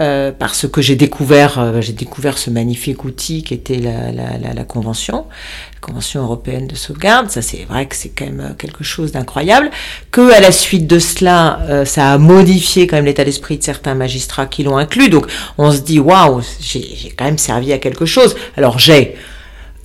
euh, 0.00 0.30
parce 0.30 0.68
que 0.68 0.80
j'ai 0.80 0.94
découvert, 0.94 1.58
euh, 1.58 1.80
j'ai 1.80 1.92
découvert 1.92 2.38
ce 2.38 2.50
magnifique 2.50 3.04
outil 3.04 3.42
qui 3.42 3.52
était 3.52 3.78
la, 3.78 4.64
convention, 4.64 5.26
la 5.74 5.80
convention 5.80 6.22
européenne 6.22 6.68
de 6.68 6.76
sauvegarde. 6.76 7.30
Ça, 7.30 7.42
c'est 7.42 7.64
vrai 7.64 7.86
que 7.86 7.96
c'est 7.96 8.10
quand 8.10 8.26
même 8.26 8.40
euh, 8.40 8.54
quelque 8.56 8.84
chose 8.84 9.10
d'incroyable. 9.10 9.70
Que 10.12 10.32
à 10.32 10.40
la 10.40 10.52
suite 10.52 10.86
de 10.86 11.00
cela, 11.00 11.60
euh, 11.68 11.84
ça 11.84 12.12
a 12.12 12.18
modifié 12.18 12.86
quand 12.86 12.96
même 12.96 13.06
l'état 13.06 13.24
d'esprit 13.24 13.58
de 13.58 13.64
certains 13.64 13.94
magistrats 13.94 14.46
qui 14.46 14.62
l'ont 14.62 14.76
inclus. 14.76 15.08
Donc, 15.08 15.26
on 15.58 15.72
se 15.72 15.80
dit 15.80 15.98
waouh, 15.98 16.42
j'ai 16.60 17.12
quand 17.16 17.24
même 17.24 17.38
servi 17.38 17.72
à 17.72 17.78
quelque 17.78 18.06
chose. 18.06 18.36
Alors 18.56 18.78
j'ai 18.78 19.16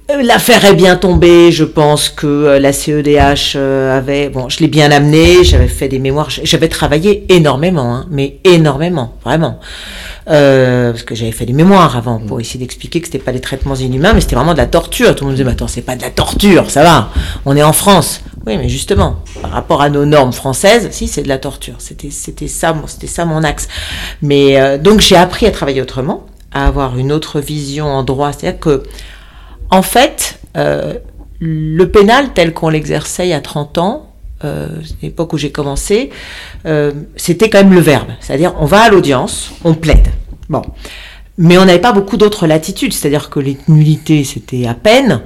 L'affaire 0.09 0.65
est 0.65 0.75
bien 0.75 0.97
tombée, 0.97 1.51
je 1.53 1.63
pense 1.63 2.09
que 2.09 2.57
la 2.59 2.73
CEDH 2.73 3.55
avait, 3.55 4.27
bon, 4.27 4.49
je 4.49 4.59
l'ai 4.59 4.67
bien 4.67 4.91
amené, 4.91 5.45
j'avais 5.45 5.69
fait 5.69 5.87
des 5.87 5.99
mémoires, 5.99 6.29
j'avais 6.29 6.67
travaillé 6.67 7.25
énormément, 7.29 7.95
hein, 7.95 8.05
mais 8.11 8.39
énormément, 8.43 9.15
vraiment. 9.23 9.61
Euh, 10.29 10.91
parce 10.91 11.03
que 11.03 11.15
j'avais 11.15 11.31
fait 11.31 11.45
des 11.45 11.53
mémoires 11.53 11.95
avant 11.95 12.19
pour 12.19 12.41
essayer 12.41 12.59
d'expliquer 12.59 12.99
que 12.99 13.07
c'était 13.07 13.19
pas 13.19 13.31
des 13.31 13.39
traitements 13.39 13.75
inhumains, 13.75 14.13
mais 14.13 14.19
c'était 14.19 14.35
vraiment 14.35 14.53
de 14.53 14.57
la 14.57 14.65
torture. 14.65 15.15
Tout 15.15 15.23
le 15.23 15.29
monde 15.29 15.31
me 15.31 15.37
disait, 15.37 15.45
mais 15.45 15.53
attends, 15.53 15.67
c'est 15.67 15.81
pas 15.81 15.95
de 15.95 16.01
la 16.01 16.09
torture, 16.09 16.69
ça 16.69 16.83
va, 16.83 17.09
on 17.45 17.55
est 17.55 17.63
en 17.63 17.73
France. 17.73 18.21
Oui, 18.45 18.57
mais 18.57 18.67
justement, 18.67 19.19
par 19.41 19.51
rapport 19.51 19.81
à 19.81 19.89
nos 19.89 20.05
normes 20.05 20.33
françaises, 20.33 20.89
si 20.91 21.07
c'est 21.07 21.23
de 21.23 21.29
la 21.29 21.37
torture. 21.37 21.75
C'était, 21.77 22.11
c'était 22.11 22.49
ça, 22.49 22.75
c'était 22.87 23.07
ça 23.07 23.23
mon 23.23 23.41
axe. 23.41 23.69
Mais 24.21 24.59
euh, 24.59 24.77
donc 24.77 24.99
j'ai 24.99 25.15
appris 25.15 25.45
à 25.45 25.51
travailler 25.51 25.81
autrement, 25.81 26.25
à 26.51 26.67
avoir 26.67 26.97
une 26.97 27.13
autre 27.13 27.39
vision 27.39 27.85
en 27.85 28.03
droit, 28.03 28.33
c'est-à-dire 28.33 28.59
que, 28.59 28.83
en 29.73 29.81
fait, 29.81 30.39
euh, 30.55 30.93
le 31.39 31.85
pénal 31.89 32.33
tel 32.35 32.53
qu'on 32.53 32.69
l'exerçait 32.69 33.25
il 33.25 33.31
y 33.31 33.33
a 33.33 33.41
30 33.41 33.79
ans, 33.79 34.13
euh, 34.45 34.67
l'époque 35.01 35.33
où 35.33 35.37
j'ai 35.39 35.51
commencé, 35.51 36.11
euh, 36.67 36.91
c'était 37.15 37.49
quand 37.49 37.57
même 37.57 37.73
le 37.73 37.79
verbe. 37.79 38.09
C'est-à-dire, 38.19 38.53
on 38.59 38.65
va 38.65 38.81
à 38.81 38.89
l'audience, 38.89 39.51
on 39.63 39.73
plaide. 39.73 40.09
Bon. 40.47 40.61
Mais 41.39 41.57
on 41.57 41.65
n'avait 41.65 41.81
pas 41.81 41.91
beaucoup 41.91 42.17
d'autres 42.17 42.45
latitudes, 42.45 42.93
c'est-à-dire 42.93 43.31
que 43.31 43.39
les 43.39 43.57
nullités, 43.67 44.23
c'était 44.23 44.67
à 44.67 44.75
peine, 44.75 45.21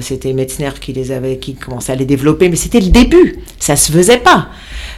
c'était 0.00 0.32
Metzner 0.32 0.70
qui 0.80 0.94
les 0.94 1.12
avait, 1.12 1.36
qui 1.36 1.54
commençait 1.54 1.92
à 1.92 1.96
les 1.96 2.06
développer, 2.06 2.48
mais 2.48 2.56
c'était 2.56 2.80
le 2.80 2.88
début, 2.88 3.40
ça 3.58 3.76
se 3.76 3.92
faisait 3.92 4.16
pas. 4.16 4.48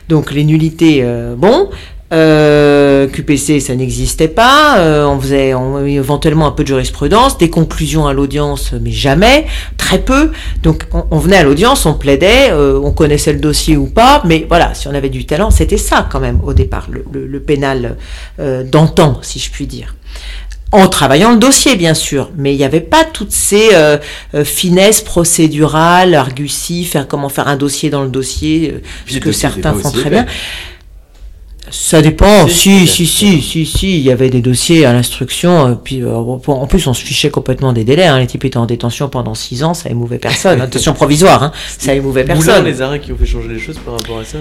Donc 0.09 0.31
les 0.31 0.45
nullités, 0.45 1.05
bon, 1.37 1.69
euh, 2.12 3.09
QPC, 3.09 3.61
ça 3.61 3.75
n'existait 3.75 4.29
pas. 4.29 4.79
Euh, 4.79 5.07
on 5.07 5.18
faisait 5.18 5.55
éventuellement 5.87 6.46
un 6.46 6.51
peu 6.51 6.62
de 6.62 6.68
jurisprudence, 6.68 7.38
des 7.38 7.48
conclusions 7.48 8.07
à 8.07 8.12
l'audience, 8.12 8.72
mais 8.81 8.90
jamais, 8.90 9.46
très 9.79 9.98
peu. 9.98 10.31
Donc 10.62 10.85
on, 10.92 11.18
venait 11.18 11.38
à 11.38 11.42
l'audience, 11.42 11.87
on 11.87 11.94
plaidait, 11.94 12.51
euh, 12.51 12.79
on 12.83 12.92
connaissait 12.92 13.33
le 13.33 13.38
dossier 13.38 13.77
ou 13.77 13.87
pas, 13.87 14.22
mais 14.27 14.44
voilà, 14.46 14.75
si 14.75 14.88
on 14.88 14.94
avait 14.94 15.09
du 15.09 15.25
talent, 15.25 15.51
c'était 15.51 15.79
ça 15.79 16.07
quand 16.11 16.20
même 16.20 16.40
au 16.44 16.53
départ, 16.53 16.88
le, 16.90 17.40
pénal 17.40 17.96
d'antan, 18.38 19.18
si 19.22 19.38
je 19.38 19.51
puis 19.51 19.66
dire 19.66 19.96
en 20.70 20.88
travaillant 20.88 21.33
le 21.33 21.38
dossier, 21.38 21.77
bien 21.77 21.92
sûr, 21.92 22.31
mais 22.35 22.55
il 22.55 22.57
n'y 22.57 22.64
avait 22.64 22.81
pas 22.81 23.05
toutes 23.05 23.33
ces 23.33 23.68
finesses 24.42 25.03
procédurales, 25.03 26.14
arguties, 26.14 26.87
faire 26.87 27.07
comment 27.07 27.29
faire 27.29 27.48
un 27.48 27.57
dossier 27.57 27.90
dans 27.90 28.03
le 28.03 28.09
dossier, 28.09 28.81
ce 29.07 29.18
que 29.18 29.33
certains 29.33 29.75
font 29.75 29.90
très 29.90 30.09
bien. 30.09 30.25
Ça 31.73 32.03
dépend. 32.03 32.47
Si, 32.49 32.87
si, 32.87 33.07
si, 33.07 33.41
si, 33.41 33.65
si, 33.65 33.97
il 33.97 34.03
y 34.03 34.11
avait 34.11 34.29
des 34.29 34.43
dossiers 34.43 34.85
à 34.85 34.93
l'instruction. 34.93 35.69
Euh, 35.69 35.75
puis, 35.75 36.03
euh, 36.03 36.15
en 36.15 36.67
plus, 36.67 36.87
on 36.87 36.93
se 36.93 37.03
fichait 37.03 37.31
complètement 37.31 37.73
des 37.73 37.83
délais. 37.83 38.05
Hein. 38.05 38.19
Les 38.19 38.27
types 38.27 38.45
étaient 38.45 38.59
en 38.59 38.67
détention 38.67 39.09
pendant 39.09 39.35
six 39.35 39.65
ans, 39.65 39.73
ça 39.73 39.89
émouvait 39.89 40.19
personne. 40.19 40.61
Détention 40.67 40.93
provisoire, 40.93 41.43
hein. 41.43 41.53
ça 41.79 41.95
émouvait 41.95 42.25
personne. 42.25 42.67
les 42.67 42.83
arrêts 42.83 43.01
qui 43.01 43.11
ont 43.13 43.17
fait 43.17 43.25
changer 43.25 43.49
les 43.49 43.59
choses 43.59 43.79
par 43.79 43.95
rapport 43.95 44.19
à 44.19 44.25
ça. 44.25 44.37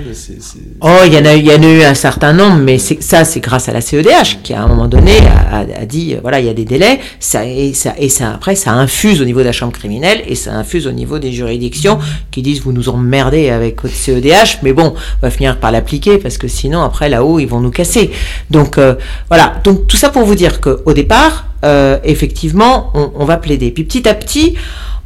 Oh, 0.82 0.89
il 1.06 1.13
y 1.13 1.17
en 1.17 1.26
a, 1.26 1.34
il 1.34 1.46
y 1.46 1.54
en 1.54 1.63
a 1.63 1.67
eu 1.67 1.84
un 1.84 1.94
certain 1.94 2.34
nombre, 2.34 2.58
mais 2.58 2.78
ça, 2.78 3.24
c'est 3.24 3.39
grâce 3.39 3.70
à 3.70 3.72
la 3.72 3.80
CEDH 3.80 4.41
qui, 4.44 4.54
à 4.54 4.63
un 4.63 4.67
moment 4.67 4.89
donné, 4.89 5.13
a, 5.52 5.86
dit, 5.86 6.15
euh, 6.15 6.20
voilà, 6.22 6.41
il 6.41 6.48
y 6.48 6.50
a 6.50 6.54
des 6.54 6.65
délais. 6.65 7.00
Ça 7.22 7.46
et 7.46 7.74
ça 7.74 7.94
et 7.98 8.10
ça 8.10 8.34
après, 8.34 8.56
ça 8.56 8.72
infuse 8.74 9.22
au 9.22 9.26
niveau 9.26 9.39
de 9.39 9.46
la 9.46 9.52
chambre 9.54 9.72
criminelle 9.72 10.22
et 10.28 10.36
ça 10.36 10.54
infuse 10.54 10.86
au 10.86 10.91
niveau 10.91 11.17
des 11.17 11.32
juridictions 11.32 11.98
qui 12.30 12.41
disent, 12.41 12.62
vous 12.62 12.74
nous 12.74 12.89
emmerdez 12.89 13.50
avec 13.50 13.82
votre 13.82 13.96
CEDH, 13.96 14.60
mais 14.63 14.74
bon, 14.74 14.94
on 14.96 15.22
va 15.22 15.32
finir 15.32 15.60
par 15.60 15.72
l'appliquer 15.72 16.17
parce 16.17 16.38
que 16.38 16.50
sinon, 16.50 16.82
après 16.82 17.08
ils 17.39 17.47
vont 17.47 17.60
nous 17.60 17.71
casser. 17.71 18.12
Donc 18.49 18.77
euh, 18.77 18.95
voilà, 19.27 19.55
donc 19.63 19.88
tout 19.88 19.97
ça 19.97 20.10
pour 20.10 20.23
vous 20.23 20.36
dire 20.36 20.62
qu'au 20.62 20.93
départ, 20.93 21.47
euh, 21.63 21.99
effectivement, 22.03 22.91
on, 22.93 23.25
va 23.25 23.38
plaider. 23.38 23.71
Puis 23.71 23.84
petit 23.84 24.07
à 24.07 24.13
petit, 24.13 24.55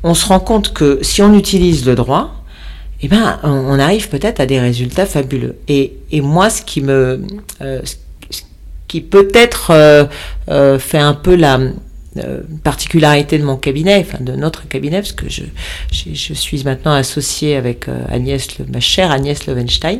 on 0.04 0.14
se 0.14 0.26
rend 0.26 0.40
compte 0.40 0.74
que 0.74 1.00
si 1.02 1.22
on 1.22 1.34
utilise 1.34 1.86
le 1.86 1.96
droit, 1.96 2.36
eh 3.02 3.08
ben, 3.08 3.40
on, 3.44 3.78
arrive 3.78 4.10
peut-être 4.10 4.40
à 4.40 4.46
des 4.46 4.60
résultats 4.60 5.06
fabuleux. 5.06 5.56
Et, 5.68 5.94
moi, 6.22 6.50
ce 6.50 6.62
qui 6.62 6.82
me, 6.82 7.22
euh, 7.62 7.82
qui 8.88 9.02
peut-être 9.02 10.08
fait 10.80 10.98
un 10.98 11.14
peu 11.14 11.36
la, 11.36 11.60
euh, 12.18 12.40
particularité 12.64 13.38
de 13.38 13.44
mon 13.44 13.58
cabinet, 13.58 14.06
enfin 14.08 14.24
de 14.24 14.38
notre 14.38 14.66
cabinet, 14.70 15.02
parce 15.02 15.12
que 15.12 15.26
je, 15.28 15.44
suis 16.34 16.64
maintenant 16.64 16.94
associée 16.94 17.58
avec 17.58 17.90
euh, 17.90 18.00
Agnès, 18.10 18.48
ma 18.72 18.80
chère 18.80 19.12
Agnès 19.12 19.46
Lovenstein, 19.48 20.00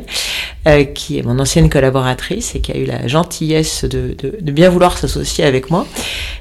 euh, 0.66 0.84
qui 0.84 1.18
est 1.18 1.22
mon 1.22 1.38
ancienne 1.38 1.68
collaboratrice 1.68 2.54
et 2.54 2.60
qui 2.60 2.72
a 2.72 2.78
eu 2.78 2.86
la 2.86 3.06
gentillesse 3.06 3.84
de, 3.84 4.16
bien 4.50 4.70
vouloir 4.70 4.96
s'associer 4.96 5.44
avec 5.44 5.70
moi. 5.70 5.86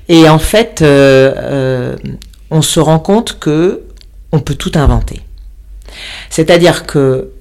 Et 0.08 0.30
en 0.30 0.40
fait, 0.40 0.82
on 0.82 2.62
se 2.62 2.80
rend 2.80 3.00
compte 3.00 3.38
que 3.40 3.84
on 4.32 4.40
peut 4.40 4.56
tout 4.56 4.72
inventer. 4.76 5.24
C'est-à-dire 6.30 6.86
que 6.86 7.32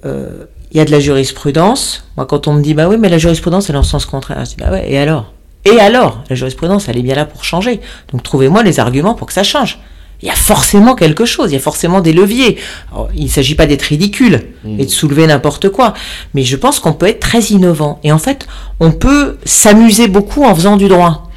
il 0.71 0.77
y 0.77 0.81
a 0.81 0.85
de 0.85 0.91
la 0.91 0.99
jurisprudence. 0.99 2.03
Moi, 2.17 2.25
quand 2.25 2.49
on 2.49 2.53
me 2.53 2.61
dit 2.61 2.73
bah 2.73 2.89
oui, 2.89 2.97
mais 2.99 3.07
la 3.07 3.17
jurisprudence 3.17 3.69
est 3.69 3.73
dans 3.73 3.79
le 3.79 3.85
sens 3.85 4.05
contraire, 4.05 4.43
je 4.43 4.49
dis 4.49 4.57
bah 4.57 4.71
ouais, 4.71 4.91
et 4.91 4.97
alors? 4.97 5.31
Et 5.65 5.79
alors 5.79 6.23
La 6.29 6.35
jurisprudence, 6.35 6.87
elle 6.87 6.97
est 6.97 7.01
bien 7.01 7.15
là 7.15 7.25
pour 7.25 7.43
changer. 7.43 7.81
Donc 8.11 8.23
trouvez-moi 8.23 8.63
les 8.63 8.79
arguments 8.79 9.15
pour 9.15 9.27
que 9.27 9.33
ça 9.33 9.43
change. 9.43 9.79
Il 10.21 10.27
y 10.27 10.31
a 10.31 10.35
forcément 10.35 10.95
quelque 10.95 11.25
chose, 11.25 11.51
il 11.51 11.55
y 11.55 11.57
a 11.57 11.61
forcément 11.61 11.99
des 11.99 12.13
leviers. 12.13 12.57
il 13.15 13.25
ne 13.25 13.29
s'agit 13.29 13.55
pas 13.55 13.65
d'être 13.65 13.83
ridicule 13.83 14.41
mmh. 14.63 14.79
et 14.79 14.85
de 14.85 14.89
soulever 14.89 15.27
n'importe 15.27 15.69
quoi, 15.69 15.93
mais 16.33 16.43
je 16.43 16.55
pense 16.55 16.79
qu'on 16.79 16.93
peut 16.93 17.07
être 17.07 17.19
très 17.19 17.41
innovant. 17.41 17.99
Et 18.03 18.11
en 18.11 18.17
fait, 18.17 18.47
on 18.79 18.91
peut 18.91 19.37
s'amuser 19.43 20.07
beaucoup 20.07 20.43
en 20.43 20.55
faisant 20.55 20.77
du 20.77 20.87
droit. 20.87 21.29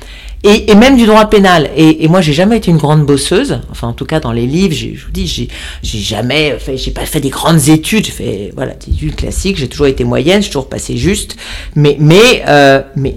Et, 0.45 0.73
même 0.77 0.97
du 0.97 1.05
droit 1.05 1.29
pénal. 1.29 1.69
Et, 1.77 2.05
et 2.05 2.09
moi, 2.09 2.21
j'ai 2.21 2.33
jamais 2.33 2.59
été 2.59 2.71
une 2.71 2.77
grande 2.77 3.05
bosseuse. 3.05 3.61
Enfin, 3.73 3.89
en 3.89 3.93
tout 3.93 4.05
cas, 4.05 4.21
dans 4.21 4.31
les 4.31 4.47
livres, 4.47 4.73
je 4.73 5.05
vous 5.05 5.11
dis, 5.11 5.27
j'ai, 5.27 5.49
j'ai 5.83 5.99
jamais 5.99 6.57
fait, 6.61 6.77
j'ai 6.77 6.93
pas 6.93 7.07
fait 7.07 7.19
des 7.19 7.29
grandes 7.29 7.69
études. 7.69 8.07
J'ai 8.07 8.13
fait, 8.13 8.53
voilà, 8.55 8.75
des 8.75 8.93
études 8.93 9.17
classiques. 9.17 9.57
J'ai 9.57 9.69
toujours 9.69 9.89
été 9.89 10.05
moyenne, 10.05 10.41
j'ai 10.41 10.49
toujours 10.49 10.69
passé 10.69 10.97
juste. 10.97 11.37
Mais, 11.75 11.97
mais, 11.99 12.45
euh, 12.47 12.83
mais 12.95 13.17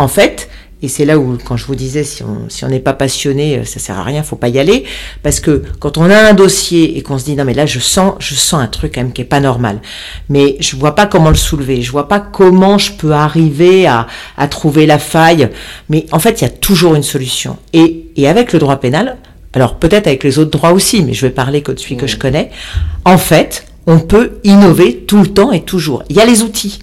en 0.00 0.08
fait, 0.08 0.48
et 0.82 0.88
c'est 0.88 1.04
là 1.04 1.18
où, 1.18 1.36
quand 1.44 1.58
je 1.58 1.66
vous 1.66 1.74
disais, 1.74 2.04
si 2.04 2.22
on 2.22 2.48
si 2.48 2.64
on 2.64 2.68
n'est 2.68 2.80
pas 2.80 2.94
passionné, 2.94 3.58
euh, 3.58 3.64
ça 3.64 3.78
sert 3.78 3.98
à 3.98 4.02
rien, 4.02 4.22
faut 4.22 4.36
pas 4.36 4.48
y 4.48 4.58
aller, 4.58 4.84
parce 5.22 5.38
que 5.38 5.62
quand 5.78 5.98
on 5.98 6.08
a 6.08 6.16
un 6.16 6.32
dossier 6.32 6.96
et 6.96 7.02
qu'on 7.02 7.18
se 7.18 7.26
dit 7.26 7.36
non 7.36 7.44
mais 7.44 7.52
là 7.52 7.66
je 7.66 7.78
sens 7.78 8.14
je 8.18 8.34
sens 8.34 8.62
un 8.62 8.66
truc 8.66 8.94
quand 8.94 9.02
même 9.02 9.12
qui 9.12 9.20
est 9.20 9.26
pas 9.26 9.40
normal, 9.40 9.82
mais 10.30 10.56
je 10.60 10.74
vois 10.76 10.94
pas 10.94 11.04
comment 11.04 11.28
le 11.28 11.34
soulever, 11.34 11.82
je 11.82 11.90
vois 11.92 12.08
pas 12.08 12.18
comment 12.18 12.78
je 12.78 12.92
peux 12.92 13.12
arriver 13.12 13.86
à, 13.86 14.06
à 14.38 14.48
trouver 14.48 14.86
la 14.86 14.98
faille, 14.98 15.50
mais 15.90 16.06
en 16.12 16.18
fait 16.18 16.40
il 16.40 16.44
y 16.44 16.46
a 16.46 16.50
toujours 16.50 16.94
une 16.94 17.02
solution. 17.02 17.58
Et, 17.74 18.06
et 18.16 18.26
avec 18.26 18.54
le 18.54 18.58
droit 18.58 18.76
pénal, 18.76 19.18
alors 19.52 19.74
peut-être 19.74 20.06
avec 20.06 20.24
les 20.24 20.38
autres 20.38 20.50
droits 20.52 20.72
aussi, 20.72 21.02
mais 21.02 21.12
je 21.12 21.26
vais 21.26 21.32
parler 21.32 21.60
que 21.60 21.72
de 21.72 21.78
celui 21.78 21.98
que 21.98 22.06
je 22.06 22.16
connais. 22.16 22.50
En 23.04 23.18
fait, 23.18 23.66
on 23.86 23.98
peut 23.98 24.38
innover 24.44 24.96
tout 25.06 25.18
le 25.18 25.26
temps 25.26 25.52
et 25.52 25.60
toujours. 25.60 26.04
Il 26.08 26.16
y 26.16 26.20
a 26.20 26.24
les 26.24 26.42
outils. 26.42 26.78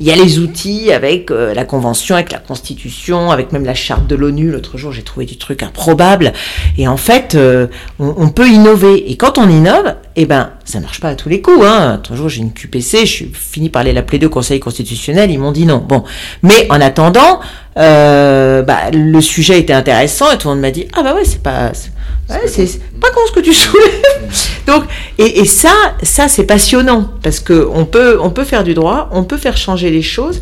Il 0.00 0.06
y 0.06 0.10
a 0.10 0.16
les 0.16 0.38
outils 0.38 0.92
avec 0.92 1.30
euh, 1.30 1.54
la 1.54 1.64
Convention, 1.64 2.14
avec 2.14 2.32
la 2.32 2.38
Constitution, 2.38 3.30
avec 3.30 3.52
même 3.52 3.64
la 3.64 3.74
charte 3.74 4.06
de 4.06 4.14
l'ONU. 4.14 4.50
L'autre 4.50 4.78
jour, 4.78 4.92
j'ai 4.92 5.02
trouvé 5.02 5.26
du 5.26 5.36
truc 5.36 5.62
improbable. 5.62 6.32
Et 6.78 6.88
en 6.88 6.96
fait, 6.96 7.34
euh, 7.34 7.66
on, 7.98 8.28
peut 8.28 8.48
innover. 8.48 9.10
Et 9.10 9.16
quand 9.16 9.38
on 9.38 9.48
innove, 9.48 9.94
eh 10.16 10.26
ben, 10.26 10.50
ça 10.64 10.80
marche 10.80 11.00
pas 11.00 11.10
à 11.10 11.14
tous 11.14 11.28
les 11.28 11.40
coups. 11.40 11.64
Hein. 11.64 11.92
L'autre 11.92 12.16
jour, 12.16 12.28
j'ai 12.28 12.40
une 12.40 12.52
QPC, 12.52 13.00
je 13.00 13.12
suis 13.12 13.30
fini 13.32 13.68
par 13.68 13.80
aller 13.80 13.92
la 13.92 14.02
plaider 14.02 14.26
au 14.26 14.30
Conseil 14.30 14.60
constitutionnel. 14.60 15.30
Ils 15.30 15.38
m'ont 15.38 15.52
dit 15.52 15.66
non. 15.66 15.78
Bon, 15.78 16.04
mais 16.42 16.66
en 16.70 16.80
attendant, 16.80 17.40
euh, 17.76 18.62
bah, 18.62 18.90
le 18.92 19.20
sujet 19.20 19.58
était 19.58 19.72
intéressant 19.72 20.30
et 20.30 20.38
tout 20.38 20.48
le 20.48 20.54
monde 20.54 20.62
m'a 20.62 20.70
dit 20.70 20.86
ah 20.96 21.02
bah 21.02 21.14
ouais, 21.14 21.24
c'est 21.24 21.42
pas 21.42 21.72
Ouais, 22.30 22.40
c'est 22.46 22.80
pas 23.00 23.10
con 23.10 23.20
ce 23.26 23.32
que 23.32 23.40
tu 23.40 23.52
soulèves. 23.52 24.00
Donc, 24.66 24.84
et, 25.18 25.40
et, 25.40 25.44
ça, 25.44 25.72
ça 26.02 26.26
c'est 26.26 26.44
passionnant 26.44 27.10
parce 27.22 27.38
que 27.38 27.68
on 27.70 27.84
peut, 27.84 28.18
on 28.20 28.30
peut 28.30 28.44
faire 28.44 28.64
du 28.64 28.72
droit, 28.72 29.10
on 29.12 29.24
peut 29.24 29.36
faire 29.36 29.58
changer 29.58 29.90
les 29.90 30.00
choses, 30.00 30.40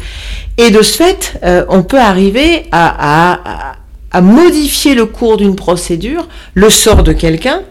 et 0.59 0.70
de 0.70 0.80
ce 0.80 0.97
fait, 0.97 1.41
euh, 1.43 1.64
on 1.68 1.83
peut 1.83 1.99
arriver 1.99 2.66
à, 2.70 3.33
à, 3.33 3.74
à, 4.12 4.20
modifier 4.20 4.95
le 4.95 5.07
cours 5.07 5.39
d'une 5.39 5.57
procédure, 5.57 6.28
le 6.55 6.70
sort 6.70 7.03
de 7.03 7.12
quelqu'un. 7.12 7.62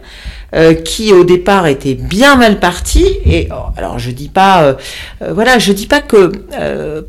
Euh, 0.54 0.74
qui 0.74 1.14
au 1.14 1.24
départ 1.24 1.66
était 1.66 1.94
bien 1.94 2.36
mal 2.36 2.60
parti 2.60 3.06
et 3.24 3.48
oh, 3.50 3.72
alors 3.74 3.98
je 3.98 4.10
dis 4.10 4.28
pas 4.28 4.64
euh, 4.64 4.74
euh, 5.22 5.32
voilà 5.32 5.58
je 5.58 5.72
dis 5.72 5.86
pas 5.86 6.02
que 6.02 6.26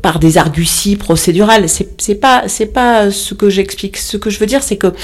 par 0.00 0.18
des 0.18 0.38
arguties 0.38 0.96
procédurales 0.96 1.66
c'est 1.68 2.14
pas 2.14 2.44
c'est 2.46 2.72
pas 2.72 3.10
ce 3.10 3.34
que 3.34 3.50
j'explique 3.50 3.98
ce 3.98 4.16
que 4.16 4.30
je 4.30 4.38
veux 4.38 4.46
dire 4.46 4.62
c'est 4.62 4.78
que 4.78 4.94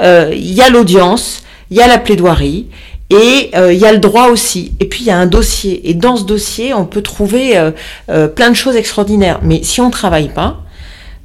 il 0.00 0.54
y 0.54 0.62
a 0.62 0.70
l'audience 0.70 1.42
il 1.70 1.76
y 1.76 1.82
a 1.82 1.86
la 1.86 1.98
plaidoirie 1.98 2.68
et 3.10 3.50
il 3.54 3.78
y 3.78 3.84
a 3.84 3.92
le 3.92 3.98
droit 3.98 4.28
aussi. 4.28 4.72
Et 4.80 4.86
puis 4.86 5.00
il 5.00 5.06
y 5.06 5.10
a 5.10 5.18
un 5.18 5.26
dossier. 5.26 5.90
Et 5.90 5.92
dans 5.92 6.16
ce 6.16 6.24
dossier, 6.24 6.72
on 6.72 6.86
peut 6.86 7.02
trouver 7.02 7.60
plein 8.06 8.48
de 8.48 8.54
choses 8.56 8.74
extraordinaires. 8.74 9.40
Mais 9.42 9.62
si 9.62 9.82
on 9.82 9.88
ne 9.88 9.92
travaille 9.92 10.30
pas, 10.30 10.62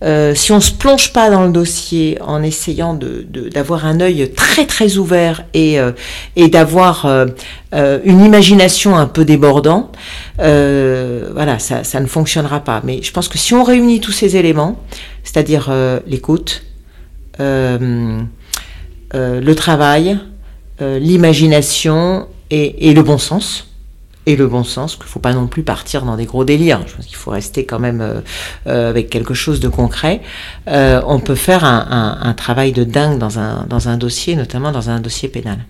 euh, 0.03 0.35
si 0.35 0.51
on 0.51 0.59
se 0.59 0.71
plonge 0.71 1.11
pas 1.11 1.31
dans 1.31 1.43
le 1.43 1.51
dossier 1.51 2.19
en 2.21 2.43
essayant 2.43 2.93
d'avoir 2.93 3.81
de, 3.81 3.85
un 3.87 3.99
œil 3.99 4.31
très 4.35 4.67
très 4.67 4.97
ouvert 4.97 5.43
et, 5.55 5.79
euh, 5.79 5.91
et 6.35 6.49
d'avoir 6.49 7.05
euh, 7.05 7.25
une 8.05 8.23
imagination 8.23 8.95
un 8.95 9.07
peu 9.07 9.25
débordant, 9.25 9.91
voilà, 10.37 11.57
ça, 11.57 11.83
ça, 11.83 11.99
ne 11.99 12.05
fonctionnera 12.05 12.59
pas. 12.59 12.81
Mais 12.83 13.01
je 13.01 13.11
pense 13.11 13.27
que 13.27 13.39
si 13.39 13.55
on 13.55 13.63
réunit 13.63 13.99
tous 13.99 14.11
ces 14.11 14.35
éléments, 14.37 14.79
c'est-à-dire 15.23 15.71
l'écoute, 16.05 16.63
le 17.39 18.25
travail, 19.55 20.19
l'imagination 20.79 22.27
et, 22.51 22.89
et 22.89 22.93
le 22.93 23.01
bon 23.01 23.17
sens, 23.17 23.66
et 24.28 24.36
le 24.36 24.45
bon 24.45 24.65
sens, 24.65 24.97
qu'il 24.97 25.05
ne 25.05 25.09
faut 25.09 25.21
pas 25.21 25.34
non 25.34 25.47
plus 25.47 25.63
partir 25.63 26.03
dans 26.03 26.17
des 26.17 26.25
gros 26.25 26.43
délires. 26.43 26.82
Je 26.86 26.95
pense 26.95 27.05
qu'il 27.05 27.15
faut 27.15 27.32
rester 27.32 27.65
quand 27.65 27.80
même 27.80 28.01
euh, 28.01 28.19
euh, 28.67 28.89
avec 28.89 29.09
quelque 29.09 29.34
chose 29.34 29.61
de 29.61 29.69
concret. 29.69 30.21
Euh, 30.67 31.01
on 31.07 31.19
peut 31.19 31.34
faire 31.34 31.63
un, 31.63 32.34
travail 32.36 32.73
de 32.73 32.84
dingue 32.84 33.17
dans 33.17 33.39
un, 33.39 33.65
dans 33.67 33.88
un 33.88 33.97
dossier, 33.97 34.36
notamment 34.36 34.71
dans 34.71 34.89
un 34.89 34.99
dossier 34.99 35.30
pénal. 35.30 35.65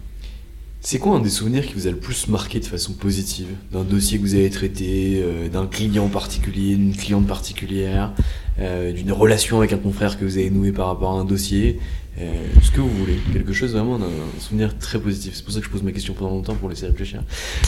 C'est 0.81 0.97
quoi 0.97 1.17
un 1.17 1.19
des 1.19 1.29
souvenirs 1.29 1.67
qui 1.67 1.73
vous 1.75 1.87
a 1.87 1.91
le 1.91 1.97
plus 1.97 2.27
marqué 2.29 2.59
de 2.59 2.65
façon 2.65 2.93
positive? 2.93 3.47
D'un 3.71 3.83
dossier 3.83 4.17
que 4.17 4.23
vous 4.23 4.33
avez 4.33 4.49
traité, 4.49 5.23
d'un 5.51 5.67
client 5.67 6.07
particulier, 6.07 6.75
d'une 6.75 6.95
cliente 6.95 7.27
particulière, 7.27 8.13
d'une 8.57 9.11
relation 9.11 9.59
avec 9.59 9.73
un 9.73 9.77
confrère 9.77 10.17
que 10.17 10.25
vous 10.25 10.37
avez 10.37 10.49
noué 10.49 10.71
par 10.71 10.87
rapport 10.87 11.17
à 11.17 11.21
un 11.21 11.25
dossier? 11.25 11.79
Euh, 12.19 12.23
ce 12.63 12.71
que 12.71 12.81
vous 12.81 12.89
voulez, 12.89 13.19
quelque 13.31 13.53
chose 13.53 13.73
vraiment 13.73 13.99
d'un 13.99 14.07
souvenir 14.39 14.75
très 14.79 14.99
positif. 14.99 15.33
C'est 15.35 15.43
pour 15.43 15.53
ça 15.53 15.59
que 15.59 15.65
je 15.65 15.69
pose 15.69 15.83
ma 15.83 15.91
question 15.91 16.13
pendant 16.13 16.31
longtemps 16.31 16.55
pour 16.55 16.67
laisser 16.67 16.87
réfléchir. 16.87 17.21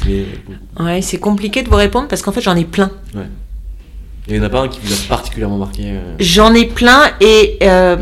Mais... 0.08 0.26
Ouais, 0.80 1.04
c'est 1.04 1.20
compliqué 1.20 1.62
de 1.62 1.70
vous 1.70 1.76
répondre 1.76 2.08
parce 2.08 2.24
qu'en 2.24 2.32
fait 2.32 2.41
j'en 2.41 2.56
ai 2.56 2.66
plein. 2.66 2.89
Ouais. 3.14 3.28
Il 4.28 4.34
n'y 4.34 4.39
en 4.39 4.43
a 4.43 4.50
pas 4.50 4.62
un 4.62 4.68
qui 4.68 4.80
vous 4.84 4.91
a 4.91 4.95
particulièrement 5.08 5.58
marqué 5.58 5.84
euh 5.86 6.16
J'en 6.20 6.54
ai 6.56 6.66
plein 6.66 7.12
et 7.22 7.58
euh, 7.62 7.97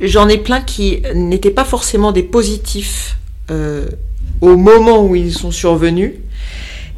j'en 0.00 0.28
ai 0.28 0.38
plein 0.38 0.60
qui 0.60 1.02
n'étaient 1.14 1.50
pas 1.50 1.64
forcément 1.64 2.10
des 2.10 2.22
positifs 2.22 3.16
au 4.40 4.56
moment 4.56 5.04
où 5.04 5.14
ils 5.14 5.32
sont 5.32 5.50
survenus 5.50 6.14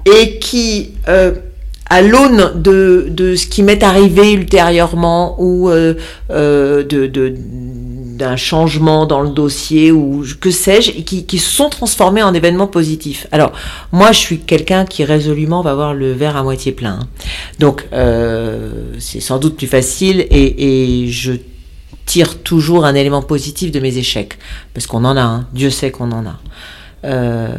et 0.07 0.38
qui 0.38 0.92
à 1.88 2.02
l'aune 2.02 2.52
de, 2.57 3.07
de, 3.11 3.36
ce 3.36 3.46
qui 3.46 3.62
m'est 3.62 3.82
arrivé 3.82 4.32
ultérieurement 4.32 5.40
ou 5.40 5.70
de, 5.70 5.96
de, 6.84 7.34
d'un 8.16 8.36
changement 8.36 9.06
dans 9.06 9.20
le 9.20 9.30
dossier 9.30 9.92
ou 9.92 10.24
que 10.40 10.50
sais-je, 10.50 10.92
qui, 11.02 11.26
qui 11.26 11.38
se 11.38 11.50
sont 11.50 11.68
transformés 11.68 12.22
en 12.22 12.32
événements 12.34 12.66
positifs. 12.66 13.26
Alors, 13.30 13.52
moi, 13.92 14.12
je 14.12 14.18
suis 14.18 14.38
quelqu'un 14.40 14.84
qui 14.84 15.04
résolument 15.04 15.62
va 15.62 15.74
voir 15.74 15.94
le 15.94 16.12
verre 16.12 16.36
à 16.36 16.42
moitié 16.42 16.72
plein. 16.72 17.00
Hein. 17.00 17.08
Donc, 17.58 17.86
euh, 17.92 18.94
c'est 18.98 19.20
sans 19.20 19.38
doute 19.38 19.56
plus 19.56 19.66
facile 19.66 20.26
et, 20.30 21.02
et 21.04 21.08
je 21.08 21.32
tire 22.06 22.38
toujours 22.38 22.84
un 22.84 22.94
élément 22.94 23.22
positif 23.22 23.70
de 23.70 23.80
mes 23.80 23.98
échecs. 23.98 24.38
Parce 24.72 24.86
qu'on 24.86 25.04
en 25.04 25.16
a, 25.16 25.22
hein. 25.22 25.46
Dieu 25.52 25.70
sait 25.70 25.90
qu'on 25.90 26.12
en 26.12 26.24
a. 26.26 26.38
Euh, 27.04 27.56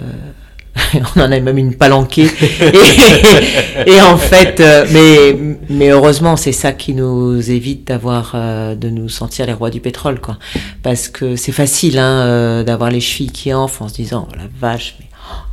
on 1.16 1.22
en 1.22 1.32
a 1.32 1.40
même 1.40 1.58
une 1.58 1.76
palanquée. 1.76 2.28
et, 3.86 4.02
en 4.02 4.18
fait, 4.18 4.60
euh, 4.60 4.86
mais, 4.92 5.56
mais 5.70 5.90
heureusement, 5.90 6.36
c'est 6.36 6.52
ça 6.52 6.72
qui 6.72 6.94
nous 6.94 7.52
évite 7.52 7.88
d'avoir, 7.88 8.34
euh, 8.36 8.76
de 8.76 8.90
nous 8.90 9.10
sentir 9.10 9.46
les 9.46 9.54
rois 9.54 9.70
du 9.70 9.80
pétrole, 9.80 10.20
quoi. 10.20 10.38
Parce 10.84 11.08
que 11.08 11.36
c'est 11.36 11.52
facile, 11.52 12.00
hein, 12.00 12.22
euh, 12.26 12.64
d'avoir 12.64 12.90
les 12.90 13.00
chevilles 13.00 13.32
qui 13.32 13.54
enflent 13.54 13.84
en 13.84 13.88
se 13.88 13.96
disant, 13.96 14.28
oh 14.32 14.36
la 14.36 14.48
vache, 14.60 14.98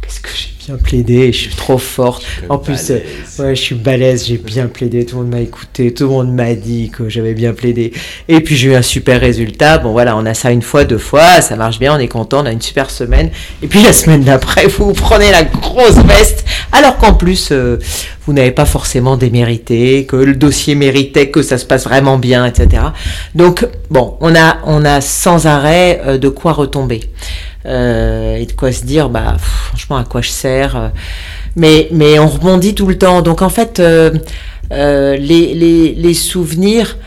qu'est-ce 0.04 0.20
que 0.20 0.28
j'ai 0.34 0.50
bien 0.66 0.76
plaidé, 0.76 1.32
je 1.32 1.38
suis 1.38 1.54
trop 1.54 1.78
forte. 1.78 2.24
En 2.48 2.58
plus, 2.58 2.90
euh, 2.90 2.98
ouais, 3.38 3.54
je 3.54 3.60
suis 3.60 3.74
balèze, 3.74 4.26
j'ai 4.26 4.38
bien 4.38 4.66
plaidé, 4.66 5.04
tout 5.04 5.16
le 5.16 5.22
monde 5.22 5.32
m'a 5.32 5.40
écouté, 5.40 5.92
tout 5.92 6.04
le 6.04 6.10
monde 6.10 6.34
m'a 6.34 6.54
dit 6.54 6.90
que 6.90 7.08
j'avais 7.08 7.34
bien 7.34 7.52
plaidé. 7.52 7.92
Et 8.28 8.40
puis 8.40 8.56
j'ai 8.56 8.70
eu 8.70 8.74
un 8.74 8.82
super 8.82 9.20
résultat. 9.20 9.78
Bon 9.78 9.92
voilà, 9.92 10.16
on 10.16 10.26
a 10.26 10.34
ça 10.34 10.50
une 10.50 10.62
fois, 10.62 10.84
deux 10.84 10.98
fois, 10.98 11.40
ça 11.40 11.56
marche 11.56 11.78
bien, 11.78 11.94
on 11.94 11.98
est 11.98 12.08
content, 12.08 12.42
on 12.42 12.46
a 12.46 12.52
une 12.52 12.62
super 12.62 12.90
semaine. 12.90 13.30
Et 13.62 13.66
puis 13.66 13.82
la 13.82 13.92
semaine 13.92 14.22
d'après, 14.22 14.66
vous, 14.66 14.92
prenez 14.92 15.30
la 15.30 15.44
grosse 15.44 15.98
veste, 16.04 16.43
alors 16.74 16.96
qu'en 16.96 17.14
plus, 17.14 17.50
euh, 17.52 17.78
vous 18.26 18.32
n'avez 18.32 18.50
pas 18.50 18.64
forcément 18.64 19.16
démérité, 19.16 20.06
que 20.06 20.16
le 20.16 20.34
dossier 20.34 20.74
méritait, 20.74 21.30
que 21.30 21.40
ça 21.40 21.56
se 21.56 21.64
passe 21.64 21.84
vraiment 21.84 22.18
bien, 22.18 22.44
etc. 22.44 22.82
Donc 23.36 23.64
bon, 23.90 24.16
on 24.20 24.34
a, 24.34 24.58
on 24.66 24.84
a 24.84 25.00
sans 25.00 25.46
arrêt 25.46 26.02
euh, 26.04 26.18
de 26.18 26.28
quoi 26.28 26.52
retomber. 26.52 27.02
Euh, 27.64 28.34
et 28.34 28.46
de 28.46 28.52
quoi 28.52 28.72
se 28.72 28.84
dire, 28.84 29.08
bah, 29.08 29.36
franchement, 29.38 29.98
à 29.98 30.04
quoi 30.04 30.20
je 30.20 30.30
sers. 30.30 30.90
Mais, 31.54 31.86
mais 31.92 32.18
on 32.18 32.26
rebondit 32.26 32.74
tout 32.74 32.88
le 32.88 32.98
temps. 32.98 33.22
Donc 33.22 33.40
en 33.40 33.50
fait, 33.50 33.78
les, 33.78 35.16
les, 35.20 35.94
les, 35.96 36.14
souvenirs, 36.14 36.98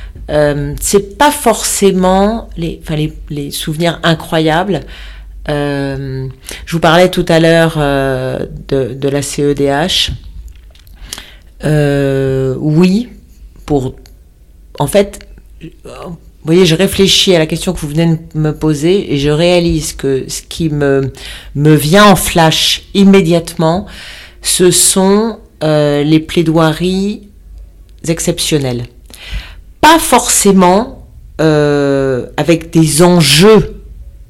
c'est 0.79 1.17
pas 1.17 1.31
forcément 1.31 2.49
les 2.55 3.51
souvenirs 3.51 3.99
incroyables. 4.03 4.79
Je 5.47 6.71
vous 6.71 6.79
parlais 6.79 7.09
tout 7.09 7.25
à 7.29 7.39
l'heure 7.39 7.77
de, 7.77 8.93
de, 8.93 9.09
la 9.09 9.21
CEDH. 9.21 10.11
oui, 12.59 13.09
pour 13.65 13.95
en 14.79 14.87
fait, 14.87 15.27
vous 16.47 16.53
voyez, 16.53 16.65
je 16.65 16.75
réfléchis 16.75 17.35
à 17.35 17.39
la 17.39 17.45
question 17.45 17.73
que 17.73 17.79
vous 17.79 17.89
venez 17.89 18.05
de 18.05 18.39
me 18.39 18.51
poser 18.51 19.13
et 19.13 19.17
je 19.17 19.29
réalise 19.29 19.93
que 19.93 20.25
ce 20.27 20.41
qui 20.41 20.69
me, 20.69 21.11
me 21.55 21.73
vient 21.75 22.05
en 22.05 22.15
flash 22.15 22.83
immédiatement, 22.93 23.85
ce 24.41 24.71
sont 24.71 25.39
euh, 25.63 26.03
les 26.03 26.19
plaidoiries 26.19 27.27
exceptionnelles. 28.07 28.85
Pas 29.81 29.99
forcément 29.99 31.07
euh, 31.41 32.27
avec 32.37 32.71
des 32.71 33.01
enjeux 33.01 33.76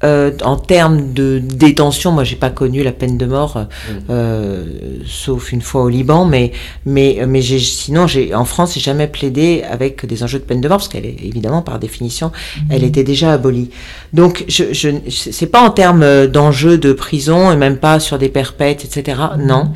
euh, 0.04 0.30
en 0.44 0.56
termes 0.56 1.12
de 1.12 1.40
détention, 1.42 2.12
moi 2.12 2.22
j'ai 2.22 2.36
pas 2.36 2.50
connu 2.50 2.84
la 2.84 2.92
peine 2.92 3.18
de 3.18 3.26
mort, 3.26 3.56
euh, 3.56 3.62
mm. 3.62 4.02
euh 4.10 4.64
sauf 5.04 5.50
une 5.50 5.60
fois 5.60 5.82
au 5.82 5.88
Liban, 5.88 6.24
mais 6.24 6.52
mais 6.86 7.18
mais 7.26 7.42
j'ai 7.42 7.58
sinon 7.58 8.06
j'ai 8.06 8.32
en 8.32 8.44
France 8.44 8.74
j'ai 8.74 8.80
jamais 8.80 9.08
plaidé 9.08 9.64
avec 9.68 10.06
des 10.06 10.22
enjeux 10.22 10.38
de 10.38 10.44
peine 10.44 10.60
de 10.60 10.68
mort 10.68 10.78
parce 10.78 10.88
qu'elle 10.88 11.04
est 11.06 11.16
évidemment 11.24 11.62
par 11.62 11.80
définition 11.80 12.28
mm. 12.28 12.60
elle 12.70 12.84
était 12.84 13.02
déjà 13.02 13.32
abolie. 13.32 13.70
Donc 14.12 14.44
je 14.46 14.72
je 14.72 14.90
c'est 15.08 15.50
pas 15.50 15.62
en 15.62 15.70
termes 15.70 16.28
d'enjeux 16.28 16.78
de 16.78 16.92
prison 16.92 17.50
et 17.50 17.56
même 17.56 17.78
pas 17.78 17.98
sur 17.98 18.18
des 18.18 18.28
perpètes 18.28 18.84
etc. 18.84 19.18
Mm. 19.36 19.46
Non, 19.46 19.72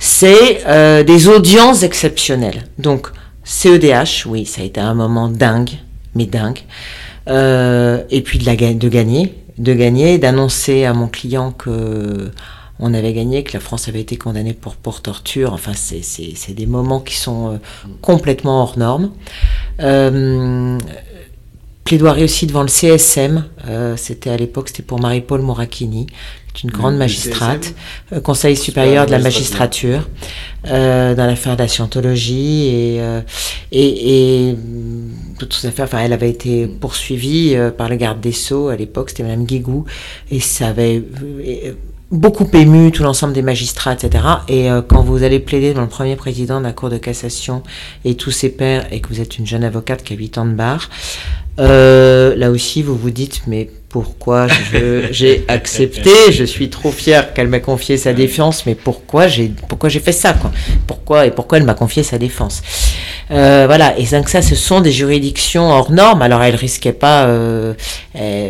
c'est 0.00 0.66
euh, 0.66 1.04
des 1.04 1.28
audiences 1.28 1.84
exceptionnelles. 1.84 2.64
Donc 2.78 3.10
CEDH, 3.44 4.26
oui, 4.26 4.44
ça 4.44 4.62
a 4.62 4.64
été 4.64 4.80
un 4.80 4.94
moment 4.94 5.28
dingue, 5.28 5.70
mais 6.16 6.26
dingue. 6.26 6.62
et 7.28 8.22
puis 8.22 8.38
de, 8.40 8.46
la, 8.46 8.56
de 8.56 8.88
gagner, 8.88 9.32
de 9.58 9.74
gagner, 9.74 10.18
d'annoncer 10.18 10.84
à 10.84 10.92
mon 10.92 11.08
client 11.08 11.52
que 11.52 12.30
on 12.78 12.94
avait 12.94 13.12
gagné, 13.12 13.44
que 13.44 13.52
la 13.52 13.60
France 13.60 13.86
avait 13.86 14.00
été 14.00 14.16
condamnée 14.16 14.54
pour, 14.54 14.74
pour 14.74 15.02
torture. 15.02 15.52
Enfin, 15.52 15.72
c'est 15.74 16.54
des 16.54 16.66
moments 16.66 16.98
qui 16.98 17.16
sont 17.16 17.60
complètement 18.00 18.62
hors 18.62 18.76
normes. 18.76 19.12
Euh, 19.80 20.78
plaidoirie 21.84 22.24
aussi 22.24 22.46
devant 22.46 22.62
le 22.62 22.68
CSM. 22.68 23.44
Euh, 23.66 23.96
c'était 23.96 24.30
à 24.30 24.36
l'époque, 24.36 24.68
c'était 24.68 24.82
pour 24.82 25.00
Marie-Paul 25.00 25.42
Moracchini, 25.42 26.06
une 26.64 26.70
grande 26.70 26.96
magistrate, 26.96 27.74
euh, 28.12 28.20
Conseil 28.20 28.56
supérieur 28.56 29.06
de 29.06 29.10
la 29.10 29.18
magistrature, 29.18 30.08
euh, 30.66 31.14
dans 31.14 31.26
l'affaire 31.26 31.56
de 31.56 31.62
la 31.62 31.68
scientologie 31.68 32.66
et, 32.66 33.00
euh, 33.00 33.20
et, 33.72 34.50
et 34.50 34.56
toutes 35.38 35.54
ces 35.54 35.68
affaires. 35.68 35.86
Enfin, 35.86 36.00
elle 36.00 36.12
avait 36.12 36.30
été 36.30 36.66
poursuivie 36.66 37.56
par 37.76 37.88
le 37.88 37.96
garde 37.96 38.20
des 38.20 38.32
sceaux 38.32 38.68
à 38.68 38.76
l'époque, 38.76 39.10
c'était 39.10 39.24
Madame 39.24 39.44
Guigou, 39.44 39.86
et 40.30 40.40
ça 40.40 40.68
avait 40.68 41.02
beaucoup 42.10 42.46
ému 42.52 42.92
tout 42.92 43.02
l'ensemble 43.02 43.32
des 43.32 43.42
magistrats, 43.42 43.94
etc. 43.94 44.24
Et 44.48 44.68
quand 44.86 45.02
vous 45.02 45.22
allez 45.22 45.40
plaider 45.40 45.70
devant 45.70 45.82
le 45.82 45.88
premier 45.88 46.14
président 46.14 46.60
de 46.60 46.66
la 46.66 46.72
Cour 46.72 46.90
de 46.90 46.98
cassation 46.98 47.62
et 48.04 48.14
tous 48.16 48.30
ses 48.30 48.50
pairs, 48.50 48.86
et 48.92 49.00
que 49.00 49.08
vous 49.08 49.20
êtes 49.20 49.38
une 49.38 49.46
jeune 49.46 49.64
avocate 49.64 50.04
qui 50.04 50.12
a 50.12 50.16
8 50.16 50.38
ans 50.38 50.46
de 50.46 50.52
bar, 50.52 50.90
euh, 51.58 52.34
là 52.36 52.50
aussi, 52.50 52.82
vous 52.82 52.96
vous 52.96 53.10
dites, 53.10 53.42
mais 53.46 53.68
pourquoi 53.88 54.46
j'ai 55.10 55.44
accepté 55.48 56.10
Je 56.30 56.44
suis 56.44 56.70
trop 56.70 56.90
fière 56.90 57.34
qu'elle 57.34 57.48
m'ait 57.48 57.60
confié 57.60 57.98
sa 57.98 58.14
défense, 58.14 58.64
mais 58.64 58.74
pourquoi 58.74 59.28
j'ai 59.28 59.52
pourquoi 59.68 59.90
j'ai 59.90 60.00
fait 60.00 60.12
ça 60.12 60.32
quoi? 60.32 60.50
Pourquoi 60.86 61.26
et 61.26 61.30
pourquoi 61.30 61.58
elle 61.58 61.64
m'a 61.64 61.74
confié 61.74 62.02
sa 62.02 62.16
défense? 62.16 62.62
Euh, 63.30 63.64
Voilà. 63.66 63.98
Et 63.98 64.04
donc 64.06 64.30
ça, 64.30 64.40
ce 64.40 64.54
sont 64.54 64.80
des 64.80 64.92
juridictions 64.92 65.68
hors 65.70 65.92
normes. 65.92 66.22
Alors 66.22 66.42
elle 66.42 66.54
risquait 66.56 66.94
pas. 66.94 67.26
Euh, 67.26 67.74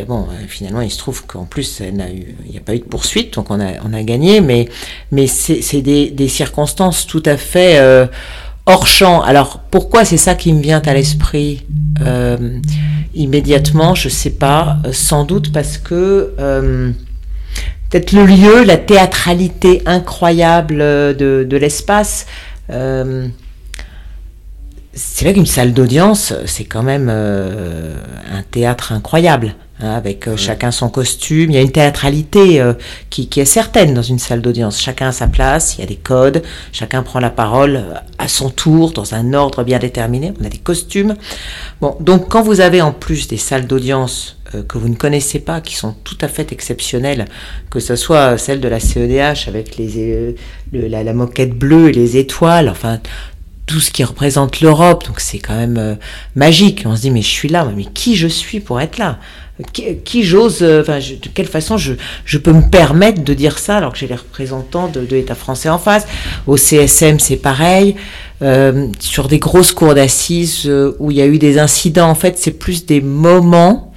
bon, 0.06 0.26
finalement, 0.48 0.80
il 0.80 0.90
se 0.90 0.98
trouve 0.98 1.26
qu'en 1.26 1.44
plus, 1.44 1.80
il 1.80 1.94
n'y 1.94 2.56
a 2.56 2.60
pas 2.64 2.74
eu 2.74 2.78
de 2.78 2.84
poursuite, 2.84 3.34
donc 3.34 3.50
on 3.50 3.60
a 3.60 3.72
on 3.84 3.92
a 3.94 4.02
gagné. 4.04 4.40
Mais 4.40 4.68
mais 5.10 5.26
c'est 5.26 5.82
des, 5.82 6.10
des 6.10 6.28
circonstances 6.28 7.04
tout 7.06 7.22
à 7.26 7.36
fait 7.36 7.78
euh, 7.78 8.06
hors 8.66 8.86
champ. 8.86 9.22
Alors 9.22 9.60
pourquoi 9.70 10.04
c'est 10.04 10.16
ça 10.16 10.34
qui 10.34 10.52
me 10.52 10.60
vient 10.60 10.82
à 10.84 10.94
l'esprit 10.94 11.66
euh, 12.04 12.58
immédiatement? 13.14 13.94
Je 13.94 14.08
sais 14.08 14.30
pas. 14.30 14.78
Euh, 14.84 14.92
sans 14.92 15.24
doute 15.24 15.52
parce 15.52 15.78
que 15.78 16.34
euh, 16.38 16.90
peut-être 17.90 18.12
le 18.12 18.26
lieu, 18.26 18.64
la 18.64 18.76
théâtralité 18.76 19.82
incroyable 19.86 20.78
de 20.78 21.56
l'espace. 21.56 22.26
c'est 24.94 25.24
vrai 25.24 25.34
qu'une 25.34 25.46
salle 25.46 25.72
d'audience, 25.72 26.34
c'est 26.46 26.64
quand 26.64 26.82
même 26.82 27.08
un 27.08 28.42
théâtre 28.50 28.92
incroyable. 28.92 29.54
Hein, 29.82 29.94
avec 29.94 30.28
euh, 30.28 30.36
chacun 30.36 30.70
son 30.70 30.88
costume. 30.88 31.50
Il 31.50 31.54
y 31.54 31.58
a 31.58 31.60
une 31.60 31.72
théâtralité 31.72 32.60
euh, 32.60 32.74
qui, 33.10 33.28
qui, 33.28 33.40
est 33.40 33.44
certaine 33.44 33.94
dans 33.94 34.02
une 34.02 34.20
salle 34.20 34.40
d'audience. 34.40 34.80
Chacun 34.80 35.08
a 35.08 35.12
sa 35.12 35.26
place, 35.26 35.76
il 35.76 35.80
y 35.80 35.84
a 35.84 35.86
des 35.86 35.96
codes, 35.96 36.44
chacun 36.70 37.02
prend 37.02 37.18
la 37.18 37.30
parole 37.30 37.76
euh, 37.76 37.94
à 38.16 38.28
son 38.28 38.48
tour, 38.48 38.92
dans 38.92 39.14
un 39.14 39.34
ordre 39.34 39.64
bien 39.64 39.80
déterminé. 39.80 40.32
On 40.40 40.44
a 40.44 40.48
des 40.48 40.58
costumes. 40.58 41.16
Bon, 41.80 41.96
donc 41.98 42.28
quand 42.28 42.42
vous 42.42 42.60
avez 42.60 42.80
en 42.80 42.92
plus 42.92 43.26
des 43.26 43.36
salles 43.36 43.66
d'audience 43.66 44.36
que 44.68 44.76
vous 44.76 44.90
ne 44.90 44.96
connaissez 44.96 45.38
pas, 45.38 45.62
qui 45.62 45.74
sont 45.74 45.94
tout 46.04 46.18
à 46.20 46.28
fait 46.28 46.52
exceptionnelles, 46.52 47.24
que 47.70 47.80
ce 47.80 47.96
soit 47.96 48.36
celle 48.36 48.60
de 48.60 48.68
la 48.68 48.80
CEDH 48.80 49.48
avec 49.48 49.78
les, 49.78 50.36
la, 50.74 51.02
la, 51.02 51.12
moquette 51.14 51.54
bleue 51.54 51.88
et 51.88 51.92
les 51.92 52.18
étoiles, 52.18 52.68
enfin 52.68 53.00
tout 53.66 53.80
ce 53.80 53.90
qui 53.90 54.04
représente 54.04 54.60
l'Europe, 54.60 55.06
donc 55.06 55.20
c'est 55.20 55.38
quand 55.38 55.56
même 55.56 55.96
magique. 56.34 56.82
On 56.84 56.96
se 56.96 57.02
dit 57.02 57.10
mais 57.10 57.22
je 57.22 57.28
suis 57.28 57.48
là, 57.48 57.70
mais 57.76 57.84
qui 57.84 58.16
je 58.16 58.26
suis 58.26 58.60
pour 58.60 58.80
être 58.80 58.98
là? 58.98 59.18
Qui, 59.72 60.22
j'ose, 60.22 60.62
euh, 60.62 60.80
enfin, 60.80 60.98
de 60.98 61.28
quelle 61.28 61.46
façon 61.46 61.76
je, 61.76 61.92
je, 62.24 62.38
peux 62.38 62.52
me 62.52 62.68
permettre 62.68 63.22
de 63.22 63.34
dire 63.34 63.58
ça 63.58 63.76
alors 63.76 63.92
que 63.92 63.98
j'ai 63.98 64.08
les 64.08 64.14
représentants 64.14 64.88
de, 64.88 65.00
l'État 65.10 65.34
français 65.34 65.68
en 65.68 65.78
face. 65.78 66.06
Au 66.46 66.56
CSM, 66.56 67.18
c'est 67.18 67.36
pareil. 67.36 67.96
Euh, 68.40 68.88
sur 68.98 69.28
des 69.28 69.38
grosses 69.38 69.72
cours 69.72 69.94
d'assises 69.94 70.62
euh, 70.66 70.96
où 70.98 71.10
il 71.10 71.18
y 71.18 71.20
a 71.20 71.26
eu 71.26 71.38
des 71.38 71.58
incidents, 71.58 72.08
en 72.08 72.14
fait, 72.14 72.38
c'est 72.38 72.52
plus 72.52 72.86
des 72.86 73.00
moments 73.00 73.92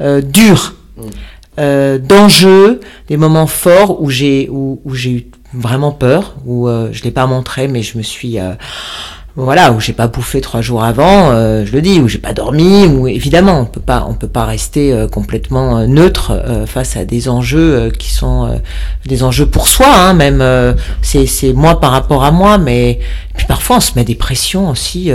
durs, 0.00 0.74
mm. 0.96 1.98
d'enjeux, 1.98 2.80
des 3.08 3.16
moments 3.16 3.46
forts 3.46 4.02
où 4.02 4.10
j'ai 4.10 4.48
où, 4.50 4.80
où 4.84 4.94
j'ai 4.94 5.10
eu 5.10 5.26
vraiment 5.54 5.92
peur, 5.92 6.36
où 6.46 6.68
je 6.68 7.02
l'ai 7.02 7.10
pas 7.10 7.26
montré, 7.26 7.68
mais 7.68 7.82
je 7.82 7.98
me 7.98 8.02
suis 8.02 8.38
voilà, 9.34 9.72
où 9.72 9.80
j'ai 9.80 9.94
pas 9.94 10.08
bouffé 10.08 10.42
trois 10.42 10.60
jours 10.60 10.84
avant, 10.84 11.30
euh, 11.30 11.64
je 11.64 11.72
le 11.72 11.80
dis, 11.80 12.00
où 12.00 12.08
j'ai 12.08 12.18
pas 12.18 12.34
dormi, 12.34 12.84
où 12.86 13.08
évidemment 13.08 13.60
on 13.60 13.64
peut 13.64 13.80
pas, 13.80 14.04
on 14.06 14.12
peut 14.12 14.28
pas 14.28 14.44
rester 14.44 14.92
euh, 14.92 15.08
complètement 15.08 15.78
euh, 15.78 15.86
neutre 15.86 16.64
face 16.66 16.98
à 16.98 17.06
des 17.06 17.30
enjeux 17.30 17.90
qui 17.98 18.10
sont 18.10 18.60
des 19.06 19.22
enjeux 19.22 19.46
pour 19.46 19.68
soi, 19.68 19.86
hein, 19.88 20.12
même 20.12 20.44
c'est 21.00 21.26
c'est 21.26 21.52
moi 21.52 21.80
par 21.80 21.92
rapport 21.92 22.24
à 22.24 22.30
moi, 22.30 22.58
mais 22.58 23.00
puis 23.34 23.46
parfois 23.46 23.76
on 23.76 23.80
se 23.80 23.92
met 23.96 24.04
des 24.04 24.14
pressions 24.14 24.68
aussi 24.68 25.10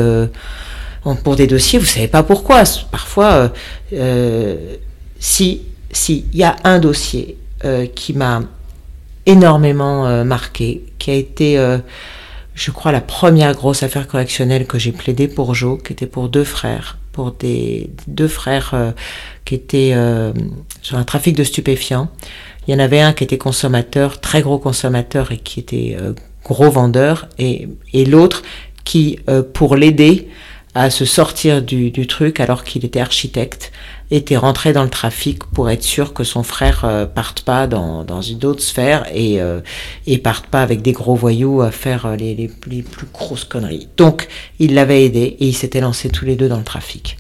pour 1.24 1.36
des 1.36 1.48
dossiers, 1.48 1.80
vous 1.80 1.86
savez 1.86 2.08
pas 2.08 2.24
pourquoi. 2.24 2.64
Parfois, 2.92 3.52
si 5.20 5.62
si 5.92 6.26
il 6.34 6.40
y 6.40 6.44
a 6.44 6.56
un 6.64 6.80
dossier 6.80 7.38
qui 7.96 8.14
m'a 8.14 8.42
énormément 9.28 10.26
marqué, 10.26 10.84
qui 10.98 11.12
a 11.12 11.14
été 11.14 11.60
je 12.58 12.72
crois, 12.72 12.92
la 12.92 13.02
première 13.02 13.54
grosse 13.54 13.84
affaire 13.84 14.08
correctionnelle 14.08 14.66
que 14.66 14.80
j'ai 14.80 14.92
plaidé 14.92 15.28
pour 15.28 15.54
Joe, 15.54 15.82
qui 15.82 15.94
était 15.94 16.08
pour 16.08 16.28
deux 16.28 16.44
frères, 16.44 16.98
pour 17.12 17.32
des 17.32 17.92
deux 18.08 18.28
frères 18.28 18.72
euh, 18.74 18.92
qui 19.46 19.54
étaient 19.54 19.92
euh, 19.94 20.34
sur 20.82 20.98
un 20.98 21.04
trafic 21.04 21.36
de 21.36 21.44
stupéfiants. 21.44 22.10
Il 22.68 22.74
y 22.74 22.76
en 22.76 22.80
avait 22.80 23.00
un 23.00 23.14
qui 23.14 23.24
était 23.24 23.38
consommateur, 23.38 24.20
très 24.22 24.42
gros 24.42 24.58
consommateur 24.58 25.32
et 25.32 25.38
qui 25.38 25.60
était 25.60 25.96
euh, 26.02 26.14
gros 26.44 26.72
vendeur, 26.72 27.30
et, 27.38 27.70
et 27.94 28.06
l'autre 28.06 28.42
qui, 28.84 29.20
pour 29.54 29.76
l'aider 29.76 30.30
à 30.74 30.90
se 30.90 31.04
sortir 31.04 31.62
du, 31.62 31.92
du 31.92 32.08
truc 32.08 32.40
alors 32.40 32.64
qu'il 32.64 32.86
était 32.86 33.02
architecte, 33.02 33.74
était 34.10 34.38
rentré 34.38 34.72
dans 34.72 34.84
le 34.84 34.90
trafic 34.90 35.44
pour 35.44 35.70
être 35.70 35.84
sûr 35.84 36.14
que 36.14 36.24
son 36.24 36.44
frère 36.44 36.86
euh, 36.86 37.06
parte 37.06 37.42
pas 37.42 37.68
dans, 37.68 38.04
dans 38.04 38.22
une 38.22 38.46
autre 38.46 38.62
sphère 38.62 39.06
et, 39.14 39.42
euh, 39.42 39.60
et 40.06 40.18
parte 40.18 40.48
pas 40.48 40.62
avec 40.62 40.82
des 40.82 40.94
gros 40.94 41.16
voyous 41.16 41.62
à 41.62 41.72
faire 41.72 42.06
euh, 42.06 42.16
les, 42.16 42.34
les, 42.34 42.50
les 42.68 42.84
plus 42.84 43.08
grosses 43.14 43.44
conneries. 43.44 43.90
Donc, 43.98 44.28
il 44.60 44.74
l'avait 44.74 45.06
aidé 45.06 45.36
et 45.40 45.48
ils 45.48 45.56
s'étaient 45.56 45.82
lancés 45.82 46.10
tous 46.10 46.26
les 46.26 46.36
deux 46.36 46.48
dans 46.48 46.58
le 46.58 46.64
trafic. 46.64 47.18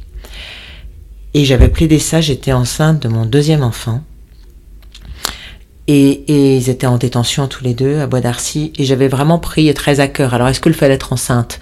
Et 1.33 1.43
j'avais 1.43 1.69
plaidé 1.69 1.99
ça, 1.99 2.21
j'étais 2.21 2.53
enceinte 2.53 3.01
de 3.03 3.09
mon 3.09 3.25
deuxième 3.25 3.63
enfant. 3.63 4.01
Et, 5.89 6.23
et, 6.27 6.57
ils 6.57 6.69
étaient 6.69 6.88
en 6.88 6.97
détention 6.97 7.47
tous 7.47 7.63
les 7.63 7.73
deux 7.73 7.99
à 7.99 8.07
Bois 8.07 8.19
d'Arcy 8.19 8.73
et 8.77 8.83
j'avais 8.83 9.07
vraiment 9.07 9.39
pris 9.39 9.73
très 9.73 10.01
à 10.01 10.07
cœur. 10.07 10.33
Alors 10.33 10.49
est-ce 10.49 10.59
que 10.59 10.67
le 10.67 10.75
fait 10.75 10.89
d'être 10.89 11.13
enceinte, 11.13 11.61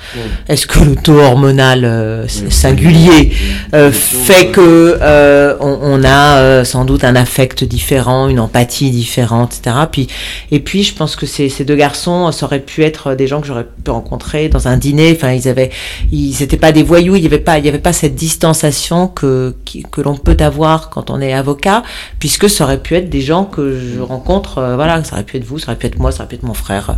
est-ce 0.50 0.66
que 0.66 0.80
le 0.80 0.96
taux 0.96 1.20
hormonal 1.20 1.86
euh, 1.86 2.28
singulier 2.28 3.34
euh, 3.74 3.92
fait 3.92 4.48
que 4.48 4.98
euh, 5.02 5.56
on, 5.60 5.78
on, 5.82 6.04
a 6.04 6.38
euh, 6.38 6.64
sans 6.64 6.86
doute 6.86 7.04
un 7.04 7.16
affect 7.16 7.64
différent, 7.64 8.28
une 8.28 8.40
empathie 8.40 8.90
différente, 8.90 9.56
etc. 9.60 9.76
Puis 9.92 10.08
et 10.52 10.60
puis 10.60 10.84
je 10.84 10.96
pense 10.96 11.16
que 11.16 11.26
ces, 11.26 11.50
ces 11.50 11.66
deux 11.66 11.76
garçons, 11.76 12.32
ça 12.32 12.46
aurait 12.46 12.60
pu 12.60 12.84
être 12.84 13.16
des 13.16 13.28
gens 13.28 13.42
que 13.42 13.48
j'aurais 13.48 13.68
pu 13.84 13.92
rencontrer 13.92 14.50
dans 14.50 14.68
un 14.68 14.78
dîner. 14.78 15.14
Enfin 15.16 15.34
ils 15.34 15.48
avaient, 15.48 15.70
ils 16.12 16.36
n'étaient 16.40 16.58
pas 16.58 16.72
des 16.72 16.84
voyous, 16.84 17.16
il 17.16 17.22
n'y 17.22 17.28
avait 17.28 17.38
pas, 17.38 17.60
il 17.60 17.66
y 17.66 17.70
avait 17.70 17.78
pas 17.78 17.94
cette 17.94 18.16
distanciation 18.16 19.08
que 19.08 19.56
que 19.92 20.02
l'on 20.02 20.16
peut 20.16 20.38
avoir 20.40 20.90
quand 20.90 21.10
on 21.10 21.22
est 21.22 21.34
avocat, 21.34 21.84
puisque 22.20 22.50
ça 22.50 22.64
aurait 22.64 22.82
pu 22.82 22.96
être 22.96 23.10
des 23.10 23.22
gens 23.22 23.46
que 23.46 23.80
je 23.80 24.00
rencontre, 24.16 24.58
euh, 24.58 24.76
voilà, 24.76 25.04
ça 25.04 25.16
aurait 25.16 25.24
pu 25.24 25.38
être 25.38 25.44
vous, 25.44 25.60
ça 25.60 25.68
aurait 25.68 25.78
pu 25.78 25.88
être 25.88 26.00
moi, 26.00 26.12
ça 26.12 26.20
aurait 26.20 26.30
pu 26.30 26.36
être 26.36 26.44
mon 26.44 26.54
frère. 26.54 26.98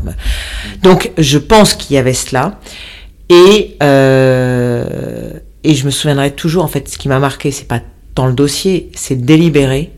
Donc 0.84 1.11
je 1.18 1.38
pense 1.38 1.74
qu'il 1.74 1.95
y 1.95 1.99
avait 1.99 2.13
cela. 2.13 2.59
Et, 3.30 3.76
euh, 3.84 5.34
et 5.63 5.76
je 5.76 5.86
me 5.86 5.91
souviendrai 5.91 6.32
toujours, 6.32 6.63
en 6.63 6.68
fait, 6.68 6.88
ce 6.88 6.97
qui 6.97 7.09
m'a 7.09 7.20
marqué, 7.20 7.51
c'est 7.51 7.68
pas 7.68 7.82
tant 8.15 8.26
le 8.26 8.34
dossier, 8.34 8.89
c'est 8.95 9.22
délibéré, 9.22 9.91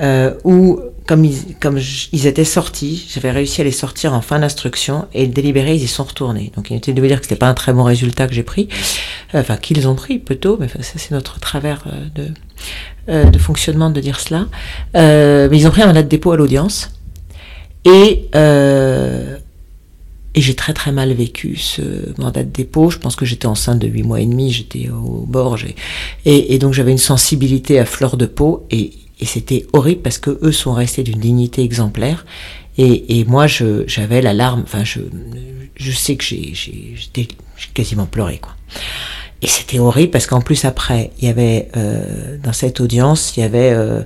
euh, 0.00 0.34
où 0.44 0.80
comme 1.06 1.24
ils, 1.24 1.54
comme 1.60 1.78
ils 2.12 2.26
étaient 2.26 2.44
sortis, 2.44 3.06
j'avais 3.08 3.30
réussi 3.30 3.60
à 3.60 3.64
les 3.64 3.70
sortir 3.70 4.12
en 4.12 4.20
fin 4.20 4.40
d'instruction 4.40 5.06
et 5.14 5.26
délibéré, 5.28 5.76
ils 5.76 5.84
y 5.84 5.86
sont 5.86 6.02
retournés. 6.02 6.52
Donc 6.56 6.70
inutile 6.70 6.94
de 6.94 7.00
vous 7.00 7.06
dire 7.06 7.20
que 7.20 7.26
c'était 7.26 7.36
pas 7.38 7.48
un 7.48 7.54
très 7.54 7.72
bon 7.72 7.84
résultat 7.84 8.26
que 8.26 8.34
j'ai 8.34 8.42
pris, 8.42 8.68
enfin 9.32 9.56
qu'ils 9.56 9.86
ont 9.86 9.94
pris 9.94 10.18
plutôt, 10.18 10.56
mais 10.58 10.68
ça 10.68 10.78
c'est 10.96 11.12
notre 11.12 11.38
travers 11.38 11.84
de 12.14 12.22
euh, 12.22 12.28
de 13.08 13.38
fonctionnement 13.38 13.90
de 13.90 14.00
dire 14.00 14.20
cela. 14.20 14.46
Euh, 14.96 15.48
mais 15.50 15.58
ils 15.58 15.66
ont 15.66 15.70
pris 15.70 15.82
un 15.82 15.86
mandat 15.86 16.02
de 16.02 16.08
dépôt 16.08 16.32
à 16.32 16.36
l'audience. 16.36 16.90
Et, 17.84 18.28
euh, 18.34 19.36
et 20.34 20.40
j'ai 20.40 20.54
très 20.54 20.72
très 20.72 20.92
mal 20.92 21.12
vécu 21.12 21.56
ce 21.56 21.82
mandat 22.20 22.42
de 22.42 22.50
dépôt. 22.50 22.90
Je 22.90 22.98
pense 22.98 23.16
que 23.16 23.24
j'étais 23.24 23.46
enceinte 23.46 23.78
de 23.78 23.86
8 23.86 24.02
mois 24.02 24.20
et 24.20 24.26
demi, 24.26 24.52
j'étais 24.52 24.88
au 24.90 25.24
bord. 25.26 25.56
Et, 26.24 26.54
et 26.54 26.58
donc 26.58 26.72
j'avais 26.72 26.92
une 26.92 26.98
sensibilité 26.98 27.78
à 27.78 27.84
fleur 27.84 28.16
de 28.16 28.26
peau. 28.26 28.66
Et, 28.70 28.92
et 29.20 29.24
c'était 29.24 29.66
horrible 29.72 30.02
parce 30.02 30.18
que 30.18 30.38
eux 30.42 30.52
sont 30.52 30.74
restés 30.74 31.02
d'une 31.02 31.20
dignité 31.20 31.62
exemplaire. 31.62 32.26
Et, 32.78 33.20
et 33.20 33.24
moi, 33.24 33.46
j'avais 33.46 34.20
la 34.20 34.34
larme. 34.34 34.62
Enfin, 34.64 34.84
je, 34.84 35.00
je 35.76 35.92
sais 35.92 36.16
que 36.16 36.24
j'ai 36.24 36.96
quasiment 37.72 38.06
pleuré, 38.06 38.38
quoi. 38.38 38.54
Et 39.42 39.48
c'était 39.48 39.78
horrible 39.78 40.10
parce 40.10 40.26
qu'en 40.26 40.40
plus 40.40 40.64
après, 40.64 41.10
il 41.18 41.26
y 41.26 41.30
avait 41.30 41.68
euh, 41.76 42.38
dans 42.42 42.52
cette 42.52 42.80
audience, 42.80 43.36
il 43.36 43.40
y 43.40 43.42
avait 43.42 43.70
euh, 43.72 44.02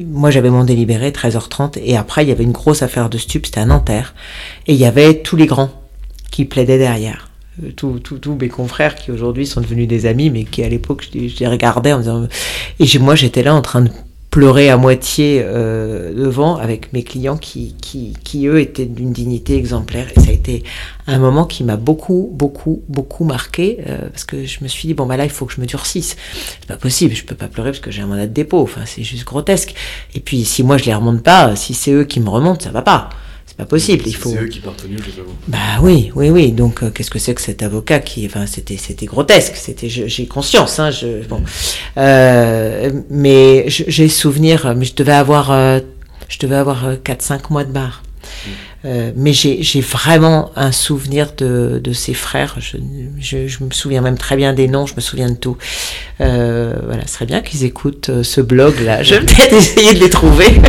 moi 0.00 0.30
j'avais 0.30 0.50
mon 0.50 0.64
délibéré 0.64 1.10
13h30 1.10 1.78
et 1.82 1.96
après 1.96 2.24
il 2.24 2.28
y 2.28 2.32
avait 2.32 2.44
une 2.44 2.52
grosse 2.52 2.82
affaire 2.82 3.08
de 3.08 3.16
stup, 3.18 3.46
c'était 3.46 3.60
à 3.60 3.64
Nanterre 3.64 4.14
et 4.66 4.74
il 4.74 4.78
y 4.78 4.84
avait 4.84 5.22
tous 5.22 5.36
les 5.36 5.46
grands 5.46 5.70
qui 6.30 6.44
plaidaient 6.44 6.78
derrière. 6.78 7.30
Euh, 7.62 7.70
Tous 7.74 8.00
tous 8.00 8.34
mes 8.34 8.48
confrères 8.48 8.96
qui 8.96 9.12
aujourd'hui 9.12 9.46
sont 9.46 9.60
devenus 9.60 9.88
des 9.88 10.06
amis, 10.06 10.28
mais 10.30 10.44
qui 10.44 10.62
à 10.62 10.68
l'époque 10.68 11.06
je, 11.12 11.28
je 11.28 11.38
les 11.38 11.46
regardais 11.46 11.92
en 11.92 11.98
disant 11.98 12.26
et 12.80 12.98
moi 12.98 13.14
j'étais 13.14 13.42
là 13.42 13.54
en 13.54 13.62
train 13.62 13.82
de 13.82 13.90
pleurer 14.34 14.68
à 14.68 14.76
moitié 14.76 15.42
euh, 15.44 16.12
devant 16.12 16.56
avec 16.56 16.92
mes 16.92 17.04
clients 17.04 17.36
qui, 17.36 17.76
qui, 17.80 18.14
qui 18.24 18.48
eux 18.48 18.58
étaient 18.58 18.84
d'une 18.84 19.12
dignité 19.12 19.56
exemplaire. 19.56 20.08
Et 20.16 20.18
ça 20.18 20.30
a 20.30 20.32
été 20.32 20.64
un 21.06 21.20
moment 21.20 21.44
qui 21.44 21.62
m'a 21.62 21.76
beaucoup 21.76 22.30
beaucoup 22.32 22.82
beaucoup 22.88 23.22
marqué 23.22 23.78
euh, 23.86 24.08
parce 24.08 24.24
que 24.24 24.44
je 24.44 24.64
me 24.64 24.66
suis 24.66 24.88
dit 24.88 24.94
bon 24.94 25.06
bah 25.06 25.16
là 25.16 25.22
il 25.22 25.30
faut 25.30 25.46
que 25.46 25.52
je 25.52 25.60
me 25.60 25.66
durcisse. 25.66 26.16
C'est 26.58 26.66
pas 26.66 26.76
possible 26.76 27.14
je 27.14 27.24
peux 27.24 27.36
pas 27.36 27.46
pleurer 27.46 27.70
parce 27.70 27.78
que 27.78 27.92
j'ai 27.92 28.02
un 28.02 28.08
mandat 28.08 28.26
de 28.26 28.32
dépôt. 28.32 28.58
Enfin 28.58 28.80
c'est 28.86 29.04
juste 29.04 29.24
grotesque. 29.24 29.72
Et 30.16 30.20
puis 30.20 30.44
si 30.44 30.64
moi 30.64 30.78
je 30.78 30.86
les 30.86 30.94
remonte 30.96 31.22
pas 31.22 31.54
si 31.54 31.72
c'est 31.72 31.92
eux 31.92 32.02
qui 32.02 32.18
me 32.18 32.28
remontent 32.28 32.64
ça 32.64 32.72
va 32.72 32.82
pas 32.82 33.10
c'est 33.54 33.58
pas 33.58 33.66
possible 33.66 34.02
il 34.06 34.16
faut 34.16 34.30
C'est 34.30 34.42
eux 34.42 34.48
qui 34.48 34.58
mieux, 34.88 34.98
c'est 35.04 35.16
pas 35.16 35.22
vous. 35.22 35.34
bah 35.46 35.58
oui, 35.80 36.10
oui, 36.16 36.30
oui. 36.30 36.50
Donc 36.50 36.82
euh, 36.82 36.90
qu'est-ce 36.90 37.10
que 37.10 37.20
c'est 37.20 37.34
que 37.34 37.40
cet 37.40 37.62
avocat 37.62 38.00
qui, 38.00 38.26
enfin, 38.26 38.46
c'était, 38.46 38.76
c'était 38.76 39.06
grotesque. 39.06 39.54
C'était, 39.54 39.88
j'ai 39.88 40.26
conscience, 40.26 40.80
hein. 40.80 40.90
Je, 40.90 41.24
bon, 41.28 41.40
Euh, 41.96 42.90
mais 43.10 43.66
j'ai 43.68 44.08
souvenir. 44.08 44.74
Mais 44.76 44.84
je 44.84 44.96
devais 44.96 45.12
avoir, 45.12 45.52
euh, 45.52 45.78
je 46.28 46.38
devais 46.40 46.56
avoir 46.56 46.94
4-5 46.94 47.42
mois 47.50 47.62
de 47.62 47.70
barre. 47.70 48.02
Euh, 48.84 49.12
mais 49.16 49.32
j'ai, 49.32 49.62
vraiment 49.80 50.50
un 50.56 50.70
souvenir 50.70 51.28
de, 51.38 51.80
de 51.82 51.92
ses 51.94 52.12
frères. 52.12 52.56
Je, 52.58 52.76
je, 53.18 53.48
je 53.48 53.64
me 53.64 53.70
souviens 53.70 54.02
même 54.02 54.18
très 54.18 54.36
bien 54.36 54.52
des 54.52 54.68
noms. 54.68 54.84
Je 54.86 54.94
me 54.94 55.00
souviens 55.00 55.30
de 55.30 55.36
tout. 55.36 55.56
Euh, 56.20 56.74
voilà, 56.86 57.06
ce 57.06 57.14
serait 57.14 57.24
bien 57.26 57.40
qu'ils 57.40 57.64
écoutent 57.64 58.10
euh, 58.10 58.22
ce 58.22 58.40
blog 58.42 58.74
là. 58.84 59.02
Je 59.02 59.14
vais 59.14 59.20
peut-être 59.20 59.54
essayer 59.54 59.94
de 59.94 60.00
les 60.00 60.10
trouver 60.10 60.46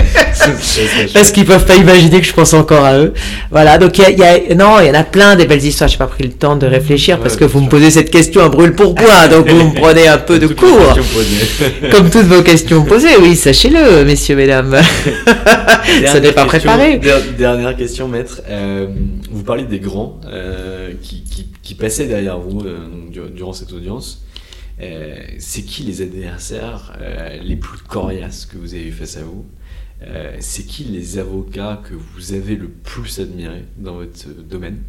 parce 1.13 1.31
qu'ils 1.31 1.45
peuvent 1.45 1.65
pas 1.65 1.75
imaginer 1.75 2.21
que 2.21 2.27
je 2.27 2.33
pense 2.33 2.53
encore 2.53 2.85
à 2.85 2.97
eux. 2.97 3.13
Voilà, 3.51 3.77
donc 3.77 3.97
il 3.97 4.09
y 4.09 4.19
y 4.19 4.23
a- 4.23 4.55
non, 4.55 4.79
il 4.79 4.87
y 4.87 4.89
en 4.89 4.93
a 4.93 5.03
plein 5.03 5.35
des 5.35 5.45
belles 5.45 5.63
histoires. 5.63 5.89
J'ai 5.89 5.97
pas 5.97 6.07
pris 6.07 6.23
le 6.23 6.31
temps 6.31 6.55
de 6.55 6.65
réfléchir 6.67 7.19
parce 7.19 7.35
que 7.35 7.43
vous 7.45 7.59
me 7.61 7.69
posez 7.69 7.91
cette 7.91 8.11
question 8.11 8.41
à 8.43 8.49
brûle 8.49 8.73
pour 8.75 8.95
point, 8.95 9.27
donc 9.29 9.49
vous 9.49 9.69
me 9.69 9.73
prenez 9.73 10.07
un 10.07 10.17
peu 10.19 10.39
de 10.39 10.47
Toutes 10.47 10.57
cours. 10.61 10.97
Comme 11.91 12.09
toutes 12.09 12.27
vos 12.27 12.41
questions 12.43 12.83
posées, 12.85 13.17
oui, 13.21 13.35
sachez-le, 13.35 14.03
messieurs, 14.05 14.35
mesdames. 14.37 14.77
Ce 16.11 16.17
n'est 16.17 16.31
pas 16.31 16.45
préparé. 16.45 16.97
der- 16.97 17.21
Dernière 17.37 17.75
question, 17.75 18.04
maître. 18.07 18.41
Euh, 18.47 18.87
vous 19.31 19.43
parlez 19.43 19.65
des 19.65 19.79
grands 19.79 20.19
euh, 20.25 20.93
qui, 21.01 21.75
passaient 21.75 22.07
derrière 22.07 22.39
vous 22.39 22.61
euh, 22.61 22.87
durant 23.11 23.53
cette 23.53 23.73
audience. 23.73 24.25
C'est 24.79 25.63
qui 25.63 25.83
les 25.83 26.01
adversaires 26.01 26.97
les 27.41 27.55
plus 27.55 27.77
coriaces 27.79 28.45
que 28.45 28.57
vous 28.57 28.73
avez 28.73 28.87
eu 28.87 28.91
face 28.91 29.17
à 29.17 29.23
vous? 29.23 29.45
C'est 30.39 30.65
qui 30.65 30.83
les 30.83 31.17
avocats 31.17 31.81
que 31.87 31.93
vous 31.93 32.33
avez 32.33 32.55
le 32.55 32.67
plus 32.67 33.19
admirés 33.19 33.65
dans 33.77 33.95
votre 33.95 34.27
domaine? 34.43 34.79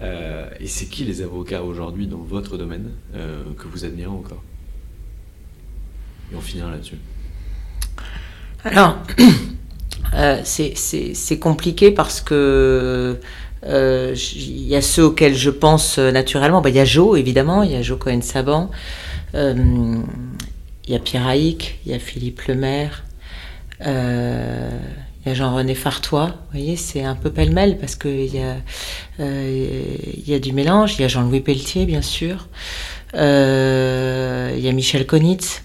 Et 0.00 0.66
c'est 0.66 0.86
qui 0.86 1.04
les 1.04 1.20
avocats 1.20 1.62
aujourd'hui 1.62 2.06
dans 2.06 2.22
votre 2.22 2.56
domaine 2.56 2.92
que 3.12 3.68
vous 3.68 3.84
admirez 3.84 4.08
encore? 4.08 4.42
Et 6.32 6.36
on 6.36 6.40
finira 6.40 6.70
là-dessus. 6.70 6.96
Alors, 8.64 8.98
euh, 10.14 10.40
c'est- 10.44 11.38
compliqué 11.38 11.90
parce 11.90 12.20
que 12.20 13.18
euh, 13.66 14.14
il 14.34 14.66
y 14.66 14.74
a 14.76 14.82
ceux 14.82 15.04
auxquels 15.04 15.34
je 15.34 15.50
pense 15.50 15.98
euh, 15.98 16.10
naturellement. 16.10 16.60
Bah, 16.62 16.70
Il 16.70 16.76
y 16.76 16.80
a 16.80 16.84
Joe, 16.84 17.18
évidemment, 17.18 17.62
il 17.62 17.72
y 17.72 17.76
a 17.76 17.82
Joe 17.82 17.98
Cohen-Saban, 17.98 18.70
euh, 19.34 19.54
il 20.86 20.92
y 20.92 20.96
a 20.96 20.98
Pierre 20.98 21.26
Haïk, 21.26 21.78
il 21.84 21.92
y 21.92 21.94
a 21.94 21.98
Philippe 21.98 22.42
Lemaire, 22.42 23.04
euh, 23.86 24.70
il 25.24 25.28
y 25.28 25.32
a 25.32 25.34
Jean-René 25.34 25.74
Fartois. 25.74 26.26
Vous 26.28 26.58
voyez, 26.58 26.76
c'est 26.76 27.04
un 27.04 27.14
peu 27.14 27.30
pêle-mêle 27.30 27.76
parce 27.78 27.94
qu'il 27.94 28.34
y, 28.34 28.38
a, 28.42 28.56
euh, 29.20 30.38
du 30.40 30.52
mélange. 30.52 30.94
Il 30.98 31.02
y 31.02 31.04
a 31.04 31.08
Jean-Louis 31.08 31.40
Pelletier, 31.40 31.84
bien 31.84 32.02
sûr. 32.02 32.48
Euh, 33.14 34.54
il 34.56 34.64
y 34.64 34.68
a 34.68 34.72
Michel 34.72 35.06
Konitz. 35.06 35.62